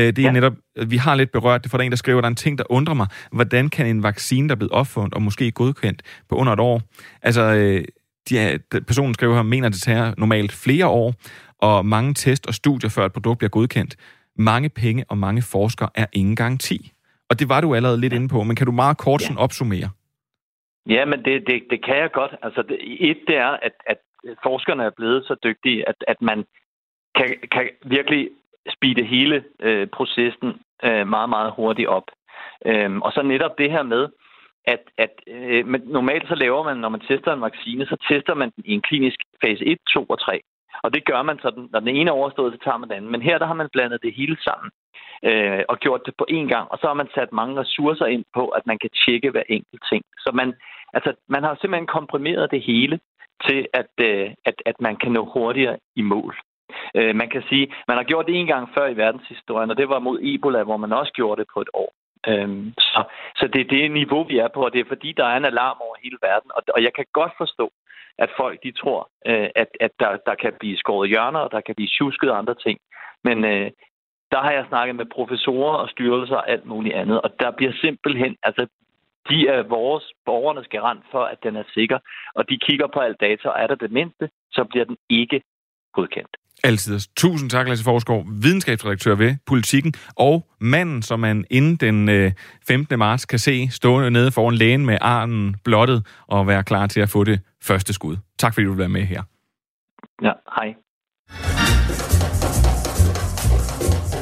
det 0.00 0.18
er 0.18 0.22
ja. 0.22 0.32
netop, 0.32 0.52
vi 0.86 0.96
har 0.96 1.14
lidt 1.14 1.32
berørt 1.32 1.62
det, 1.62 1.70
for 1.70 1.78
der 1.78 1.82
er 1.82 1.86
en, 1.86 1.92
der 1.92 1.96
skriver, 1.96 2.20
der 2.20 2.26
er 2.26 2.30
en 2.30 2.36
ting, 2.36 2.58
der 2.58 2.64
undrer 2.70 2.94
mig. 2.94 3.06
Hvordan 3.32 3.68
kan 3.68 3.86
en 3.86 4.02
vaccine, 4.02 4.48
der 4.48 4.54
er 4.54 4.58
blevet 4.58 4.72
opfundet 4.72 5.14
og 5.14 5.22
måske 5.22 5.50
godkendt 5.50 6.02
på 6.28 6.34
under 6.34 6.52
et 6.52 6.60
år, 6.60 6.82
altså 7.22 7.50
uh, 7.50 7.84
de 8.28 8.38
er, 8.38 8.58
personen 8.86 9.14
skriver 9.14 9.34
her, 9.34 9.42
mener 9.42 9.68
det 9.68 9.82
tager 9.82 10.14
normalt 10.18 10.52
flere 10.52 10.86
år, 10.86 11.14
og 11.62 11.86
mange 11.86 12.14
test 12.14 12.46
og 12.46 12.54
studier, 12.54 12.90
før 12.90 13.06
et 13.06 13.12
produkt 13.12 13.38
bliver 13.38 13.50
godkendt. 13.50 13.96
Mange 14.38 14.68
penge 14.68 15.04
og 15.08 15.18
mange 15.18 15.42
forskere 15.42 15.88
er 15.94 16.06
ingen 16.12 16.36
garanti. 16.36 16.92
Og 17.30 17.38
det 17.38 17.48
var 17.48 17.60
du 17.60 17.74
allerede 17.74 18.00
lidt 18.00 18.12
inde 18.12 18.28
på, 18.28 18.42
men 18.42 18.56
kan 18.56 18.66
du 18.66 18.72
meget 18.72 18.96
kort 18.96 19.20
ja. 19.20 19.26
sådan 19.26 19.38
opsummere? 19.38 19.88
Ja, 20.86 21.04
men 21.04 21.24
det, 21.24 21.46
det, 21.46 21.66
det 21.70 21.84
kan 21.84 21.96
jeg 21.96 22.12
godt. 22.12 22.34
Altså, 22.42 22.62
det, 22.62 22.78
et, 23.10 23.18
det 23.28 23.36
er, 23.36 23.48
at, 23.62 23.72
at 23.86 23.98
forskerne 24.42 24.84
er 24.84 24.90
blevet 24.90 25.24
så 25.24 25.36
dygtige, 25.44 25.88
at, 25.88 25.94
at 26.08 26.22
man 26.22 26.44
kan, 27.14 27.36
kan 27.52 27.70
virkelig 27.84 28.30
speede 28.68 29.04
hele 29.04 29.44
øh, 29.60 29.86
processen 29.86 30.48
øh, 30.84 31.08
meget, 31.08 31.28
meget 31.28 31.52
hurtigt 31.56 31.88
op. 31.88 32.04
Øhm, 32.66 33.02
og 33.02 33.12
så 33.12 33.22
netop 33.22 33.58
det 33.58 33.70
her 33.70 33.82
med, 33.82 34.08
at, 34.64 34.82
at 34.98 35.12
øh, 35.26 35.66
men 35.66 35.80
normalt 35.84 36.28
så 36.28 36.34
laver 36.34 36.64
man, 36.64 36.76
når 36.76 36.88
man 36.88 37.00
tester 37.00 37.32
en 37.32 37.40
vaccine, 37.40 37.86
så 37.86 37.96
tester 38.08 38.34
man 38.34 38.50
den 38.56 38.64
i 38.66 38.72
en 38.72 38.82
klinisk 38.82 39.18
fase 39.44 39.64
1, 39.66 39.78
2 39.94 40.04
og 40.08 40.20
3. 40.20 40.40
Og 40.82 40.94
det 40.94 41.04
gør 41.04 41.22
man 41.22 41.38
sådan, 41.42 41.68
når 41.72 41.80
den 41.80 41.88
ene 41.88 42.10
er 42.10 42.14
overstået, 42.20 42.52
så 42.52 42.58
tager 42.64 42.76
man 42.76 42.88
den 42.88 42.96
anden. 42.96 43.10
Men 43.10 43.22
her 43.22 43.38
der 43.38 43.46
har 43.46 43.54
man 43.54 43.68
blandet 43.72 44.02
det 44.02 44.14
hele 44.14 44.36
sammen 44.40 44.70
øh, 45.22 45.62
og 45.68 45.78
gjort 45.78 46.02
det 46.06 46.14
på 46.18 46.26
én 46.30 46.48
gang. 46.54 46.66
Og 46.72 46.78
så 46.78 46.86
har 46.86 46.94
man 46.94 47.08
sat 47.14 47.32
mange 47.32 47.60
ressourcer 47.60 48.06
ind 48.06 48.24
på, 48.34 48.48
at 48.48 48.66
man 48.66 48.78
kan 48.78 48.90
tjekke 48.90 49.30
hver 49.30 49.42
enkelt 49.48 49.82
ting. 49.92 50.04
Så 50.18 50.30
man, 50.34 50.54
altså, 50.94 51.12
man 51.28 51.42
har 51.42 51.54
simpelthen 51.60 51.86
komprimeret 51.86 52.50
det 52.50 52.62
hele 52.62 53.00
til, 53.46 53.66
at, 53.72 53.92
øh, 54.00 54.30
at, 54.44 54.54
at 54.66 54.80
man 54.80 54.96
kan 54.96 55.12
nå 55.12 55.24
hurtigere 55.24 55.76
i 55.96 56.02
mål. 56.02 56.36
Øh, 56.94 57.16
man 57.16 57.30
kan 57.30 57.42
sige, 57.48 57.72
man 57.88 57.96
har 57.96 58.04
gjort 58.04 58.26
det 58.26 58.34
en 58.36 58.46
gang 58.46 58.68
før 58.78 58.86
i 58.86 58.96
verdenshistorien, 58.96 59.70
og 59.70 59.76
det 59.76 59.88
var 59.88 59.98
mod 59.98 60.18
Ebola, 60.22 60.62
hvor 60.62 60.76
man 60.76 60.92
også 60.92 61.12
gjorde 61.12 61.40
det 61.40 61.48
på 61.54 61.60
et 61.60 61.68
år. 61.74 61.92
Øhm, 62.26 62.72
så, 62.78 63.04
så 63.36 63.48
det 63.52 63.60
er 63.60 63.68
det 63.68 63.90
niveau, 63.90 64.22
vi 64.24 64.38
er 64.38 64.48
på, 64.48 64.64
og 64.64 64.72
det 64.72 64.80
er 64.80 64.88
fordi, 64.88 65.12
der 65.12 65.24
er 65.24 65.36
en 65.36 65.44
alarm 65.44 65.76
over 65.80 65.96
hele 66.02 66.18
verden. 66.22 66.50
Og, 66.54 66.62
og 66.74 66.82
jeg 66.82 66.92
kan 66.96 67.06
godt 67.12 67.32
forstå, 67.38 67.72
at 68.18 68.30
folk 68.36 68.62
de 68.62 68.72
tror, 68.72 69.10
øh, 69.26 69.48
at, 69.56 69.68
at 69.80 69.90
der, 70.00 70.16
der 70.26 70.34
kan 70.34 70.52
blive 70.60 70.76
skåret 70.76 71.08
hjørner, 71.08 71.40
og 71.40 71.50
der 71.52 71.60
kan 71.60 71.74
blive 71.74 71.88
tjusket 71.98 72.30
og 72.30 72.38
andre 72.38 72.54
ting. 72.54 72.78
Men 73.24 73.44
øh, 73.44 73.70
der 74.32 74.40
har 74.40 74.52
jeg 74.52 74.64
snakket 74.68 74.96
med 74.96 75.06
professorer 75.06 75.76
og 75.76 75.88
styrelser 75.88 76.36
og 76.36 76.50
alt 76.50 76.66
muligt 76.66 76.94
andet, 76.94 77.20
og 77.20 77.30
der 77.40 77.50
bliver 77.50 77.72
simpelthen, 77.72 78.36
altså 78.42 78.66
de 79.30 79.48
er 79.48 79.62
vores 79.62 80.04
borgernes 80.24 80.68
garant 80.68 81.04
for, 81.10 81.24
at 81.24 81.42
den 81.42 81.56
er 81.56 81.64
sikker, 81.74 81.98
og 82.34 82.50
de 82.50 82.58
kigger 82.58 82.86
på 82.86 83.00
alt 83.00 83.20
data, 83.20 83.48
og 83.48 83.60
er 83.62 83.66
der 83.66 83.74
det 83.74 83.92
mindste, 83.92 84.30
så 84.52 84.64
bliver 84.64 84.84
den 84.84 84.96
ikke 85.10 85.42
godkendt. 85.92 86.36
Altid. 86.64 87.00
Tusind 87.16 87.50
tak, 87.50 87.68
Lasse 87.68 87.84
Forsgaard, 87.84 88.26
videnskabsredaktør 88.42 89.14
ved 89.14 89.36
Politikken, 89.46 89.94
og 90.16 90.46
manden, 90.60 91.02
som 91.02 91.20
man 91.20 91.44
inden 91.50 91.76
den 91.76 92.32
15. 92.68 92.94
Øh, 92.94 92.98
marts 92.98 93.24
kan 93.24 93.38
se 93.38 93.68
stående 93.70 94.10
nede 94.10 94.30
foran 94.30 94.54
lægen 94.54 94.86
med 94.86 94.98
armen 95.00 95.56
blottet 95.64 96.06
og 96.26 96.46
være 96.46 96.64
klar 96.64 96.86
til 96.86 97.00
at 97.00 97.10
få 97.10 97.24
det 97.24 97.40
første 97.62 97.92
skud. 97.92 98.16
Tak 98.38 98.54
fordi 98.54 98.64
du 98.64 98.70
vil 98.70 98.78
være 98.78 98.88
med 98.88 99.02
her. 99.02 99.22
Ja, 100.22 100.32
hej. 100.56 100.74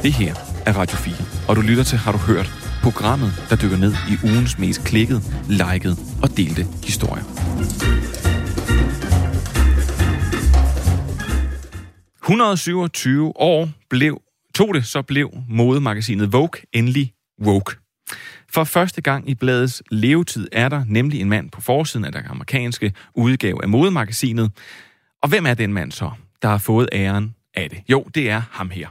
Det 0.03 0.13
her 0.13 0.33
er 0.65 0.73
Radio 0.77 0.97
4, 0.97 1.15
og 1.49 1.55
du 1.55 1.61
lytter 1.61 1.83
til 1.83 1.97
Har 1.97 2.11
du 2.11 2.17
hørt? 2.17 2.51
Programmet, 2.83 3.31
der 3.49 3.55
dykker 3.55 3.77
ned 3.77 3.93
i 4.11 4.27
ugens 4.27 4.59
mest 4.59 4.83
klikket, 4.85 5.21
liket 5.49 5.97
og 6.23 6.37
delte 6.37 6.63
historier. 6.83 8.26
127 12.27 13.31
år 13.35 13.69
blev, 13.89 14.21
tog 14.55 14.73
det, 14.73 14.85
så 14.85 15.01
blev 15.01 15.31
modemagasinet 15.49 16.33
Vogue 16.33 16.61
endelig 16.73 17.13
woke. 17.41 17.75
For 18.49 18.63
første 18.63 19.01
gang 19.01 19.29
i 19.29 19.35
bladets 19.35 19.83
levetid 19.91 20.47
er 20.51 20.69
der 20.69 20.83
nemlig 20.87 21.21
en 21.21 21.29
mand 21.29 21.51
på 21.51 21.61
forsiden 21.61 22.05
af 22.05 22.11
den 22.11 22.25
amerikanske 22.25 22.93
udgave 23.15 23.63
af 23.63 23.69
modemagasinet. 23.69 24.51
Og 25.21 25.29
hvem 25.29 25.45
er 25.45 25.53
den 25.53 25.73
mand 25.73 25.91
så, 25.91 26.11
der 26.41 26.47
har 26.47 26.57
fået 26.57 26.89
æren 26.93 27.35
af 27.53 27.69
det? 27.69 27.79
Jo, 27.89 28.05
det 28.15 28.29
er 28.29 28.41
ham 28.51 28.69
her. 28.69 28.87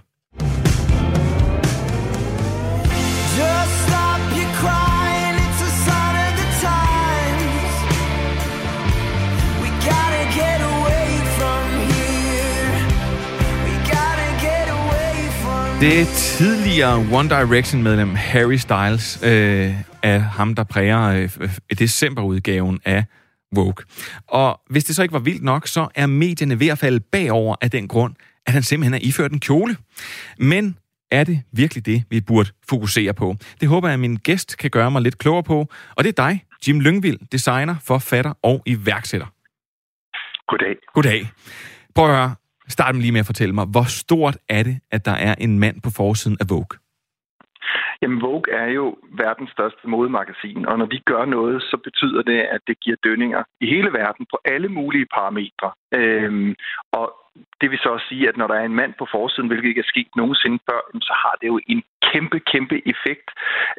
Det 15.80 16.08
tidligere 16.08 16.94
One 17.12 17.28
Direction-medlem 17.28 18.14
Harry 18.14 18.56
Styles 18.56 19.22
øh, 19.24 19.74
er 20.02 20.18
ham, 20.18 20.54
der 20.54 20.64
præger 20.64 21.02
øh, 21.02 21.78
decemberudgaven 21.78 22.80
af 22.84 23.04
Vogue. 23.52 23.84
Og 24.26 24.60
hvis 24.70 24.84
det 24.84 24.96
så 24.96 25.02
ikke 25.02 25.12
var 25.12 25.18
vildt 25.18 25.42
nok, 25.42 25.66
så 25.66 25.88
er 25.94 26.06
medierne 26.06 26.60
ved 26.60 26.68
at 26.68 26.78
falde 26.78 27.00
bagover 27.00 27.56
af 27.60 27.70
den 27.70 27.88
grund, 27.88 28.14
at 28.46 28.52
han 28.52 28.62
simpelthen 28.62 28.94
er 28.94 28.98
iført 29.08 29.32
en 29.32 29.40
kjole. 29.40 29.76
Men 30.38 30.78
er 31.10 31.24
det 31.24 31.42
virkelig 31.52 31.86
det, 31.86 32.04
vi 32.10 32.20
burde 32.20 32.50
fokusere 32.68 33.14
på? 33.14 33.36
Det 33.60 33.68
håber 33.68 33.88
jeg, 33.88 33.94
at 33.94 34.00
min 34.00 34.16
gæst 34.16 34.56
kan 34.58 34.70
gøre 34.70 34.90
mig 34.90 35.02
lidt 35.02 35.18
klogere 35.18 35.42
på. 35.42 35.68
Og 35.96 36.04
det 36.04 36.18
er 36.18 36.24
dig, 36.26 36.44
Jim 36.68 36.80
Lyngvild, 36.80 37.18
designer, 37.32 37.76
forfatter 37.84 38.32
og 38.42 38.62
iværksætter. 38.66 39.26
Goddag. 40.48 40.76
Goddag. 40.94 41.28
Prøv 41.94 42.10
at 42.10 42.16
høre, 42.16 42.34
Start 42.68 42.96
lige 42.96 43.12
med 43.12 43.20
at 43.20 43.26
fortælle 43.26 43.54
mig, 43.54 43.66
hvor 43.66 43.86
stort 44.02 44.36
er 44.48 44.62
det, 44.62 44.80
at 44.90 45.04
der 45.04 45.16
er 45.28 45.34
en 45.38 45.58
mand 45.58 45.76
på 45.82 45.90
forsiden 45.96 46.36
af 46.40 46.46
Vogue? 46.50 46.78
Jamen, 48.02 48.22
Vogue 48.22 48.52
er 48.52 48.68
jo 48.78 48.96
verdens 49.24 49.50
største 49.50 49.88
modemagasin, 49.88 50.66
og 50.66 50.78
når 50.78 50.86
de 50.86 51.00
gør 51.10 51.24
noget, 51.24 51.62
så 51.62 51.76
betyder 51.84 52.22
det, 52.22 52.40
at 52.40 52.60
det 52.66 52.80
giver 52.80 52.96
dønninger 53.04 53.42
i 53.60 53.66
hele 53.66 53.92
verden 53.92 54.26
på 54.32 54.38
alle 54.44 54.68
mulige 54.68 55.06
parametre. 55.14 55.70
Øhm, 55.94 56.54
og 56.92 57.06
det 57.60 57.70
vil 57.70 57.78
så 57.78 57.88
også 57.88 58.06
sige, 58.08 58.28
at 58.28 58.36
når 58.36 58.46
der 58.46 58.54
er 58.54 58.64
en 58.64 58.80
mand 58.82 58.92
på 58.98 59.06
forsiden, 59.10 59.48
hvilket 59.48 59.68
ikke 59.68 59.84
er 59.86 59.92
sket 59.92 60.08
nogensinde 60.16 60.58
før, 60.70 60.80
så 61.08 61.14
har 61.22 61.34
det 61.40 61.46
jo 61.46 61.60
en 61.66 61.82
kæmpe, 62.12 62.38
kæmpe 62.52 62.76
effekt 62.92 63.28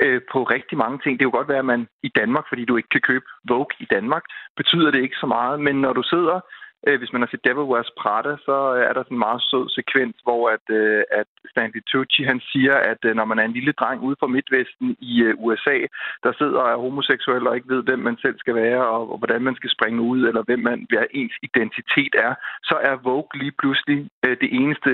øh, 0.03 0.21
på 0.31 0.43
rigtig 0.43 0.77
mange 0.77 0.97
ting. 0.99 1.11
Det 1.13 1.19
kan 1.19 1.31
jo 1.31 1.37
godt 1.37 1.51
være, 1.53 1.65
at 1.65 1.71
man 1.75 1.87
i 2.03 2.11
Danmark, 2.19 2.45
fordi 2.49 2.65
du 2.65 2.77
ikke 2.77 2.89
kan 2.89 3.07
købe 3.09 3.25
Vogue 3.49 3.75
i 3.79 3.87
Danmark, 3.95 4.23
betyder 4.57 4.91
det 4.91 5.01
ikke 5.01 5.21
så 5.23 5.25
meget. 5.25 5.59
Men 5.59 5.75
når 5.81 5.93
du 5.93 6.03
sidder 6.03 6.39
Øh, 6.87 6.97
hvis 6.99 7.13
man 7.13 7.21
har 7.21 7.29
set 7.29 7.45
Devil 7.47 7.69
Wears 7.71 7.91
Prada, 8.01 8.33
så 8.47 8.57
øh, 8.75 8.81
er 8.89 8.93
der 8.93 9.03
sådan 9.03 9.15
en 9.15 9.25
meget 9.27 9.41
sød 9.49 9.65
sekvens, 9.69 10.17
hvor 10.25 10.41
at, 10.55 10.65
øh, 10.79 11.03
at 11.19 11.29
Stanley 11.51 11.81
Tucci 11.91 12.21
han 12.31 12.39
siger, 12.51 12.75
at 12.91 13.01
øh, 13.07 13.15
når 13.15 13.25
man 13.25 13.39
er 13.39 13.45
en 13.45 13.57
lille 13.59 13.73
dreng 13.81 13.99
ude 14.07 14.15
fra 14.19 14.33
Midtvesten 14.35 14.87
i 15.11 15.13
øh, 15.27 15.33
USA, 15.45 15.77
der 16.23 16.31
sidder 16.39 16.59
og 16.63 16.69
er 16.71 16.83
homoseksuel 16.85 17.47
og 17.47 17.55
ikke 17.55 17.73
ved, 17.73 17.83
hvem 17.83 17.99
man 17.99 18.17
selv 18.23 18.37
skal 18.39 18.55
være, 18.55 18.81
og, 18.95 19.11
og 19.11 19.17
hvordan 19.17 19.41
man 19.41 19.55
skal 19.55 19.69
springe 19.75 20.01
ud, 20.01 20.19
eller 20.27 20.43
hvem 20.43 20.59
man, 20.59 20.85
hvad 20.89 21.05
ens 21.11 21.35
identitet 21.47 22.13
er, 22.27 22.33
så 22.63 22.75
er 22.89 23.03
Vogue 23.07 23.33
lige 23.41 23.55
pludselig 23.59 23.99
øh, 24.25 24.37
det 24.41 24.49
eneste 24.61 24.91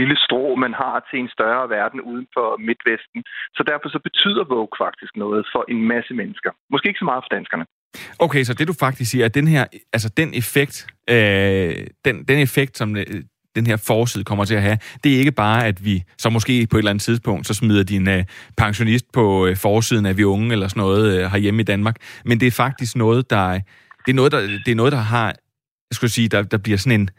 lille 0.00 0.16
strå, 0.26 0.54
man 0.54 0.74
har 0.74 1.06
til 1.10 1.18
en 1.18 1.28
større 1.28 1.68
verden 1.68 2.00
uden 2.00 2.26
for 2.34 2.56
Midtvesten. 2.68 3.24
Så 3.56 3.62
derfor 3.70 3.88
så 3.88 3.98
betyder 3.98 4.44
Vogue 4.44 4.78
faktisk 4.84 5.16
noget 5.16 5.46
for 5.52 5.64
en 5.68 5.80
masse 5.92 6.14
mennesker. 6.14 6.50
Måske 6.70 6.88
ikke 6.88 7.04
så 7.04 7.10
meget 7.10 7.24
for 7.24 7.34
danskerne. 7.36 7.66
Okay, 8.18 8.44
så 8.44 8.54
det 8.54 8.68
du 8.68 8.72
faktisk 8.72 9.10
siger, 9.10 9.24
at 9.24 9.34
den 9.34 9.48
her, 9.48 9.64
altså 9.92 10.08
den 10.08 10.34
effekt, 10.34 10.86
øh, 11.10 11.86
den, 12.04 12.24
den 12.24 12.38
effekt, 12.38 12.78
som 12.78 12.96
øh, 12.96 13.04
den 13.56 13.66
her 13.66 13.76
forside 13.76 14.24
kommer 14.24 14.44
til 14.44 14.54
at 14.54 14.62
have, 14.62 14.78
det 15.04 15.14
er 15.14 15.18
ikke 15.18 15.32
bare, 15.32 15.66
at 15.66 15.84
vi 15.84 16.02
så 16.18 16.30
måske 16.30 16.66
på 16.66 16.76
et 16.76 16.80
eller 16.80 16.90
andet 16.90 17.02
tidspunkt, 17.02 17.46
så 17.46 17.54
smider 17.54 17.82
din 17.82 18.08
øh, 18.08 18.24
pensionist 18.56 19.12
på 19.12 19.46
øh, 19.46 19.56
forsiden 19.56 20.06
af 20.06 20.16
vi 20.16 20.24
unge 20.24 20.52
eller 20.52 20.68
sådan 20.68 20.80
noget 20.80 21.18
øh, 21.18 21.30
herhjemme 21.30 21.60
i 21.60 21.64
Danmark, 21.64 21.96
men 22.24 22.40
det 22.40 22.46
er 22.46 22.50
faktisk 22.50 22.96
noget, 22.96 23.30
der, 23.30 23.52
det 24.06 24.12
er 24.12 24.14
noget, 24.14 24.32
der, 24.32 24.40
det 24.40 24.68
er 24.68 24.74
noget, 24.74 24.92
der 24.92 24.98
har, 24.98 25.26
jeg 25.90 25.94
skulle 25.94 26.10
sige, 26.10 26.28
der, 26.28 26.42
der 26.42 26.58
bliver 26.58 26.78
sådan 26.78 27.00
en, 27.00 27.10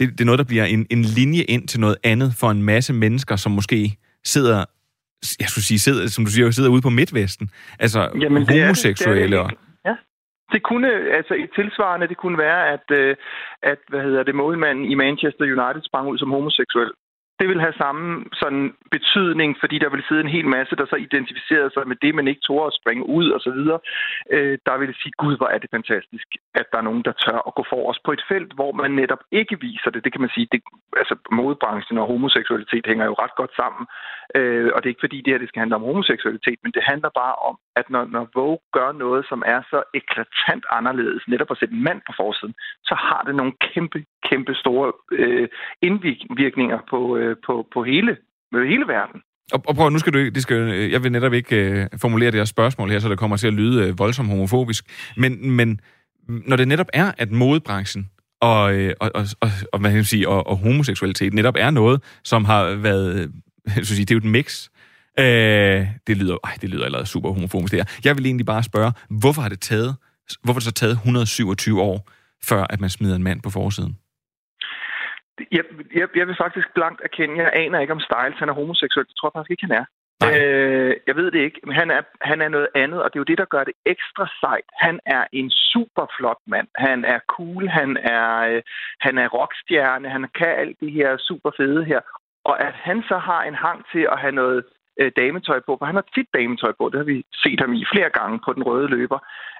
det, 0.00 0.10
det 0.10 0.20
er 0.20 0.24
noget, 0.24 0.38
der 0.38 0.44
bliver 0.44 0.64
en, 0.64 0.86
en 0.90 1.02
linje 1.02 1.42
ind 1.42 1.68
til 1.68 1.80
noget 1.80 1.96
andet 2.04 2.34
for 2.34 2.50
en 2.50 2.62
masse 2.62 2.92
mennesker, 2.92 3.36
som 3.36 3.52
måske 3.52 3.96
sidder, 4.24 4.64
jeg 5.40 5.48
skulle 5.48 5.64
sige, 5.64 5.78
sidder, 5.78 6.06
som 6.06 6.24
du 6.24 6.30
siger, 6.30 6.50
sidder 6.50 6.70
ude 6.70 6.82
på 6.82 6.90
Midtvesten. 6.90 7.50
Altså 7.78 8.08
Jamen, 8.20 8.46
det 8.46 8.62
homoseksuelle. 8.62 9.22
Er 9.22 9.22
det, 9.22 9.30
det 9.30 9.38
er 9.38 9.46
det. 9.48 9.58
Det 10.52 10.62
kunne, 10.62 10.90
altså 11.18 11.34
et 11.34 11.50
tilsvarende, 11.54 12.08
det 12.08 12.16
kunne 12.16 12.38
være, 12.38 12.68
at, 12.74 12.86
øh, 12.90 13.16
at 13.62 13.78
hvad 13.88 14.00
hedder 14.00 14.22
det, 14.22 14.34
målmanden 14.34 14.84
i 14.84 14.94
Manchester 14.94 15.44
United 15.44 15.82
sprang 15.84 16.08
ud 16.08 16.18
som 16.18 16.30
homoseksuel 16.30 16.92
det 17.40 17.48
vil 17.48 17.60
have 17.60 17.80
samme 17.84 18.24
sådan 18.32 18.64
betydning, 18.90 19.50
fordi 19.62 19.76
der 19.78 19.90
vil 19.90 20.04
sidde 20.08 20.20
en 20.24 20.36
hel 20.36 20.48
masse, 20.56 20.76
der 20.80 20.86
så 20.86 20.96
identificerer 20.96 21.68
sig 21.72 21.84
med 21.88 21.96
det, 22.02 22.14
man 22.14 22.28
ikke 22.28 22.46
tog 22.48 22.66
at 22.66 22.76
springe 22.80 23.04
ud 23.18 23.26
og 23.36 23.40
så 23.40 23.50
videre. 23.58 23.78
Øh, 24.34 24.58
der 24.66 24.76
vil 24.78 24.94
sige, 25.02 25.12
gud, 25.22 25.36
hvor 25.36 25.48
er 25.54 25.58
det 25.58 25.70
fantastisk, 25.76 26.26
at 26.60 26.66
der 26.72 26.78
er 26.78 26.88
nogen, 26.88 27.04
der 27.08 27.12
tør 27.24 27.38
at 27.48 27.54
gå 27.58 27.64
for 27.72 27.80
os 27.90 28.00
på 28.04 28.10
et 28.12 28.22
felt, 28.30 28.52
hvor 28.58 28.72
man 28.72 28.90
netop 28.90 29.22
ikke 29.40 29.56
viser 29.60 29.90
det. 29.90 30.04
Det 30.04 30.12
kan 30.12 30.20
man 30.24 30.34
sige, 30.34 30.48
det, 30.52 30.60
altså 30.96 31.14
modebranchen 31.40 31.98
og 31.98 32.06
homoseksualitet 32.06 32.86
hænger 32.90 33.04
jo 33.06 33.14
ret 33.22 33.34
godt 33.40 33.54
sammen. 33.60 33.84
Øh, 34.38 34.68
og 34.74 34.78
det 34.78 34.86
er 34.86 34.94
ikke 34.94 35.06
fordi, 35.06 35.18
det 35.22 35.32
her 35.32 35.42
det 35.42 35.48
skal 35.48 35.60
handle 35.60 35.76
om 35.76 35.88
homoseksualitet, 35.88 36.58
men 36.64 36.72
det 36.76 36.82
handler 36.90 37.10
bare 37.22 37.36
om, 37.48 37.54
at 37.76 37.86
når, 37.90 38.04
når 38.14 38.24
Vogue 38.34 38.64
gør 38.76 38.90
noget, 39.04 39.22
som 39.30 39.40
er 39.54 39.60
så 39.72 39.78
eklatant 40.00 40.64
anderledes, 40.78 41.22
netop 41.32 41.50
at 41.50 41.58
sætte 41.58 41.74
en 41.74 41.84
mand 41.88 42.00
på 42.06 42.12
forsiden, 42.20 42.54
så 42.88 42.94
har 43.08 43.22
det 43.26 43.34
nogle 43.34 43.52
kæmpe, 43.68 43.98
kæmpe 44.28 44.54
store 44.62 44.92
øh, 45.12 45.48
indvirkninger 45.82 46.78
på, 46.90 47.16
øh, 47.16 47.36
på, 47.46 47.54
på 47.74 47.78
hele, 47.82 48.12
øh, 48.54 48.66
hele 48.72 48.86
verden. 48.96 49.20
Og, 49.52 49.60
og 49.68 49.74
prøv, 49.74 49.90
nu 49.90 49.98
skal 49.98 50.12
du 50.12 50.18
det 50.18 50.42
skal, 50.42 50.56
øh, 50.56 50.92
jeg 50.92 51.02
vil 51.02 51.12
netop 51.12 51.32
ikke 51.32 51.56
øh, 51.70 51.86
formulere 52.02 52.30
det 52.30 52.40
her 52.40 52.44
spørgsmål 52.44 52.90
her, 52.90 52.98
så 52.98 53.08
det 53.08 53.18
kommer 53.18 53.36
til 53.36 53.46
at 53.46 53.58
lyde 53.60 53.88
øh, 53.88 53.98
voldsomt 53.98 54.28
homofobisk, 54.28 54.84
men, 55.16 55.50
men 55.50 55.80
når 56.28 56.56
det 56.56 56.68
netop 56.68 56.90
er, 56.92 57.12
at 57.18 57.30
modebranchen 57.30 58.10
og, 58.40 58.74
øh, 58.74 58.92
og, 59.00 59.10
og, 59.14 59.24
og, 59.40 59.48
og, 59.72 59.78
hvad 59.80 59.90
kan 59.90 59.96
man 59.96 60.04
sige, 60.04 60.28
og, 60.28 60.46
og 60.46 60.56
homoseksualitet 60.56 61.34
netop 61.34 61.56
er 61.58 61.70
noget, 61.70 62.02
som 62.24 62.44
har 62.44 62.74
været, 62.74 63.32
jeg 63.76 63.86
sige, 63.86 64.06
det 64.06 64.10
er 64.10 64.18
jo 64.20 64.26
et 64.26 64.34
mix. 64.38 64.68
Øh, 65.18 65.80
det 66.06 66.16
lyder, 66.16 66.36
ej, 66.44 66.54
det 66.60 66.68
lyder 66.70 66.84
allerede 66.84 67.06
super 67.06 67.30
homofobisk 67.32 67.72
det 67.72 67.80
her. 67.80 68.00
Jeg 68.04 68.16
vil 68.16 68.26
egentlig 68.26 68.46
bare 68.46 68.62
spørge, 68.62 68.92
hvorfor 69.22 69.42
har 69.42 69.48
det 69.48 69.60
taget, 69.60 69.96
hvorfor 70.44 70.60
det 70.60 70.66
så 70.66 70.72
taget 70.72 70.92
127 70.92 71.80
år, 71.80 72.10
før 72.50 72.62
at 72.70 72.80
man 72.80 72.90
smider 72.90 73.16
en 73.16 73.22
mand 73.22 73.42
på 73.42 73.50
forsiden? 73.50 73.98
Jeg, 75.52 75.64
jeg, 75.94 76.08
jeg 76.16 76.26
vil 76.26 76.36
faktisk 76.44 76.66
blankt 76.74 77.00
erkende, 77.04 77.42
jeg 77.42 77.50
aner 77.54 77.80
ikke, 77.80 77.92
om 77.92 78.00
Styles 78.00 78.38
han 78.38 78.48
er 78.48 78.52
homoseksuel. 78.52 79.06
Det 79.06 79.16
tror 79.16 79.28
jeg 79.28 79.36
faktisk 79.36 79.50
ikke, 79.50 79.66
han 79.66 79.76
er. 79.80 79.84
Øh, 80.22 80.94
jeg 81.06 81.16
ved 81.16 81.30
det 81.30 81.40
ikke, 81.40 81.60
men 81.66 81.74
han 81.74 81.90
er, 81.90 82.02
han 82.20 82.40
er 82.40 82.48
noget 82.48 82.68
andet, 82.74 83.02
og 83.02 83.08
det 83.10 83.16
er 83.16 83.24
jo 83.24 83.30
det, 83.32 83.38
der 83.38 83.44
gør 83.54 83.64
det 83.64 83.74
ekstra 83.86 84.26
sejt. 84.40 84.68
Han 84.86 85.00
er 85.06 85.24
en 85.32 85.50
super 85.50 86.06
flot 86.18 86.42
mand. 86.46 86.68
Han 86.76 87.04
er 87.04 87.18
cool, 87.36 87.68
han 87.68 87.96
er, 87.96 88.30
øh, 88.50 88.62
han 89.00 89.18
er 89.18 89.28
rockstjerne, 89.28 90.10
han 90.10 90.26
kan 90.38 90.52
alt 90.62 90.76
det 90.80 90.92
her 90.92 91.16
super 91.18 91.50
fede 91.56 91.84
her. 91.84 92.00
Og 92.44 92.54
at 92.66 92.74
han 92.74 93.02
så 93.08 93.18
har 93.18 93.42
en 93.42 93.54
hang 93.54 93.84
til 93.92 94.08
at 94.12 94.18
have 94.18 94.32
noget 94.32 94.64
øh, 95.00 95.12
dametøj 95.16 95.60
på, 95.66 95.76
for 95.78 95.86
han 95.86 95.94
har 95.94 96.06
tit 96.14 96.28
dametøj 96.34 96.72
på, 96.78 96.88
det 96.88 96.98
har 96.98 97.04
vi 97.04 97.24
set 97.42 97.60
ham 97.60 97.72
i 97.72 97.84
flere 97.92 98.10
gange 98.10 98.40
på 98.44 98.52
den 98.52 98.62
røde 98.62 98.88
løber, 98.88 99.18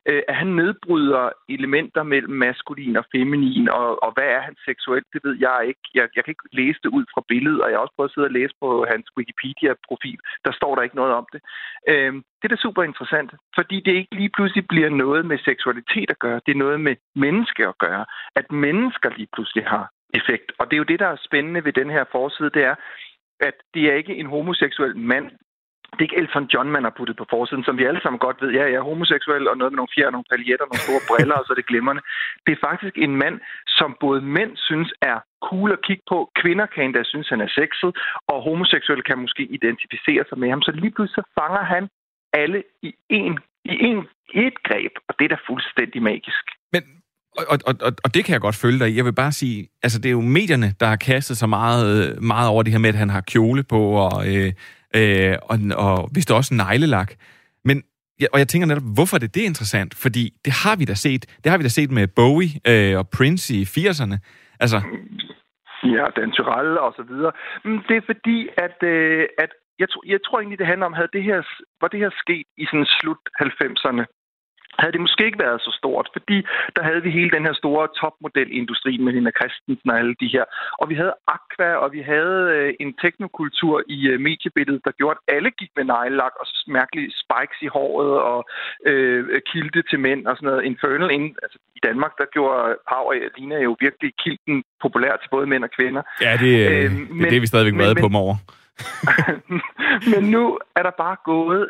øh, 0.09 0.22
at 0.28 0.37
han 0.37 0.47
nedbryder 0.47 1.30
elementer 1.49 2.03
mellem 2.03 2.35
maskulin 2.45 2.97
og 2.97 3.05
feminin, 3.12 3.68
og, 3.68 4.03
og 4.05 4.11
hvad 4.14 4.28
er 4.37 4.41
han 4.41 4.57
seksuelt, 4.64 5.07
det 5.12 5.20
ved 5.24 5.37
jeg 5.41 5.59
ikke. 5.68 5.80
Jeg, 5.95 6.09
jeg 6.16 6.24
kan 6.24 6.32
ikke 6.32 6.57
læse 6.61 6.78
det 6.82 6.91
ud 6.99 7.05
fra 7.14 7.22
billedet, 7.28 7.61
og 7.62 7.68
jeg 7.70 7.76
har 7.76 7.82
også 7.82 7.95
prøvet 7.97 8.11
at 8.11 8.14
sidde 8.14 8.30
og 8.30 8.37
læse 8.39 8.55
på 8.61 8.87
hans 8.93 9.07
Wikipedia-profil, 9.18 10.18
der 10.45 10.53
står 10.53 10.74
der 10.74 10.82
ikke 10.82 11.01
noget 11.03 11.14
om 11.20 11.26
det. 11.32 11.41
Øh, 11.89 12.12
det 12.39 12.45
er 12.47 12.55
da 12.55 12.66
super 12.66 12.82
interessant, 12.82 13.30
fordi 13.55 13.76
det 13.80 13.93
ikke 13.93 14.14
lige 14.14 14.35
pludselig 14.37 14.64
bliver 14.68 14.91
noget 14.91 15.26
med 15.26 15.39
seksualitet 15.39 16.11
at 16.11 16.18
gøre, 16.18 16.41
det 16.47 16.53
er 16.53 16.64
noget 16.64 16.80
med 16.80 16.97
menneske 17.14 17.62
at 17.66 17.78
gøre, 17.78 18.05
at 18.37 18.53
mennesker 18.53 19.11
lige 19.16 19.28
pludselig 19.35 19.64
har 19.66 19.87
effekt. 20.21 20.53
Og 20.59 20.65
det 20.67 20.75
er 20.75 20.83
jo 20.83 20.91
det, 20.93 21.01
der 21.01 21.07
er 21.07 21.25
spændende 21.29 21.65
ved 21.65 21.73
den 21.73 21.91
her 21.91 22.05
forside, 22.12 22.51
det 22.51 22.65
er, 22.65 22.75
at 23.41 23.57
det 23.75 23.83
er 23.91 23.95
ikke 23.95 24.15
en 24.15 24.27
homoseksuel 24.27 24.97
mand, 24.97 25.31
det 25.95 26.01
er 26.01 26.09
ikke 26.09 26.23
Elton 26.23 26.51
John, 26.55 26.71
man 26.77 26.85
har 26.87 26.95
puttet 26.99 27.17
på 27.17 27.27
forsiden, 27.31 27.65
som 27.65 27.79
vi 27.79 27.85
alle 27.85 28.03
sammen 28.03 28.25
godt 28.27 28.39
ved, 28.43 28.51
ja, 28.59 28.62
jeg 28.62 28.81
er 28.83 28.91
homoseksuel, 28.91 29.49
og 29.49 29.57
noget 29.57 29.73
med 29.73 29.77
nogle 29.81 29.95
fjer, 29.95 30.11
nogle 30.11 30.31
paljetter, 30.31 30.67
nogle 30.67 30.87
store 30.87 31.07
briller, 31.09 31.37
og 31.39 31.45
så 31.45 31.53
er 31.53 31.59
det 31.61 31.71
glimrende. 31.73 32.03
Det 32.47 32.53
er 32.53 32.67
faktisk 32.69 32.95
en 32.99 33.17
mand, 33.23 33.37
som 33.79 33.97
både 34.01 34.21
mænd 34.21 34.53
synes 34.57 34.91
er 35.03 35.19
cool 35.49 35.73
at 35.73 35.83
kigge 35.87 36.05
på, 36.12 36.19
kvinder 36.41 36.67
kan 36.67 36.85
endda 36.85 37.03
synes, 37.05 37.29
han 37.29 37.41
er 37.41 37.51
sexet, 37.61 37.91
og 38.31 38.43
homoseksuelle 38.49 39.05
kan 39.11 39.19
måske 39.19 39.43
identificere 39.59 40.25
sig 40.29 40.39
med 40.39 40.49
ham. 40.51 40.62
Så 40.62 40.71
lige 40.73 40.95
pludselig 40.97 41.19
så 41.21 41.25
fanger 41.39 41.65
han 41.75 41.85
alle 42.43 42.62
i 42.83 42.91
en, 43.09 43.39
i 43.65 43.75
en, 43.89 44.01
i 44.35 44.41
et 44.49 44.59
greb, 44.69 44.93
og 45.09 45.12
det 45.19 45.25
er 45.25 45.33
da 45.35 45.39
fuldstændig 45.51 46.03
magisk. 46.03 46.45
Men 46.73 46.83
og, 47.39 47.59
og, 47.66 47.74
og, 47.80 47.93
og 48.05 48.14
det 48.14 48.24
kan 48.24 48.32
jeg 48.32 48.41
godt 48.41 48.57
følge 48.57 48.78
dig 48.78 48.97
Jeg 48.97 49.05
vil 49.05 49.12
bare 49.12 49.32
sige, 49.32 49.68
altså 49.82 49.99
det 49.99 50.09
er 50.09 50.12
jo 50.12 50.20
medierne, 50.20 50.74
der 50.80 50.87
har 50.87 50.97
kastet 50.97 51.37
sig 51.37 51.49
meget, 51.49 51.85
øh, 51.97 52.22
meget 52.22 52.49
over 52.49 52.62
det 52.62 52.72
her 52.72 52.78
med, 52.78 52.89
at 52.89 52.95
han 52.95 53.11
har 53.11 53.20
kjole 53.20 53.62
på, 53.62 53.80
og, 54.07 54.35
øh, 54.35 54.53
øh, 54.97 55.37
og, 55.43 55.59
og 55.76 56.09
hvis 56.12 56.26
det 56.26 56.37
også 56.37 56.55
neglelak. 56.55 57.12
Men 57.64 57.82
ja, 58.20 58.26
og 58.32 58.39
jeg 58.39 58.49
tænker 58.49 58.66
netop, 58.66 58.95
hvorfor 58.95 59.16
er 59.16 59.20
det 59.20 59.35
det 59.35 59.41
interessant? 59.41 59.95
Fordi 59.95 60.32
det 60.45 60.53
har 60.53 60.76
vi 60.76 60.85
da 60.85 60.95
set. 60.95 61.22
Det 61.45 61.51
har 61.51 61.59
vi 61.59 61.62
da 61.62 61.68
set 61.68 61.91
med 61.91 62.07
Bowie 62.07 62.51
øh, 62.70 62.99
og 62.99 63.09
Prince 63.16 63.55
i 63.55 63.62
80'erne. 63.62 64.16
Altså... 64.61 64.78
Ja, 65.85 66.05
Dan 66.16 66.32
Tyrell 66.32 66.78
og 66.78 66.93
så 66.97 67.03
videre. 67.11 67.32
Mm, 67.64 67.80
det 67.89 67.97
er 67.97 68.05
fordi, 68.07 68.49
at, 68.66 68.78
øh, 68.82 69.26
at 69.39 69.51
jeg, 69.78 69.89
jeg 70.07 70.20
tror 70.26 70.39
egentlig, 70.39 70.59
det 70.59 70.66
handler 70.66 70.87
om, 70.87 70.93
havde 70.93 71.14
det 71.16 71.22
her, 71.22 71.39
var 71.80 71.89
det 71.89 72.01
her 72.01 72.11
sket 72.22 72.47
i 72.62 72.64
sådan 72.66 72.87
slut 73.01 73.22
90'erne, 73.43 74.05
havde 74.79 74.93
det 74.93 75.01
måske 75.07 75.27
ikke 75.27 75.45
været 75.47 75.61
så 75.61 75.72
stort, 75.81 76.07
fordi 76.16 76.39
der 76.77 76.83
havde 76.89 77.03
vi 77.07 77.11
hele 77.18 77.31
den 77.37 77.47
her 77.47 77.55
store 77.62 77.89
topmodelindustri 78.01 78.93
med 79.05 79.12
Nina 79.12 79.33
Christensen 79.39 79.91
og 79.91 79.99
alle 79.99 80.14
de 80.22 80.29
her. 80.35 80.45
Og 80.81 80.89
vi 80.91 80.95
havde 80.95 81.14
Aqua, 81.37 81.70
og 81.85 81.89
vi 81.97 82.03
havde 82.12 82.39
øh, 82.57 82.75
en 82.81 82.91
teknokultur 83.05 83.77
i 83.97 83.99
øh, 84.12 84.20
mediebilledet, 84.29 84.83
der 84.85 84.93
gjorde, 84.99 85.18
at 85.18 85.35
alle 85.35 85.51
gik 85.61 85.72
med 85.77 85.85
neglelak 85.85 86.35
og 86.41 86.47
mærkelige 86.79 87.11
spikes 87.22 87.59
i 87.66 87.68
håret 87.77 88.14
og 88.33 88.41
øh, 88.91 89.41
kilte 89.53 89.83
til 89.91 90.01
mænd 90.01 90.27
og 90.27 90.37
sådan 90.37 90.47
noget. 90.49 90.64
Infernal, 90.70 91.11
inden, 91.16 91.33
altså 91.43 91.59
i 91.79 91.81
Danmark, 91.89 92.12
der 92.20 92.27
gjorde 92.35 92.77
Pau 92.89 93.05
og 93.11 93.14
Lina 93.37 93.57
jo 93.68 93.77
virkelig 93.81 94.11
kilten 94.25 94.57
populær 94.83 95.12
til 95.16 95.29
både 95.35 95.47
mænd 95.47 95.64
og 95.64 95.70
kvinder. 95.79 96.03
Ja, 96.20 96.33
det, 96.45 96.53
øh, 96.70 96.91
det 96.91 97.11
men, 97.11 97.25
er 97.27 97.31
det, 97.31 97.43
vi 97.43 97.47
stadigvæk 97.47 97.75
men, 97.75 97.97
på 98.05 98.09
dem 98.09 98.16
over. 98.25 98.37
men 100.12 100.22
nu 100.35 100.59
er 100.77 100.83
der 100.83 100.95
bare 101.05 101.16
gået 101.25 101.68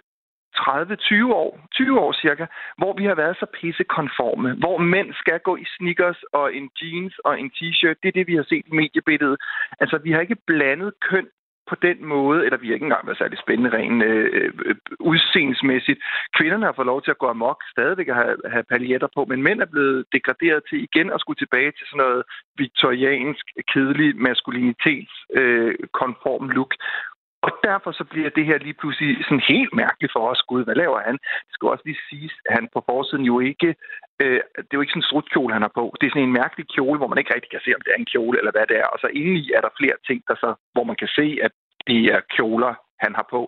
30-20 0.59 1.33
år, 1.43 1.51
20 1.75 2.01
år 2.01 2.13
cirka, 2.13 2.47
hvor 2.79 2.93
vi 2.99 3.05
har 3.05 3.15
været 3.15 3.37
så 3.37 3.47
pissekonforme, 3.59 4.51
hvor 4.63 4.79
mænd 4.79 5.09
skal 5.15 5.39
gå 5.41 5.57
i 5.57 5.67
sneakers 5.77 6.21
og 6.33 6.55
en 6.55 6.71
jeans 6.83 7.15
og 7.19 7.41
en 7.41 7.51
t-shirt. 7.57 7.97
Det 8.03 8.09
er 8.09 8.19
det, 8.19 8.27
vi 8.27 8.37
har 8.37 8.47
set 8.49 8.67
i 8.67 8.75
mediebilledet. 8.81 9.39
Altså, 9.81 9.99
vi 9.99 10.11
har 10.13 10.21
ikke 10.21 10.37
blandet 10.47 10.93
køn 11.11 11.27
på 11.71 11.75
den 11.83 11.99
måde, 12.05 12.45
eller 12.45 12.59
vi 12.59 12.67
har 12.67 12.75
ikke 12.75 12.85
engang 12.91 13.07
været 13.07 13.19
særlig 13.19 13.39
spændende 13.39 13.77
rent 13.79 14.03
øh, 14.03 14.51
øh, 14.67 14.75
udseendsmæssigt. 15.01 16.01
Kvinderne 16.37 16.67
har 16.67 16.73
fået 16.77 16.93
lov 16.93 17.03
til 17.03 17.11
at 17.11 17.19
gå 17.19 17.27
amok, 17.27 17.59
stadigvæk 17.75 18.09
at 18.09 18.15
have, 18.23 18.37
have 18.55 18.65
paljetter 18.73 19.09
på, 19.15 19.25
men 19.25 19.43
mænd 19.43 19.61
er 19.61 19.71
blevet 19.75 20.05
degraderet 20.13 20.63
til 20.69 20.79
igen 20.89 21.11
at 21.11 21.21
skulle 21.21 21.41
tilbage 21.41 21.73
til 21.73 21.87
sådan 21.87 22.03
noget 22.05 22.23
viktoriansk, 22.59 23.45
kedelig 23.73 24.17
maskulinitets 24.17 25.15
øh, 25.39 25.75
konform 25.93 26.49
look. 26.49 26.75
Og 27.47 27.51
derfor 27.69 27.91
så 27.93 28.05
bliver 28.13 28.31
det 28.37 28.45
her 28.51 28.59
lige 28.59 28.79
pludselig 28.81 29.25
sådan 29.25 29.49
helt 29.55 29.73
mærkeligt 29.83 30.13
for 30.13 30.23
os. 30.31 30.43
Gud, 30.51 30.65
hvad 30.65 30.75
laver 30.83 31.01
han? 31.09 31.17
Det 31.47 31.53
skal 31.55 31.69
også 31.69 31.87
lige 31.87 32.05
siges, 32.11 32.35
at 32.49 32.53
han 32.59 32.69
på 32.75 32.81
forsiden 32.91 33.25
jo 33.33 33.37
ikke... 33.51 33.69
Øh, 34.23 34.41
det 34.57 34.71
er 34.71 34.79
jo 34.79 34.85
ikke 34.85 34.95
sådan 34.95 35.05
en 35.05 35.11
strutkjole, 35.11 35.53
han 35.57 35.67
har 35.67 35.75
på. 35.81 35.85
Det 35.99 36.07
er 36.07 36.13
sådan 36.15 36.29
en 36.29 36.39
mærkelig 36.41 36.67
kjole, 36.75 36.99
hvor 36.99 37.11
man 37.11 37.19
ikke 37.19 37.35
rigtig 37.35 37.51
kan 37.51 37.65
se, 37.65 37.75
om 37.77 37.83
det 37.85 37.91
er 37.93 38.01
en 38.01 38.13
kjole 38.15 38.39
eller 38.39 38.55
hvad 38.55 38.67
det 38.71 38.77
er. 38.83 38.89
Og 38.93 38.99
så 39.03 39.09
indeni 39.19 39.45
er 39.57 39.61
der 39.61 39.79
flere 39.81 39.99
ting, 40.09 40.19
der 40.29 40.37
så, 40.45 40.51
hvor 40.75 40.85
man 40.91 40.97
kan 41.03 41.11
se, 41.19 41.27
at 41.47 41.53
det 41.89 42.01
er 42.15 42.21
kjoler, 42.37 42.73
han 43.05 43.13
har 43.19 43.27
på. 43.35 43.41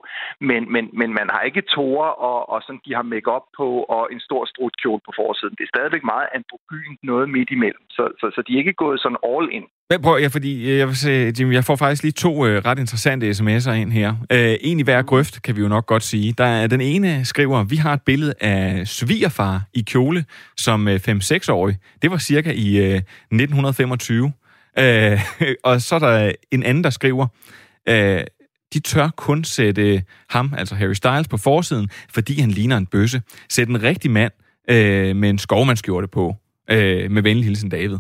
Men, 0.51 0.63
men, 0.75 0.85
men 1.01 1.11
man 1.19 1.29
har 1.35 1.43
ikke 1.49 1.63
tårer 1.75 2.13
og, 2.31 2.41
og 2.53 2.59
sådan, 2.63 2.81
de 2.87 2.95
har 2.99 3.07
make 3.15 3.29
op 3.37 3.47
på 3.59 3.69
og 3.97 4.03
en 4.15 4.21
stor 4.29 4.43
strutkjole 4.53 5.01
på 5.07 5.13
forsiden. 5.21 5.55
Det 5.59 5.65
er 5.65 5.75
stadigvæk 5.75 6.05
meget 6.15 6.29
androgynt 6.39 7.01
noget 7.11 7.27
midt 7.37 7.51
imellem. 7.57 7.85
Så, 7.97 8.05
så, 8.21 8.27
så 8.35 8.41
de 8.47 8.53
er 8.55 8.59
ikke 8.63 8.83
gået 8.85 9.01
sådan 9.01 9.23
all 9.33 9.49
in. 9.59 9.67
Men 9.91 10.03
prøv, 10.03 10.19
ja, 10.19 10.29
fordi 10.37 10.71
øh, 10.71 10.79
jeg, 10.79 10.87
vil 10.87 10.97
se, 10.97 11.33
Jim, 11.39 11.53
jeg 11.53 11.65
får 11.65 11.77
faktisk 11.77 12.03
lige 12.03 12.13
to 12.13 12.47
øh, 12.47 12.57
ret 12.69 12.79
interessante 12.79 13.31
sms'er 13.31 13.73
ind 13.83 13.93
her. 13.93 14.11
Øh, 14.33 14.55
en 14.61 14.81
i 14.81 14.83
hver 14.83 15.03
grøft, 15.03 15.43
kan 15.43 15.57
vi 15.57 15.61
jo 15.61 15.69
nok 15.69 15.87
godt 15.87 16.03
sige. 16.03 16.35
Der 16.39 16.45
er, 16.45 16.67
den 16.67 16.81
ene 16.81 17.25
skriver, 17.25 17.65
vi 17.65 17.77
har 17.77 17.93
et 17.93 18.03
billede 18.03 18.35
af 18.41 18.87
svigerfar 18.87 19.61
i 19.75 19.81
kjole 19.81 20.25
som 20.57 20.89
øh, 20.89 20.95
5-6-årig. 20.95 21.77
Det 22.03 22.11
var 22.11 22.19
cirka 22.19 22.51
i 22.51 22.77
øh, 22.79 22.97
1925. 22.97 24.33
Øh, 24.79 25.21
og 25.69 25.81
så 25.81 25.95
er 25.95 25.99
der 25.99 26.33
en 26.53 26.63
anden, 26.63 26.85
der 26.85 26.91
skriver, 26.91 27.27
øh, 27.89 28.21
de 28.75 28.81
tør 28.81 29.09
kun 29.17 29.45
sætte 29.45 30.03
ham, 30.31 30.47
altså 30.59 30.75
Harry 30.75 30.93
Styles, 30.93 31.29
på 31.29 31.37
forsiden, 31.37 31.89
fordi 32.15 32.41
han 32.41 32.51
ligner 32.51 32.77
en 32.77 32.87
bøsse. 32.87 33.23
Sæt 33.49 33.69
en 33.69 33.83
rigtig 33.83 34.11
mand 34.11 34.33
øh, 34.71 35.17
med 35.17 35.29
en 35.31 35.39
skovmandskjorte 35.39 36.09
på. 36.09 36.35
Øh, 36.71 37.11
med 37.11 37.23
venlig 37.23 37.45
hilsen 37.45 37.71
David. 37.71 37.99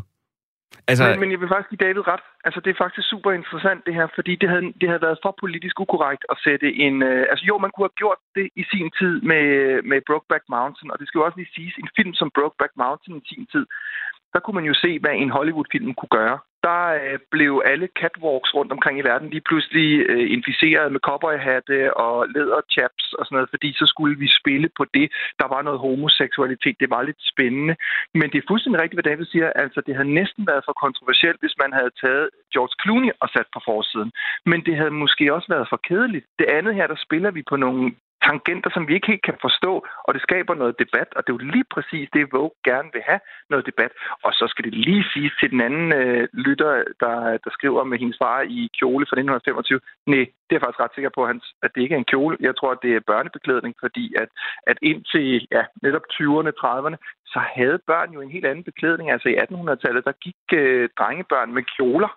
Altså... 0.90 1.04
Men, 1.10 1.20
men 1.20 1.30
jeg 1.32 1.40
vil 1.40 1.52
faktisk 1.52 1.70
give 1.72 1.84
David 1.86 2.02
ret. 2.12 2.24
Altså, 2.46 2.58
det 2.64 2.70
er 2.70 2.82
faktisk 2.84 3.06
super 3.14 3.30
interessant, 3.40 3.80
det 3.86 3.94
her, 3.98 4.06
fordi 4.18 4.32
det 4.40 4.48
havde, 4.52 4.66
det 4.80 4.88
havde 4.90 5.06
været 5.06 5.22
for 5.24 5.32
politisk 5.44 5.76
ukorrekt 5.84 6.24
at 6.32 6.36
sætte 6.46 6.68
en... 6.84 6.94
Øh, 7.10 7.22
altså, 7.30 7.44
jo, 7.50 7.54
man 7.58 7.70
kunne 7.70 7.86
have 7.88 8.00
gjort 8.02 8.20
det 8.38 8.46
i 8.62 8.64
sin 8.72 8.88
tid 9.00 9.14
med, 9.30 9.46
med 9.90 9.98
Brokeback 10.08 10.44
Mountain, 10.56 10.90
og 10.92 10.96
det 10.98 11.06
skal 11.06 11.18
jo 11.18 11.26
også 11.26 11.38
lige 11.38 11.54
siges, 11.56 11.74
en 11.82 11.90
film 11.96 12.12
som 12.20 12.28
Brokeback 12.36 12.72
Mountain 12.82 13.16
i 13.22 13.28
sin 13.32 13.46
tid, 13.54 13.64
der 14.32 14.40
kunne 14.40 14.58
man 14.60 14.70
jo 14.70 14.74
se, 14.84 14.90
hvad 15.02 15.14
en 15.22 15.34
Hollywood-film 15.36 15.94
kunne 15.94 16.14
gøre 16.18 16.38
der 16.66 16.82
øh, 17.02 17.18
blev 17.34 17.52
alle 17.70 17.88
catwalks 18.00 18.50
rundt 18.58 18.72
omkring 18.76 18.96
i 18.98 19.06
verden 19.10 19.28
lige 19.30 19.48
pludselig 19.48 19.88
øh, 20.12 20.26
inficeret 20.36 20.92
med 20.92 21.00
cowboyhatte 21.08 21.78
og 22.04 22.16
læderchaps 22.34 23.04
og 23.18 23.22
sådan 23.24 23.36
noget, 23.36 23.52
fordi 23.54 23.70
så 23.80 23.86
skulle 23.92 24.16
vi 24.22 24.28
spille 24.40 24.68
på 24.78 24.84
det. 24.96 25.06
Der 25.40 25.48
var 25.54 25.60
noget 25.62 25.82
homoseksualitet. 25.84 26.76
Det 26.82 26.90
var 26.94 27.02
lidt 27.02 27.20
spændende. 27.32 27.74
Men 28.20 28.26
det 28.30 28.38
er 28.38 28.48
fuldstændig 28.50 28.80
rigtigt, 28.80 28.98
hvad 28.98 29.10
David 29.10 29.26
siger. 29.26 29.48
Altså, 29.64 29.80
det 29.86 29.94
havde 29.98 30.16
næsten 30.20 30.42
været 30.50 30.66
for 30.66 30.74
kontroversielt, 30.84 31.40
hvis 31.40 31.56
man 31.62 31.72
havde 31.78 31.92
taget 32.02 32.26
George 32.52 32.74
Clooney 32.82 33.10
og 33.22 33.28
sat 33.34 33.48
på 33.54 33.60
forsiden. 33.70 34.10
Men 34.50 34.58
det 34.66 34.74
havde 34.80 35.00
måske 35.02 35.34
også 35.36 35.48
været 35.54 35.66
for 35.72 35.80
kedeligt. 35.88 36.26
Det 36.40 36.48
andet 36.58 36.74
her, 36.78 36.86
der 36.86 36.98
spiller 37.06 37.30
vi 37.30 37.42
på 37.50 37.56
nogle 37.64 37.84
tangenter, 38.24 38.70
som 38.74 38.88
vi 38.88 38.94
ikke 38.94 39.10
helt 39.12 39.24
kan 39.28 39.38
forstå, 39.46 39.72
og 40.06 40.14
det 40.14 40.22
skaber 40.22 40.54
noget 40.54 40.78
debat, 40.78 41.08
og 41.16 41.20
det 41.22 41.30
er 41.30 41.36
jo 41.36 41.50
lige 41.54 41.68
præcis 41.74 42.08
det, 42.14 42.32
Vogue 42.32 42.58
gerne 42.64 42.90
vil 42.92 43.02
have, 43.10 43.20
noget 43.50 43.66
debat. 43.66 43.92
Og 44.24 44.32
så 44.32 44.44
skal 44.48 44.64
det 44.64 44.74
lige 44.74 45.04
sige 45.12 45.30
til 45.40 45.50
den 45.50 45.60
anden 45.60 45.88
øh, 46.00 46.28
lytter, 46.32 46.72
der, 47.02 47.16
der 47.44 47.50
skriver 47.56 47.84
med 47.84 47.98
hendes 47.98 48.18
far 48.22 48.40
i 48.58 48.60
kjole 48.78 49.04
fra 49.06 49.16
1925. 49.16 49.80
Nej, 50.06 50.24
det 50.46 50.52
er 50.52 50.58
jeg 50.58 50.64
faktisk 50.64 50.82
ret 50.84 50.94
sikker 50.94 51.12
på, 51.14 51.22
at 51.64 51.70
det 51.74 51.80
ikke 51.82 51.94
er 51.94 52.02
en 52.02 52.12
kjole. 52.12 52.36
Jeg 52.40 52.56
tror, 52.56 52.70
at 52.72 52.82
det 52.82 52.92
er 52.94 53.08
børnebeklædning, 53.12 53.74
fordi 53.84 54.04
at, 54.22 54.28
at 54.70 54.78
indtil 54.82 55.48
ja, 55.56 55.62
netop 55.82 56.06
20'erne, 56.14 56.52
30'erne, 56.62 56.98
så 57.32 57.40
havde 57.56 57.78
børn 57.86 58.12
jo 58.12 58.20
en 58.20 58.30
helt 58.30 58.46
anden 58.46 58.64
beklædning. 58.64 59.10
Altså 59.10 59.28
i 59.28 59.36
1800-tallet, 59.44 60.04
der 60.04 60.12
gik 60.26 60.40
øh, 60.52 60.88
drengebørn 60.98 61.54
med 61.54 61.62
kjoler. 61.76 62.12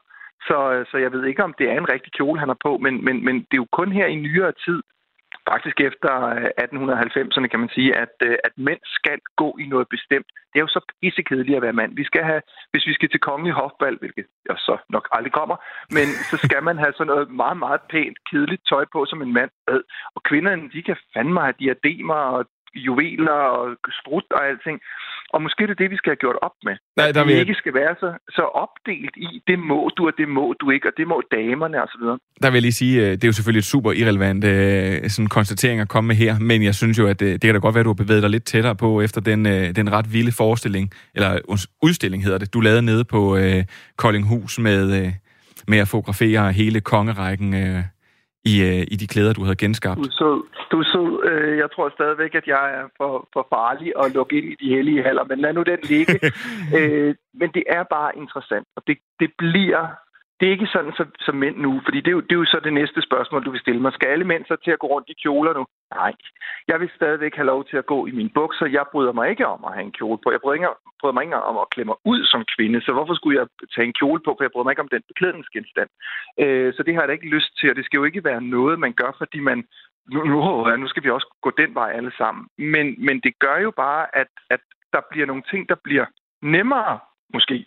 Så, 0.48 0.86
så 0.92 0.98
jeg 0.98 1.12
ved 1.12 1.26
ikke, 1.26 1.44
om 1.44 1.54
det 1.60 1.70
er 1.70 1.78
en 1.78 1.92
rigtig 1.94 2.12
kjole, 2.14 2.40
han 2.40 2.50
har 2.50 2.60
på, 2.68 2.78
men, 2.78 3.06
men, 3.06 3.26
men 3.26 3.36
det 3.36 3.54
er 3.56 3.64
jo 3.64 3.68
kun 3.72 3.92
her 3.92 4.06
i 4.06 4.16
nyere 4.16 4.54
tid, 4.66 4.80
faktisk 5.52 5.78
efter 5.90 6.14
øh, 6.38 6.50
1890'erne 6.66 7.48
kan 7.52 7.60
man 7.64 7.72
sige, 7.78 7.92
at, 8.04 8.16
øh, 8.28 8.38
at 8.48 8.54
mænd 8.68 8.82
skal 8.98 9.20
gå 9.42 9.50
i 9.64 9.66
noget 9.74 9.88
bestemt. 9.96 10.30
Det 10.50 10.58
er 10.58 10.66
jo 10.68 10.76
så 10.78 10.82
pissekedeligt 11.02 11.58
at 11.58 11.66
være 11.68 11.80
mand. 11.82 11.92
Vi 12.02 12.04
skal 12.10 12.24
have, 12.24 12.42
hvis 12.72 12.88
vi 12.88 12.94
skal 12.94 13.10
til 13.10 13.20
kongelig 13.30 13.54
hofbal, 13.54 13.98
hvilket 14.02 14.26
jeg 14.50 14.56
så 14.58 14.78
nok 14.90 15.06
aldrig 15.12 15.34
kommer, 15.40 15.56
men 15.96 16.08
så 16.30 16.36
skal 16.46 16.64
man 16.64 16.78
have 16.78 16.94
sådan 16.94 17.12
noget 17.14 17.30
meget, 17.44 17.58
meget 17.58 17.82
pænt, 17.94 18.18
kedeligt 18.30 18.68
tøj 18.70 18.86
på 18.94 19.06
som 19.06 19.22
en 19.22 19.34
mand. 19.34 19.52
Og 20.16 20.22
kvinderne, 20.30 20.70
de 20.74 20.82
kan 20.84 20.98
fandme 21.14 21.42
have 21.42 21.60
diademer 21.60 22.22
og 22.36 22.46
juveler 22.76 23.40
og 23.58 23.78
sprut 24.00 24.28
og 24.32 24.48
alting. 24.48 24.82
Og 25.34 25.42
måske 25.42 25.62
det 25.68 25.70
er 25.70 25.82
det, 25.84 25.92
vi 25.92 25.98
skal 25.98 26.10
have 26.10 26.24
gjort 26.26 26.40
op 26.42 26.56
med. 26.68 26.76
Nej, 26.98 27.12
der 27.12 27.22
at 27.22 27.28
vi 27.28 27.34
ikke 27.34 27.54
skal 27.54 27.74
være 27.74 27.96
så, 28.00 28.10
så 28.30 28.42
opdelt 28.42 29.16
i, 29.18 29.30
det 29.48 29.60
må 29.60 29.90
du, 29.98 30.08
og 30.08 30.14
det 30.18 30.28
må 30.30 30.46
du 30.62 30.70
ikke, 30.70 30.88
og 30.88 30.94
det 30.98 31.08
må 31.08 31.22
damerne 31.32 31.78
osv. 31.84 32.04
Der 32.42 32.50
vil 32.50 32.58
jeg 32.60 32.62
lige 32.62 32.80
sige, 32.84 32.96
øh, 33.02 33.12
det 33.12 33.24
er 33.24 33.28
jo 33.28 33.38
selvfølgelig 33.38 33.60
et 33.60 33.72
super 33.76 33.92
irrelevant 33.92 34.44
øh, 34.44 35.10
sådan 35.10 35.28
konstatering 35.28 35.82
at 35.82 35.90
komme 35.90 36.08
med 36.08 36.16
her, 36.16 36.40
men 36.40 36.64
jeg 36.64 36.76
synes 36.76 37.00
jo, 37.00 37.08
at 37.08 37.22
øh, 37.22 37.32
det 37.32 37.42
kan 37.42 37.54
da 37.54 37.60
godt 37.60 37.76
være, 37.76 37.80
at 37.80 37.86
du 37.86 37.94
har 37.96 38.04
bevæget 38.04 38.24
dig 38.24 38.32
lidt 38.32 38.46
tættere 38.46 38.76
på 38.76 39.02
efter 39.02 39.22
den, 39.22 39.46
den 39.76 39.92
ret 39.92 40.14
vilde 40.14 40.32
forestilling, 40.32 40.92
eller 41.16 41.30
udstilling 41.84 42.24
hedder 42.24 42.38
det, 42.38 42.54
du 42.54 42.60
lavede 42.60 42.82
nede 42.82 43.04
på 43.06 43.38
øh, 43.38 43.64
Koldinghus 43.98 44.60
med, 44.60 45.12
med 45.68 45.78
at 45.78 45.88
fotografere 45.88 46.52
hele 46.52 46.82
kongerækken 46.82 47.54
øh, 47.54 47.84
i, 48.50 48.54
øh, 48.70 48.82
i 48.94 48.96
de 49.02 49.08
klæder, 49.14 49.34
du 49.34 49.44
havde 49.44 49.64
genskabt? 49.66 50.00
Du 50.00 50.10
sød. 50.20 50.40
Du 50.72 50.78
sød. 50.94 51.12
Øh, 51.30 51.58
jeg 51.58 51.70
tror 51.74 51.90
stadigvæk, 51.98 52.34
at 52.36 52.48
jeg 52.48 52.64
er 52.78 52.86
for, 52.98 53.12
for 53.34 53.44
farlig 53.54 53.90
at 54.02 54.14
lukke 54.14 54.38
ind 54.38 54.48
i 54.54 54.56
de 54.64 54.70
hellige 54.76 55.04
haller, 55.04 55.24
men 55.30 55.40
lad 55.40 55.54
nu 55.54 55.64
den 55.72 55.82
ligge. 55.94 56.16
øh, 56.78 57.16
men 57.40 57.50
det 57.56 57.64
er 57.78 57.84
bare 57.96 58.12
interessant, 58.22 58.68
og 58.76 58.82
det, 58.88 58.98
det 59.20 59.30
bliver 59.38 59.86
det 60.40 60.48
er 60.48 60.52
ikke 60.52 60.74
sådan 60.76 60.94
som, 60.98 61.08
så 61.20 61.32
mænd 61.32 61.58
nu, 61.58 61.82
fordi 61.86 61.98
det 62.02 62.08
er, 62.08 62.18
jo, 62.18 62.22
det 62.22 62.32
er 62.32 62.42
jo 62.44 62.46
så 62.46 62.60
det 62.64 62.74
næste 62.74 63.02
spørgsmål, 63.02 63.46
du 63.46 63.52
vil 63.52 63.60
stille 63.60 63.82
mig. 63.82 63.94
Skal 63.94 64.08
alle 64.08 64.26
mænd 64.32 64.46
så 64.46 64.56
til 64.56 64.72
at 64.72 64.80
gå 64.80 64.88
rundt 64.88 65.10
i 65.10 65.14
kjoler 65.22 65.54
nu? 65.54 65.66
Nej. 65.96 66.14
Jeg 66.68 66.80
vil 66.80 66.90
stadigvæk 66.96 67.36
have 67.36 67.52
lov 67.54 67.66
til 67.66 67.78
at 67.78 67.86
gå 67.86 68.06
i 68.06 68.12
mine 68.12 68.30
bukser. 68.30 68.66
Jeg 68.66 68.86
bryder 68.92 69.12
mig 69.12 69.30
ikke 69.30 69.48
om 69.48 69.66
at 69.68 69.74
have 69.74 69.86
en 69.86 69.98
kjole 70.00 70.20
på. 70.24 70.32
Jeg 70.32 70.42
bryder, 70.42 70.54
ikke, 70.54 70.68
bryder 71.02 71.14
mig 71.14 71.24
ikke 71.24 71.36
om 71.36 71.58
at 71.58 71.70
klemme 71.74 71.90
mig 71.90 72.00
ud 72.12 72.26
som 72.26 72.42
kvinde, 72.56 72.82
så 72.82 72.92
hvorfor 72.94 73.14
skulle 73.14 73.40
jeg 73.40 73.48
tage 73.76 73.88
en 73.88 73.98
kjole 74.00 74.22
på? 74.26 74.32
For 74.36 74.44
jeg 74.44 74.52
bryder 74.52 74.68
mig 74.68 74.72
ikke 74.72 74.86
om 74.86 74.94
den 74.96 75.04
beklædningsgenstand. 75.08 75.90
Øh, 76.44 76.74
så 76.76 76.84
det 76.84 76.94
har 76.94 77.02
jeg 77.02 77.08
da 77.08 77.14
ikke 77.14 77.36
lyst 77.36 77.52
til, 77.60 77.70
og 77.70 77.76
det 77.76 77.86
skal 77.86 77.98
jo 77.98 78.04
ikke 78.04 78.24
være 78.24 78.42
noget, 78.42 78.80
man 78.80 78.94
gør, 78.94 79.12
fordi 79.18 79.40
man 79.40 79.60
nu, 80.14 80.20
nu, 80.24 80.38
nu 80.78 80.88
skal 80.88 81.04
vi 81.04 81.10
også 81.10 81.28
gå 81.42 81.52
den 81.58 81.76
vej 81.76 81.90
alle 81.92 82.12
sammen. 82.18 82.44
Men, 82.58 82.86
men 83.06 83.20
det 83.26 83.34
gør 83.40 83.58
jo 83.58 83.72
bare, 83.72 84.04
at, 84.22 84.32
at 84.50 84.60
der 84.94 85.02
bliver 85.12 85.26
nogle 85.26 85.44
ting, 85.52 85.70
der 85.70 85.76
bliver 85.84 86.06
nemmere 86.42 87.00
måske 87.34 87.66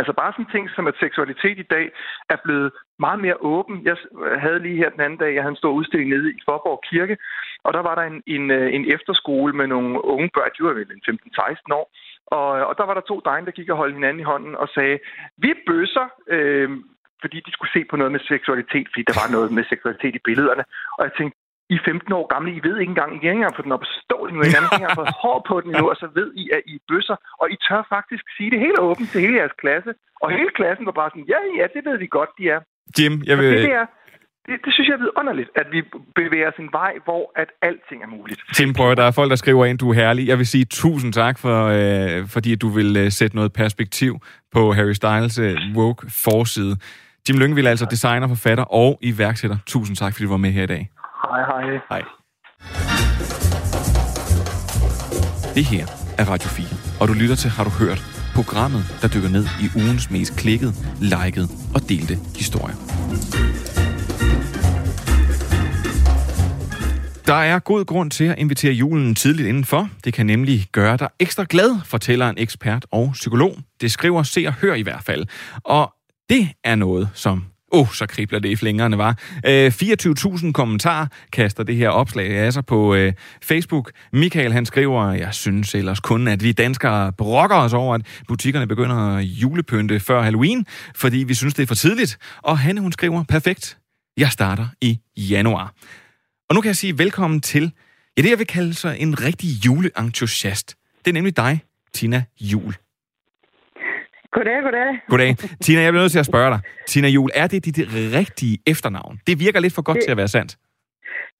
Altså 0.00 0.12
bare 0.20 0.32
sådan 0.32 0.52
ting 0.54 0.66
som, 0.70 0.86
at 0.90 1.00
seksualitet 1.04 1.58
i 1.58 1.70
dag 1.74 1.86
er 2.34 2.38
blevet 2.44 2.70
meget 3.04 3.20
mere 3.24 3.42
åben. 3.54 3.76
Jeg 3.88 3.96
havde 4.44 4.60
lige 4.66 4.80
her 4.82 4.90
den 4.90 5.00
anden 5.00 5.18
dag, 5.22 5.34
jeg 5.34 5.42
havde 5.42 5.56
en 5.56 5.62
stor 5.62 5.72
udstilling 5.78 6.10
nede 6.10 6.30
i 6.30 6.40
Forborg 6.48 6.80
Kirke, 6.90 7.16
og 7.64 7.70
der 7.76 7.82
var 7.88 7.94
der 7.94 8.04
en, 8.12 8.22
en, 8.26 8.50
øh, 8.50 8.74
en 8.76 8.84
efterskole 8.94 9.52
med 9.52 9.66
nogle 9.66 10.04
unge 10.04 10.30
børn, 10.34 10.50
de 10.56 10.64
var 10.64 10.72
vel 10.72 10.86
15-16 11.08 11.78
år, 11.80 11.86
og, 12.38 12.48
øh, 12.58 12.62
og 12.68 12.74
der 12.78 12.84
var 12.88 12.94
der 12.94 13.04
to 13.10 13.16
drenge, 13.24 13.46
der 13.46 13.58
gik 13.58 13.68
og 13.70 13.76
holdt 13.76 13.94
hinanden 13.98 14.20
i 14.20 14.30
hånden 14.32 14.54
og 14.62 14.68
sagde, 14.76 14.98
vi 15.36 15.50
bøsser, 15.66 16.06
øh, 16.34 16.70
fordi 17.22 17.38
de 17.46 17.52
skulle 17.52 17.72
se 17.76 17.82
på 17.90 17.96
noget 17.96 18.12
med 18.12 18.20
seksualitet, 18.32 18.86
fordi 18.90 19.02
der 19.10 19.16
var 19.22 19.28
noget 19.36 19.50
med 19.56 19.64
seksualitet 19.72 20.14
i 20.16 20.26
billederne. 20.28 20.64
Og 20.98 21.02
jeg 21.06 21.12
tænkte, 21.18 21.36
i 21.74 21.76
15 21.84 22.12
år 22.18 22.26
gamle, 22.32 22.50
I 22.58 22.60
ved 22.66 22.76
ikke 22.80 22.92
engang, 22.94 23.10
I 23.10 23.16
har 23.26 23.32
ikke 23.32 23.40
engang 23.40 23.56
fået 23.56 23.68
den 23.68 23.76
op 23.76 23.86
at 23.88 23.92
stå 24.04 24.16
endnu, 24.26 24.40
I 24.42 24.52
har 24.54 24.60
ikke 24.62 25.00
fået 25.00 25.14
hår 25.22 25.38
på 25.48 25.54
den 25.62 25.68
endnu, 25.70 25.86
og 25.92 25.96
så 26.02 26.06
ved 26.18 26.28
I, 26.42 26.44
at 26.56 26.62
I 26.72 26.74
er 26.80 26.84
bøsser, 26.90 27.16
og 27.40 27.46
I 27.54 27.56
tør 27.66 27.82
faktisk 27.96 28.24
sige 28.36 28.50
det 28.52 28.60
helt 28.66 28.78
åbent 28.88 29.08
til 29.12 29.20
hele 29.24 29.36
jeres 29.40 29.56
klasse. 29.62 29.92
Og 30.22 30.28
hele 30.38 30.50
klassen 30.58 30.84
var 30.88 30.96
bare 31.00 31.10
sådan, 31.12 31.28
ja, 31.34 31.40
ja, 31.58 31.64
det 31.74 31.82
ved 31.88 31.96
vi 32.04 32.08
godt, 32.18 32.30
de 32.38 32.44
er. 32.54 32.60
Jim, 32.96 33.14
jeg 33.28 33.36
vil... 33.38 33.46
det, 33.66 33.72
er, 33.80 33.86
det, 34.46 34.54
det 34.64 34.70
synes 34.74 34.88
jeg 34.88 34.94
er 34.94 35.18
underligt, 35.20 35.50
at 35.60 35.66
vi 35.74 35.80
bevæger 36.20 36.48
os 36.52 36.58
en 36.58 36.70
vej, 36.80 36.92
hvor 37.06 37.24
at 37.42 37.48
alting 37.62 38.02
er 38.06 38.10
muligt. 38.16 38.40
Tim, 38.56 38.72
prøv 38.72 38.96
der 38.96 39.06
er 39.10 39.10
folk, 39.10 39.30
der 39.30 39.36
skriver 39.36 39.64
ind, 39.66 39.78
du 39.78 39.90
er 39.90 39.94
herlig. 39.94 40.28
Jeg 40.28 40.38
vil 40.38 40.46
sige 40.46 40.64
tusind 40.64 41.12
tak, 41.12 41.38
for, 41.38 41.56
øh, 41.78 42.28
fordi 42.34 42.54
du 42.54 42.68
vil 42.68 42.96
øh, 42.96 43.10
sætte 43.18 43.36
noget 43.36 43.52
perspektiv 43.52 44.12
på 44.54 44.72
Harry 44.72 44.92
Styles 44.92 45.38
øh, 45.38 45.56
woke 45.76 46.06
forside. 46.24 46.76
Jim 47.28 47.38
Lyngvild 47.38 47.66
er 47.66 47.70
altså 47.70 47.86
designer, 47.90 48.28
forfatter 48.28 48.64
og 48.64 48.98
iværksætter. 49.02 49.56
Tusind 49.66 49.96
tak, 49.96 50.12
fordi 50.12 50.24
du 50.24 50.30
var 50.30 50.36
med 50.36 50.50
her 50.50 50.62
i 50.62 50.66
dag. 50.66 50.90
Hej, 51.22 51.40
hej. 51.50 51.80
Hej. 51.90 52.02
Det 55.54 55.64
her 55.64 55.86
er 56.18 56.24
Radio 56.24 56.48
4, 56.48 56.66
og 57.00 57.08
du 57.08 57.12
lytter 57.12 57.34
til 57.36 57.50
Har 57.50 57.64
du 57.64 57.70
hørt? 57.70 58.02
Programmet, 58.34 58.82
der 59.02 59.08
dykker 59.08 59.28
ned 59.28 59.44
i 59.44 59.66
ugens 59.80 60.10
mest 60.10 60.36
klikket, 60.36 60.72
liket 61.00 61.48
og 61.74 61.80
delte 61.88 62.14
historier. 62.36 62.76
Der 67.26 67.34
er 67.34 67.58
god 67.58 67.84
grund 67.84 68.10
til 68.10 68.24
at 68.24 68.38
invitere 68.38 68.72
julen 68.72 69.14
tidligt 69.14 69.48
indenfor. 69.48 69.88
Det 70.04 70.12
kan 70.14 70.26
nemlig 70.26 70.66
gøre 70.72 70.96
dig 70.96 71.08
ekstra 71.18 71.44
glad, 71.48 71.80
fortæller 71.84 72.28
en 72.28 72.38
ekspert 72.38 72.86
og 72.90 73.10
psykolog. 73.12 73.56
Det 73.80 73.92
skriver 73.92 74.22
Se 74.22 74.44
og 74.46 74.52
Hør 74.52 74.74
i 74.74 74.82
hvert 74.82 75.02
fald. 75.02 75.26
Og 75.64 75.94
det 76.30 76.48
er 76.64 76.74
noget, 76.74 77.08
som 77.14 77.44
Åh, 77.72 77.80
oh, 77.80 77.94
så 77.94 78.06
kribler 78.06 78.38
det 78.38 78.48
i 78.48 78.56
flængerne, 78.56 78.98
var. 78.98 79.18
Øh, 79.46 79.72
24.000 79.82 80.52
kommentarer 80.52 81.06
kaster 81.32 81.62
det 81.62 81.76
her 81.76 81.88
opslag 81.88 82.30
af 82.30 82.52
sig 82.52 82.66
på 82.66 82.94
øh, 82.94 83.12
Facebook. 83.42 83.92
Michael 84.12 84.52
han 84.52 84.66
skriver, 84.66 85.12
jeg 85.12 85.34
synes 85.34 85.74
ellers 85.74 86.00
kun, 86.00 86.28
at 86.28 86.44
vi 86.44 86.52
danskere 86.52 87.12
brokker 87.12 87.56
os 87.56 87.72
over, 87.72 87.94
at 87.94 88.00
butikkerne 88.28 88.66
begynder 88.66 88.96
at 88.96 89.24
julepynte 89.24 90.00
før 90.00 90.22
Halloween, 90.22 90.66
fordi 90.94 91.18
vi 91.18 91.34
synes, 91.34 91.54
det 91.54 91.62
er 91.62 91.66
for 91.66 91.74
tidligt. 91.74 92.18
Og 92.42 92.58
Hanne, 92.58 92.80
hun 92.80 92.92
skriver, 92.92 93.22
perfekt, 93.22 93.78
jeg 94.16 94.28
starter 94.28 94.66
i 94.80 94.98
januar. 95.16 95.74
Og 96.48 96.54
nu 96.54 96.60
kan 96.60 96.68
jeg 96.68 96.76
sige 96.76 96.98
velkommen 96.98 97.40
til, 97.40 97.72
ja, 98.16 98.22
det 98.22 98.30
jeg 98.30 98.38
vil 98.38 98.46
kalde 98.46 98.74
sig 98.74 98.96
en 98.98 99.20
rigtig 99.20 99.48
juleentusiast. 99.66 100.76
Det 100.98 101.10
er 101.10 101.12
nemlig 101.12 101.36
dig, 101.36 101.60
Tina 101.94 102.24
Jul. 102.40 102.74
Goddag, 104.36 104.62
goddag. 104.62 104.90
Goddag. 105.12 105.30
Tina, 105.64 105.80
jeg 105.82 105.92
bliver 105.92 106.04
nødt 106.04 106.14
til 106.16 106.24
at 106.24 106.30
spørge 106.32 106.50
dig. 106.54 106.60
Tina 106.90 107.08
Jul, 107.16 107.30
er 107.42 107.46
det 107.52 107.64
dit 107.68 107.78
rigtige 108.18 108.56
efternavn? 108.72 109.14
Det 109.28 109.34
virker 109.44 109.60
lidt 109.60 109.74
for 109.74 109.84
godt 109.88 109.96
det, 109.96 110.04
til 110.04 110.14
at 110.14 110.20
være 110.22 110.34
sandt. 110.36 110.52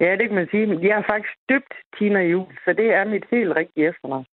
Ja, 0.01 0.11
det 0.18 0.24
kan 0.28 0.38
man 0.41 0.49
sige. 0.51 0.64
Jeg 0.88 0.95
har 0.99 1.07
faktisk 1.12 1.34
døbt 1.53 1.74
Tina 1.97 2.22
Jul, 2.32 2.51
så 2.64 2.70
det 2.80 2.88
er 2.99 3.05
mit 3.14 3.24
helt 3.30 3.53
rigtige 3.61 3.88
efternavn. 3.91 4.26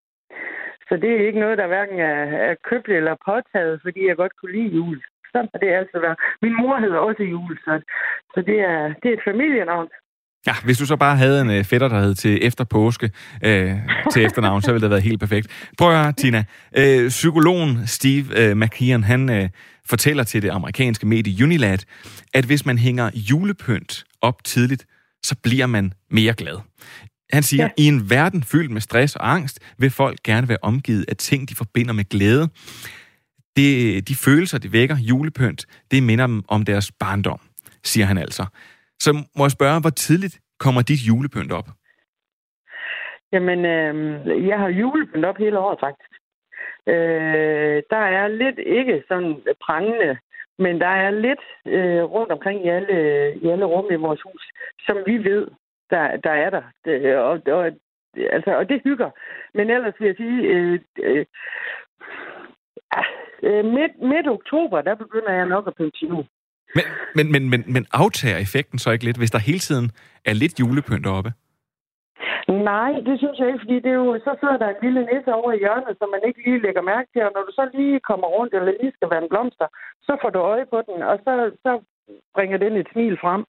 Så 0.87 0.93
det 1.01 1.11
er 1.11 1.27
ikke 1.27 1.39
noget, 1.39 1.57
der 1.57 1.67
hverken 1.67 1.99
er, 1.99 2.19
er 2.49 2.55
købt 2.69 2.89
eller 2.89 3.15
påtaget, 3.29 3.79
fordi 3.85 3.99
jeg 4.07 4.15
godt 4.15 4.33
kunne 4.37 4.55
lide 4.57 4.75
jul. 4.79 4.99
Sådan 5.31 5.49
har 5.53 5.59
det 5.59 5.71
altså 5.81 5.97
været. 6.05 6.17
Min 6.41 6.55
mor 6.61 6.75
hedder 6.85 6.99
også 7.09 7.23
Jul, 7.23 7.57
så, 7.65 7.73
så 8.33 8.39
det, 8.49 8.59
er, 8.59 8.81
det 9.01 9.07
er 9.09 9.17
et 9.17 9.27
familienavn. 9.29 9.87
Ja, 10.47 10.55
hvis 10.63 10.77
du 10.77 10.85
så 10.85 10.95
bare 10.95 11.17
havde 11.17 11.41
en 11.41 11.49
øh, 11.49 11.63
fætter, 11.63 11.87
der 11.87 12.01
hed 12.01 12.15
til 12.15 12.39
efter 12.41 12.63
påske 12.63 13.11
øh, 13.43 13.73
til 14.13 14.25
efternavn, 14.25 14.61
så 14.61 14.71
ville 14.71 14.81
det 14.81 14.83
have 14.83 14.91
været 14.91 15.03
helt 15.03 15.19
perfekt. 15.19 15.47
Prøv 15.77 15.91
at 15.91 16.03
høre, 16.03 16.13
Tina. 16.13 16.43
Øh, 16.77 17.09
psykologen 17.09 17.87
Steve 17.87 18.39
øh, 18.39 18.57
McKeon, 18.57 19.03
han 19.03 19.29
øh, 19.29 19.49
fortæller 19.85 20.23
til 20.23 20.41
det 20.41 20.49
amerikanske 20.49 21.05
medie 21.07 21.43
Unilad, 21.43 21.77
at 22.33 22.45
hvis 22.45 22.65
man 22.65 22.77
hænger 22.77 23.09
julepynt 23.13 24.03
op 24.21 24.43
tidligt, 24.43 24.85
så 25.23 25.35
bliver 25.43 25.65
man 25.65 25.93
mere 26.11 26.33
glad. 26.33 26.57
Han 27.33 27.43
siger, 27.43 27.63
ja. 27.63 27.69
i 27.77 27.85
en 27.85 28.09
verden 28.09 28.43
fyldt 28.43 28.71
med 28.71 28.81
stress 28.81 29.15
og 29.15 29.31
angst, 29.31 29.59
vil 29.77 29.89
folk 29.89 30.19
gerne 30.23 30.49
være 30.49 30.57
omgivet 30.61 31.05
af 31.07 31.15
ting, 31.17 31.49
de 31.49 31.55
forbinder 31.55 31.93
med 31.93 32.09
glæde. 32.09 32.49
Det, 33.55 34.07
de 34.07 34.15
følelser, 34.15 34.57
det 34.57 34.71
vækker, 34.71 34.97
julepynt, 34.97 35.65
det 35.91 36.03
minder 36.03 36.27
dem 36.27 36.43
om 36.47 36.65
deres 36.65 36.91
barndom, 36.91 37.39
siger 37.83 38.05
han 38.05 38.17
altså. 38.17 38.45
Så 38.99 39.09
må 39.37 39.43
jeg 39.43 39.51
spørge, 39.51 39.81
hvor 39.81 39.89
tidligt 39.89 40.39
kommer 40.59 40.81
dit 40.81 41.01
julepynt 41.07 41.51
op? 41.51 41.67
Jamen, 43.31 43.65
øh, 43.65 44.47
jeg 44.47 44.59
har 44.59 44.67
julepynt 44.67 45.25
op 45.25 45.37
hele 45.37 45.59
året, 45.59 45.79
faktisk. 45.79 46.11
Øh, 46.87 47.83
der 47.89 48.03
er 48.19 48.27
lidt 48.27 48.59
ikke 48.59 49.03
sådan 49.07 49.41
prangende 49.65 50.17
Men 50.59 50.81
der 50.81 50.87
er 50.87 51.11
lidt 51.11 51.43
øh, 51.65 52.03
rundt 52.03 52.31
omkring 52.31 52.65
i 52.65 52.69
alle, 52.69 52.95
i 53.35 53.47
alle 53.47 53.65
rum 53.65 53.91
i 53.91 53.95
vores 53.95 54.21
hus, 54.21 54.51
som 54.85 54.97
vi 55.05 55.17
ved, 55.17 55.47
der, 55.89 56.17
der 56.17 56.31
er 56.31 56.49
der. 56.49 56.63
Det, 56.85 57.15
og, 57.17 57.41
og, 57.47 57.71
altså, 58.31 58.57
og 58.57 58.69
det 58.69 58.81
hygger. 58.83 59.09
Men 59.53 59.69
ellers 59.69 59.93
vil 59.99 60.07
jeg 60.07 60.15
sige, 60.15 60.41
øh, 60.41 60.79
øh, 60.99 61.25
ah, 62.91 63.05
øh, 63.43 63.65
midt, 63.65 64.01
midt 64.01 64.27
oktober, 64.27 64.81
der 64.81 64.95
begynder 64.95 65.31
jeg 65.31 65.45
nok 65.45 65.67
at 65.67 65.75
pynte 65.75 66.05
nu. 66.05 66.25
Men, 66.77 66.85
men, 67.17 67.25
men, 67.33 67.43
men, 67.51 67.61
men 67.75 67.83
aftager 68.03 68.37
effekten 68.45 68.79
så 68.79 68.89
ikke 68.91 69.05
lidt, 69.05 69.21
hvis 69.21 69.33
der 69.35 69.47
hele 69.49 69.61
tiden 69.67 69.87
er 70.29 70.33
lidt 70.33 70.59
julepynt 70.59 71.07
oppe? 71.17 71.31
Nej, 72.71 72.91
det 73.07 73.15
synes 73.21 73.37
jeg 73.39 73.47
ikke, 73.47 73.63
fordi 73.63 73.77
det 73.85 73.91
er 73.91 74.01
jo, 74.03 74.09
så 74.25 74.31
sidder 74.39 74.57
der 74.57 74.69
en 74.69 74.83
lille 74.85 75.01
nisse 75.09 75.31
over 75.39 75.51
i 75.53 75.61
hjørnet, 75.63 75.93
som 75.99 76.09
man 76.15 76.23
ikke 76.27 76.39
lige 76.45 76.63
lægger 76.65 76.83
mærke 76.93 77.07
til, 77.13 77.21
og 77.27 77.31
når 77.35 77.43
du 77.47 77.51
så 77.59 77.63
lige 77.79 77.99
kommer 78.09 78.27
rundt, 78.35 78.53
eller 78.53 78.71
lige 78.81 78.95
skal 78.97 79.09
være 79.13 79.23
en 79.23 79.31
blomster, 79.33 79.67
så 80.07 80.11
får 80.21 80.29
du 80.35 80.39
øje 80.53 80.65
på 80.73 80.79
den, 80.87 80.97
og 81.09 81.15
så, 81.25 81.33
så 81.63 81.71
bringer 82.35 82.57
den 82.57 82.73
et 82.77 82.87
smil 82.93 83.17
frem, 83.23 83.43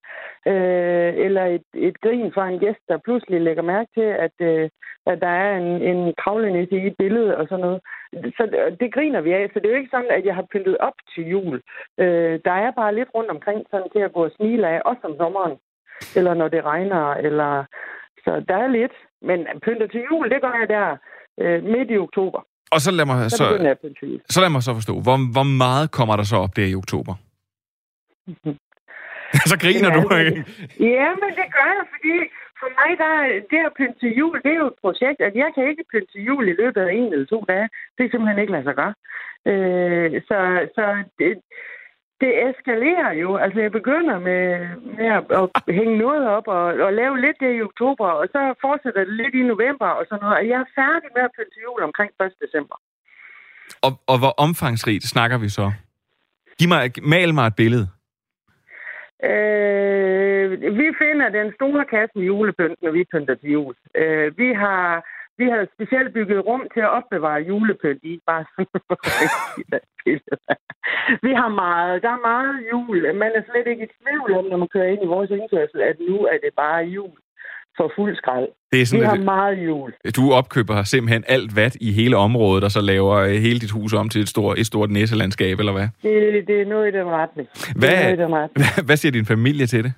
øh, 0.52 1.10
eller 1.26 1.44
et, 1.56 1.68
et 1.74 2.00
grin 2.00 2.32
fra 2.32 2.48
en 2.48 2.58
gæst, 2.58 2.84
der 2.88 3.04
pludselig 3.06 3.40
lægger 3.40 3.62
mærke 3.62 3.90
til, 3.94 4.08
at, 4.26 4.36
øh, 4.40 4.70
at 5.06 5.20
der 5.20 5.32
er 5.44 5.56
en, 5.58 5.70
en 5.90 6.14
kravlenisse 6.22 6.76
i 6.76 6.86
et 6.86 6.96
billede 6.98 7.36
og 7.36 7.46
sådan 7.48 7.64
noget. 7.66 7.80
Så 8.36 8.42
det, 8.52 8.80
det 8.80 8.94
griner 8.94 9.20
vi 9.20 9.32
af, 9.32 9.50
så 9.52 9.60
det 9.60 9.66
er 9.66 9.74
jo 9.74 9.82
ikke 9.82 9.96
sådan, 9.96 10.10
at 10.18 10.24
jeg 10.24 10.34
har 10.34 10.46
pyntet 10.52 10.76
op 10.78 10.98
til 11.14 11.24
jul. 11.32 11.60
Øh, 11.98 12.40
der 12.44 12.56
er 12.64 12.70
bare 12.80 12.94
lidt 12.94 13.10
rundt 13.14 13.30
omkring 13.30 13.66
sådan 13.70 13.90
til 13.94 14.02
at 14.06 14.12
gå 14.12 14.24
og 14.24 14.32
smile 14.36 14.68
af, 14.68 14.82
også 14.84 15.02
om 15.04 15.14
sommeren, 15.16 15.56
eller 16.16 16.34
når 16.34 16.48
det 16.48 16.64
regner, 16.64 17.14
eller 17.14 17.64
så 18.24 18.44
der 18.48 18.56
er 18.56 18.68
lidt. 18.68 18.96
Men 19.22 19.46
pynter 19.62 19.86
til 19.86 20.02
jul, 20.10 20.30
det 20.30 20.40
gør 20.40 20.54
jeg 20.60 20.68
der 20.68 20.96
øh, 21.40 21.64
midt 21.64 21.90
i 21.90 21.98
oktober. 21.98 22.40
Og 22.74 22.80
så 22.80 22.90
lad 22.90 23.06
mig 23.06 23.30
Så, 23.30 23.36
så, 23.36 23.44
så, 24.30 24.40
lad 24.40 24.50
mig 24.50 24.62
så 24.62 24.74
forstå, 24.74 24.92
hvor, 24.92 25.32
hvor 25.32 25.42
meget 25.64 25.90
kommer 25.90 26.16
der 26.16 26.22
så 26.22 26.36
op 26.36 26.56
der 26.56 26.66
i 26.72 26.74
oktober? 26.74 27.14
så 29.50 29.56
griner 29.62 29.90
du, 29.96 30.02
ikke? 30.24 30.44
Ja, 30.94 31.08
men 31.20 31.30
det 31.38 31.46
gør 31.56 31.68
jeg, 31.78 31.86
fordi 31.94 32.14
for 32.60 32.70
mig, 32.80 32.90
der 33.02 33.10
er 33.20 33.26
det 33.52 33.60
at 33.68 33.76
pynte 33.78 33.98
til 34.00 34.12
jul, 34.20 34.36
det 34.44 34.52
er 34.52 34.62
jo 34.64 34.72
et 34.72 34.80
projekt, 34.84 35.20
at 35.28 35.34
jeg 35.42 35.50
kan 35.54 35.64
ikke 35.70 35.84
pynte 35.92 36.10
til 36.12 36.22
jul 36.28 36.44
i 36.48 36.58
løbet 36.60 36.80
af 36.86 36.92
en 36.92 37.12
eller 37.12 37.26
to 37.26 37.40
dage. 37.48 37.68
Det 37.94 38.02
er 38.04 38.10
simpelthen 38.10 38.42
ikke 38.42 38.54
lade 38.54 38.66
sig 38.68 38.76
gøre. 38.80 38.94
Øh, 39.50 40.08
så 40.28 40.38
så 40.76 40.84
det, 41.18 41.30
det 42.22 42.32
eskalerer 42.48 43.12
jo. 43.22 43.36
Altså, 43.44 43.58
jeg 43.60 43.72
begynder 43.78 44.16
med, 44.28 44.44
med 44.98 45.08
at, 45.18 45.22
at 45.40 45.74
hænge 45.78 45.98
noget 46.04 46.24
op 46.36 46.46
og, 46.56 46.64
og 46.86 46.92
lave 47.00 47.20
lidt 47.24 47.38
det 47.40 47.50
i 47.58 47.66
oktober, 47.70 48.06
og 48.20 48.26
så 48.34 48.40
fortsætter 48.64 49.04
det 49.04 49.14
lidt 49.20 49.34
i 49.40 49.42
november 49.52 49.88
og 49.98 50.04
sådan 50.08 50.22
noget. 50.22 50.38
Og 50.40 50.44
jeg 50.50 50.58
er 50.64 50.74
færdig 50.80 51.10
med 51.16 51.22
at 51.28 51.34
pynte 51.36 51.52
til 51.52 51.64
jul 51.66 51.82
omkring 51.88 52.10
1. 52.20 52.32
december. 52.44 52.76
Og, 53.86 53.92
og 54.12 54.16
hvor 54.22 54.34
omfangsrigt 54.46 55.04
snakker 55.14 55.38
vi 55.38 55.48
så? 55.48 55.66
Giv 56.58 56.68
mig, 56.68 56.92
mal 57.02 57.34
mig 57.34 57.46
et 57.46 57.56
billede. 57.56 57.86
Øh, 59.24 60.50
vi 60.80 60.86
finder 61.02 61.28
den 61.28 61.52
store 61.54 61.84
kasse 61.84 62.18
med 62.18 62.24
julepynt, 62.24 62.82
når 62.82 62.90
vi 62.90 63.04
pynter 63.12 63.34
til 63.34 63.50
jul. 63.50 63.74
Øh, 63.94 64.38
vi 64.38 64.52
har 64.52 65.04
vi 65.38 65.44
har 65.44 65.68
specielt 65.74 66.12
bygget 66.14 66.46
rum 66.46 66.68
til 66.74 66.80
at 66.80 66.90
opbevare 66.98 67.40
julepynt 67.40 68.04
i. 68.04 68.20
Bare 68.26 68.44
sådan 68.50 68.66
vi 71.26 71.32
har 71.40 71.48
meget. 71.48 72.02
Der 72.02 72.08
er 72.08 72.26
meget 72.32 72.54
jul. 72.72 73.14
Man 73.14 73.32
er 73.34 73.42
slet 73.48 73.66
ikke 73.66 73.84
i 73.84 73.92
tvivl 73.98 74.32
om, 74.38 74.44
når 74.44 74.56
man 74.56 74.68
kører 74.68 74.88
ind 74.92 75.02
i 75.02 75.12
vores 75.14 75.30
indkørsel, 75.30 75.80
at 75.80 75.96
nu 76.08 76.16
er 76.32 76.38
det 76.44 76.52
bare 76.56 76.84
jul 76.84 77.18
for 77.78 77.92
fuld 77.96 78.16
skrald. 78.16 78.48
Det 78.72 78.76
er 78.76 78.80
Vi 78.80 78.84
sådan, 78.84 79.04
har 79.04 79.12
at 79.12 79.20
meget 79.20 79.56
jul. 79.66 79.92
du 80.16 80.32
opkøber 80.32 80.82
simpelthen 80.82 81.24
alt 81.28 81.56
vat 81.56 81.74
i 81.80 81.92
hele 81.92 82.16
området, 82.16 82.64
og 82.64 82.70
så 82.70 82.80
laver 82.92 83.14
øh, 83.16 83.30
hele 83.46 83.58
dit 83.64 83.70
hus 83.70 83.92
om 84.00 84.08
til 84.08 84.20
et 84.20 84.28
stort, 84.28 84.58
et 84.58 84.66
stort 84.66 84.90
næselandskab, 84.90 85.58
eller 85.58 85.72
hvad? 85.72 85.88
Det, 86.02 86.46
det 86.48 86.60
er 86.62 86.66
noget 86.66 86.94
i 86.94 86.98
den 86.98 87.06
retning. 87.06 87.48
Det 87.54 87.68
er 87.68 87.78
Hvad, 87.78 88.02
noget 88.04 88.18
i 88.18 88.22
den 88.24 88.32
retning. 88.34 88.58
hvad, 88.74 88.84
hvad 88.88 88.96
siger 88.96 89.12
din 89.12 89.26
familie 89.26 89.66
til 89.66 89.84
det? 89.84 89.92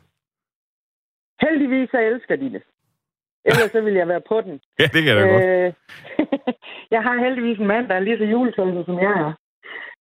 Heldigvis 1.47 1.89
så 1.91 1.99
elsker 2.11 2.37
de 2.37 2.49
det. 2.57 2.63
Ellers 3.45 3.71
så 3.73 3.81
vil 3.81 3.95
jeg 3.95 4.09
være 4.09 4.23
på 4.29 4.37
den. 4.47 4.55
Ja, 4.81 4.85
det 4.95 5.01
kan 5.03 5.07
jeg 5.13 5.17
da 5.17 5.27
godt. 5.35 5.45
Øh, 5.45 5.73
jeg 6.95 7.03
har 7.07 7.17
heldigvis 7.25 7.59
en 7.59 7.67
mand, 7.67 7.89
der 7.89 7.95
er 7.95 8.01
lige 8.01 8.19
så 8.19 8.25
juletøjset, 8.25 8.83
som 8.87 8.95
jeg 9.07 9.13
er. 9.25 9.33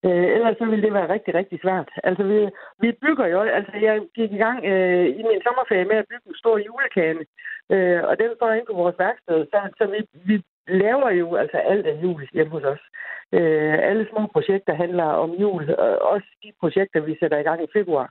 Øh, 0.05 0.27
ellers 0.35 0.57
så 0.57 0.65
ville 0.65 0.85
det 0.85 0.93
være 0.93 1.13
rigtig, 1.15 1.33
rigtig 1.39 1.59
svært. 1.61 1.89
Altså, 2.09 2.23
vi, 2.31 2.37
vi 2.83 2.89
bygger 3.03 3.27
jo... 3.33 3.39
Altså, 3.57 3.73
jeg 3.87 3.95
gik 4.17 4.31
i 4.33 4.43
gang 4.45 4.59
øh, 4.71 5.05
i 5.19 5.21
min 5.29 5.41
sommerferie 5.45 5.89
med 5.91 5.97
at 6.01 6.09
bygge 6.11 6.27
en 6.29 6.41
stor 6.41 6.55
julekane. 6.67 7.23
Øh, 7.73 8.01
og 8.09 8.13
den 8.21 8.31
står 8.35 8.51
inde 8.51 8.69
på 8.69 8.77
vores 8.81 8.97
værksted. 9.05 9.39
Så, 9.51 9.57
så 9.77 9.83
vi, 9.93 9.99
vi 10.29 10.35
laver 10.83 11.09
jo 11.21 11.27
altså 11.35 11.57
alt 11.71 11.85
af 11.91 11.95
jul 12.03 12.21
hjemme 12.33 12.51
hos 12.55 12.65
os. 12.73 12.83
Øh, 13.37 13.75
alle 13.89 14.05
små 14.11 14.21
projekter 14.35 14.73
handler 14.83 15.09
om 15.25 15.31
jul. 15.43 15.63
Og 15.83 15.89
også 16.13 16.29
de 16.43 16.49
projekter, 16.61 16.99
vi 17.01 17.13
sætter 17.19 17.37
i 17.39 17.47
gang 17.49 17.59
i 17.63 17.73
februar. 17.77 18.07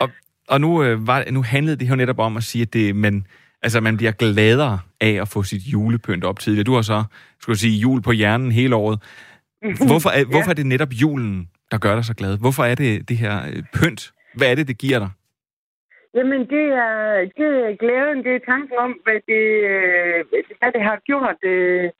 Og 0.00 0.08
og 0.52 0.60
nu, 0.60 0.82
øh, 0.84 1.06
var, 1.06 1.24
nu 1.30 1.42
handlede 1.42 1.76
det 1.76 1.88
her 1.88 1.94
netop 1.94 2.18
om 2.18 2.36
at 2.36 2.42
sige, 2.42 2.62
at 2.62 2.72
det, 2.72 2.96
man, 2.96 3.24
altså, 3.62 3.80
man 3.80 3.96
bliver 3.96 4.12
gladere 4.12 4.78
af 5.00 5.14
at 5.20 5.28
få 5.28 5.42
sit 5.42 5.62
julepynt 5.62 6.24
op 6.24 6.38
tidligere. 6.38 6.64
Du 6.64 6.74
har 6.74 6.82
så, 6.82 7.04
skulle 7.40 7.58
sige, 7.58 7.80
jul 7.80 8.02
på 8.02 8.12
hjernen 8.12 8.52
hele 8.52 8.76
året. 8.76 8.98
Hvorfor 9.90 10.10
er, 10.18 10.24
hvorfor 10.32 10.50
er 10.50 10.54
det 10.54 10.66
netop 10.66 10.92
julen, 11.02 11.48
der 11.70 11.78
gør 11.78 11.94
dig 11.94 12.04
så 12.04 12.14
glad? 12.14 12.38
Hvorfor 12.38 12.64
er 12.64 12.74
det 12.74 13.08
det 13.08 13.16
her 13.16 13.36
øh, 13.52 13.62
pynt? 13.74 14.12
Hvad 14.36 14.50
er 14.50 14.54
det, 14.54 14.68
det 14.68 14.78
giver 14.78 14.98
dig? 14.98 15.10
Jamen, 16.14 16.40
det 16.54 16.66
er, 16.86 16.96
det 17.38 17.50
er 17.66 17.76
glæden, 17.82 18.24
det 18.24 18.32
er 18.34 18.46
tanken 18.52 18.76
om, 18.78 18.92
hvad 19.04 19.20
det, 19.30 19.44
øh, 19.72 20.24
hvad 20.58 20.72
det 20.72 20.82
har 20.82 20.98
gjort. 21.08 21.38
Øh, 21.42 21.90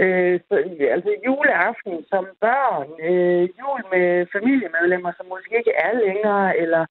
øh, 0.00 0.40
så, 0.48 0.54
altså 0.94 1.10
juleaften 1.26 1.94
som 2.10 2.24
børn, 2.44 2.88
øh, 3.08 3.42
jul 3.58 3.80
med 3.92 4.26
familiemedlemmer, 4.34 5.12
som 5.16 5.26
måske 5.26 5.52
ikke 5.58 5.74
er 5.86 5.92
længere, 6.06 6.58
eller 6.62 6.82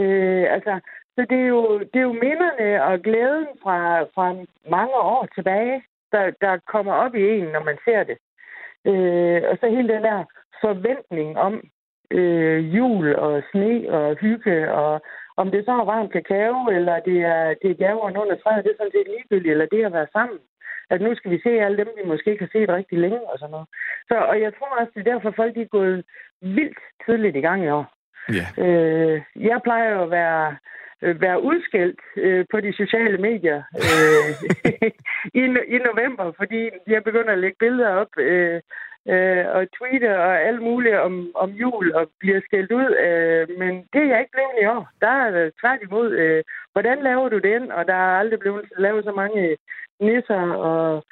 øh, 0.00 0.44
altså, 0.54 0.74
så 1.14 1.20
det 1.30 1.38
er, 1.44 1.48
jo, 1.56 1.78
det 1.78 1.98
er 1.98 2.08
jo 2.10 2.22
minderne 2.26 2.84
og 2.84 3.00
glæden 3.06 3.46
fra, 3.62 3.78
fra 4.14 4.26
mange 4.76 4.96
år 5.14 5.28
tilbage, 5.34 5.82
der, 6.12 6.24
der 6.40 6.54
kommer 6.72 6.92
op 6.92 7.14
i 7.14 7.22
en, 7.38 7.48
når 7.54 7.64
man 7.64 7.78
ser 7.84 8.02
det. 8.04 8.16
Øh, 8.86 9.42
og 9.50 9.58
så 9.60 9.66
hele 9.68 9.88
den 9.94 10.02
der 10.02 10.24
forventning 10.60 11.38
om 11.38 11.62
øh, 12.10 12.76
jul 12.76 13.14
og 13.14 13.42
sne 13.50 13.90
og 13.90 14.16
hygge 14.16 14.72
og 14.72 15.02
om 15.36 15.50
det 15.50 15.64
så 15.64 15.72
er 15.72 15.84
varm 15.84 16.08
kakao, 16.08 16.56
eller 16.76 16.96
det 17.08 17.18
er, 17.34 17.54
det 17.62 17.70
er 17.70 17.82
gaver 17.84 18.04
under 18.20 18.36
træet, 18.42 18.64
det 18.64 18.70
er 18.72 18.80
sådan 18.80 18.96
set 18.96 19.12
ligegyldigt, 19.14 19.52
eller 19.52 19.66
det 19.74 19.84
at 19.84 19.92
være 19.92 20.14
sammen. 20.16 20.38
At 20.90 21.00
nu 21.00 21.14
skal 21.14 21.30
vi 21.30 21.40
se 21.42 21.50
alle 21.64 21.76
dem, 21.76 21.88
vi 21.98 22.08
måske 22.08 22.30
ikke 22.30 22.44
har 22.44 22.52
set 22.52 22.68
rigtig 22.78 22.98
længe 22.98 23.20
og 23.32 23.38
sådan 23.38 23.50
noget. 23.50 23.68
Så, 24.08 24.14
og 24.30 24.40
jeg 24.40 24.52
tror 24.54 24.78
også, 24.80 24.92
det 24.94 25.00
er 25.00 25.12
derfor, 25.12 25.30
folk 25.30 25.54
de 25.54 25.62
er 25.62 25.76
gået 25.78 26.04
vildt 26.40 26.78
tidligt 27.04 27.36
i 27.36 27.40
gang 27.40 27.64
i 27.64 27.70
år. 27.78 27.86
Ja. 28.38 28.46
Øh, 28.64 29.22
jeg 29.50 29.60
plejer 29.66 29.90
jo 29.94 30.02
at 30.02 30.10
være, 30.10 30.56
være 31.00 31.42
udskældt 31.42 32.00
øh, 32.16 32.44
på 32.50 32.60
de 32.60 32.72
sociale 32.72 33.18
medier 33.18 33.62
øh, 33.86 34.30
i, 35.42 35.44
i 35.74 35.78
november, 35.78 36.32
fordi 36.36 36.70
jeg 36.86 37.04
begynder 37.04 37.32
at 37.32 37.38
lægge 37.38 37.56
billeder 37.60 37.88
op 37.88 38.12
øh, 38.18 38.60
øh, 39.08 39.44
og 39.56 39.66
tweete 39.76 40.18
og 40.18 40.42
alt 40.48 40.62
muligt 40.62 40.96
om, 40.96 41.30
om 41.34 41.50
jul 41.50 41.92
og 41.92 42.10
bliver 42.18 42.40
skældt 42.44 42.72
ud. 42.72 42.96
Øh, 43.06 43.58
men 43.58 43.72
det 43.92 44.00
er 44.02 44.10
jeg 44.12 44.20
ikke 44.20 44.32
blevet 44.32 44.62
i 44.62 44.66
år. 44.66 44.88
Der 45.00 45.14
er 45.24 45.30
det 45.30 45.52
tværtimod, 45.60 46.10
øh, 46.12 46.44
hvordan 46.72 47.02
laver 47.02 47.28
du 47.28 47.38
den? 47.38 47.72
Og 47.72 47.86
der 47.86 47.94
er 47.94 48.18
aldrig 48.18 48.38
blevet 48.38 48.64
lavet 48.78 49.04
så 49.04 49.12
mange 49.12 49.56
nisser 50.00 50.52
og 50.52 51.04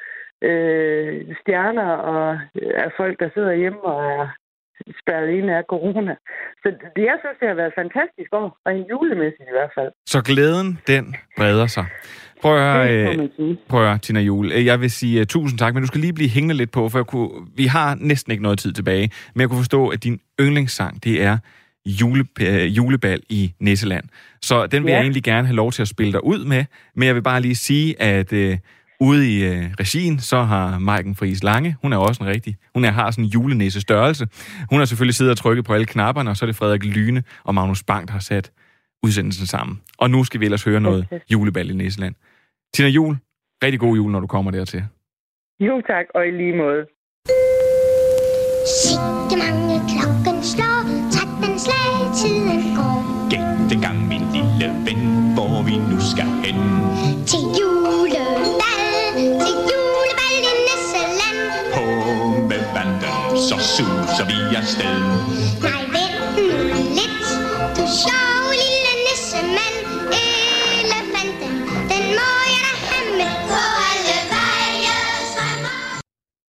øh, 0.43 1.37
stjerner 1.41 1.91
og 1.93 2.39
øh, 2.63 2.73
af 2.75 2.93
folk, 2.97 3.21
der 3.21 3.29
sidder 3.35 3.53
hjemme 3.53 3.81
og 3.83 4.05
er 4.05 4.29
spærret 5.03 5.29
inde 5.39 5.53
af 5.57 5.63
corona. 5.69 6.15
Så 6.63 6.69
det, 6.97 7.03
jeg 7.11 7.17
synes, 7.23 7.37
det 7.41 7.49
har 7.49 7.55
været 7.63 7.73
fantastisk 7.83 8.31
år, 8.33 8.59
og 8.65 8.71
en 8.77 8.85
julemæssigt 8.91 9.49
i 9.53 9.55
hvert 9.59 9.73
fald. 9.79 9.91
Så 10.07 10.21
glæden, 10.23 10.79
den 10.87 11.15
breder 11.37 11.67
sig. 11.67 11.87
Prøv 12.43 12.57
at 12.57 12.63
høre, 12.63 13.07
øh, 13.19 13.29
prøv 13.69 13.81
at 13.83 13.87
høre 13.89 13.99
Tina 13.99 14.21
Jul. 14.21 14.53
Øh, 14.53 14.67
Jeg 14.67 14.81
vil 14.81 14.91
sige 14.91 15.21
uh, 15.21 15.27
tusind 15.27 15.59
tak, 15.59 15.75
men 15.75 15.81
du 15.83 15.87
skal 15.87 16.01
lige 16.01 16.13
blive 16.13 16.31
hængende 16.31 16.55
lidt 16.55 16.71
på, 16.71 16.89
for 16.89 16.99
jeg 16.99 17.07
kunne, 17.07 17.31
vi 17.57 17.65
har 17.67 17.97
næsten 18.01 18.31
ikke 18.31 18.43
noget 18.43 18.59
tid 18.59 18.73
tilbage. 18.73 19.11
Men 19.35 19.41
jeg 19.41 19.49
kunne 19.49 19.59
forstå, 19.59 19.89
at 19.89 20.05
din 20.05 20.21
yndlingssang, 20.41 21.05
det 21.05 21.23
er 21.23 21.39
jule, 21.87 22.25
uh, 22.41 22.77
julebal 22.77 23.21
i 23.29 23.53
Nisseland. 23.61 24.05
Så 24.43 24.67
den 24.67 24.83
vil 24.85 24.91
Ja. 24.91 24.97
jeg 24.97 25.03
egentlig 25.03 25.23
gerne 25.23 25.47
have 25.47 25.57
lov 25.57 25.73
til 25.73 25.83
at 25.83 25.89
spille 25.89 26.13
dig 26.13 26.25
ud 26.25 26.45
med. 26.45 26.65
Men 26.95 27.07
jeg 27.07 27.15
vil 27.15 27.23
bare 27.23 27.41
lige 27.41 27.55
sige, 27.55 28.03
at 28.03 28.33
uh, 28.33 28.55
ude 29.01 29.39
i 29.39 29.49
uh, 29.49 29.65
regien, 29.81 30.19
så 30.19 30.43
har 30.43 30.79
Maiken 30.79 31.15
Friis 31.15 31.43
Lange, 31.45 31.77
hun 31.83 31.93
er 31.93 31.97
også 31.97 32.23
en 32.23 32.29
rigtig, 32.29 32.57
hun 32.75 32.85
er, 32.85 32.91
har 32.91 33.11
sådan 33.11 33.25
en 33.25 33.31
julenisse 33.31 33.81
størrelse. 33.81 34.27
Hun 34.71 34.79
har 34.79 34.85
selvfølgelig 34.87 35.15
siddet 35.15 35.31
og 35.31 35.37
trykket 35.39 35.65
på 35.65 35.75
alle 35.75 35.87
knapperne, 35.87 36.31
og 36.31 36.37
så 36.37 36.45
er 36.45 36.47
det 36.47 36.57
Frederik 36.57 36.85
Lyne 36.85 37.23
og 37.45 37.55
Magnus 37.55 37.83
Bang, 37.83 38.09
der 38.09 38.13
har 38.13 38.21
sat 38.21 38.53
udsendelsen 39.03 39.47
sammen. 39.47 39.81
Og 39.99 40.11
nu 40.11 40.25
skal 40.25 40.41
vi 40.41 40.45
ellers 40.45 40.65
høre 40.65 40.81
noget 40.81 41.07
Okay. 41.13 41.21
julebal 41.33 41.71
i 41.71 41.75
Nisseland. 41.75 42.15
Tina 42.75 42.89
Jul, 42.89 43.17
rigtig 43.65 43.81
god 43.81 43.97
jul, 43.97 44.11
når 44.13 44.21
du 44.21 44.27
kommer 44.27 44.51
dertil. 44.51 44.85
Jo 45.61 45.83
tak, 45.87 46.07
og 46.15 46.27
i 46.27 46.31
lige 46.31 46.57
måde. 46.57 46.87
Sikke 48.83 49.37
mange 49.45 49.75
klokken 49.91 50.18
suser 63.79 64.25
vi 64.27 64.57
afsted. 64.57 65.01
Nej, 65.63 65.83
vent 65.95 66.37
lidt, 66.97 67.29
du 67.77 67.83
sjov. 67.87 68.18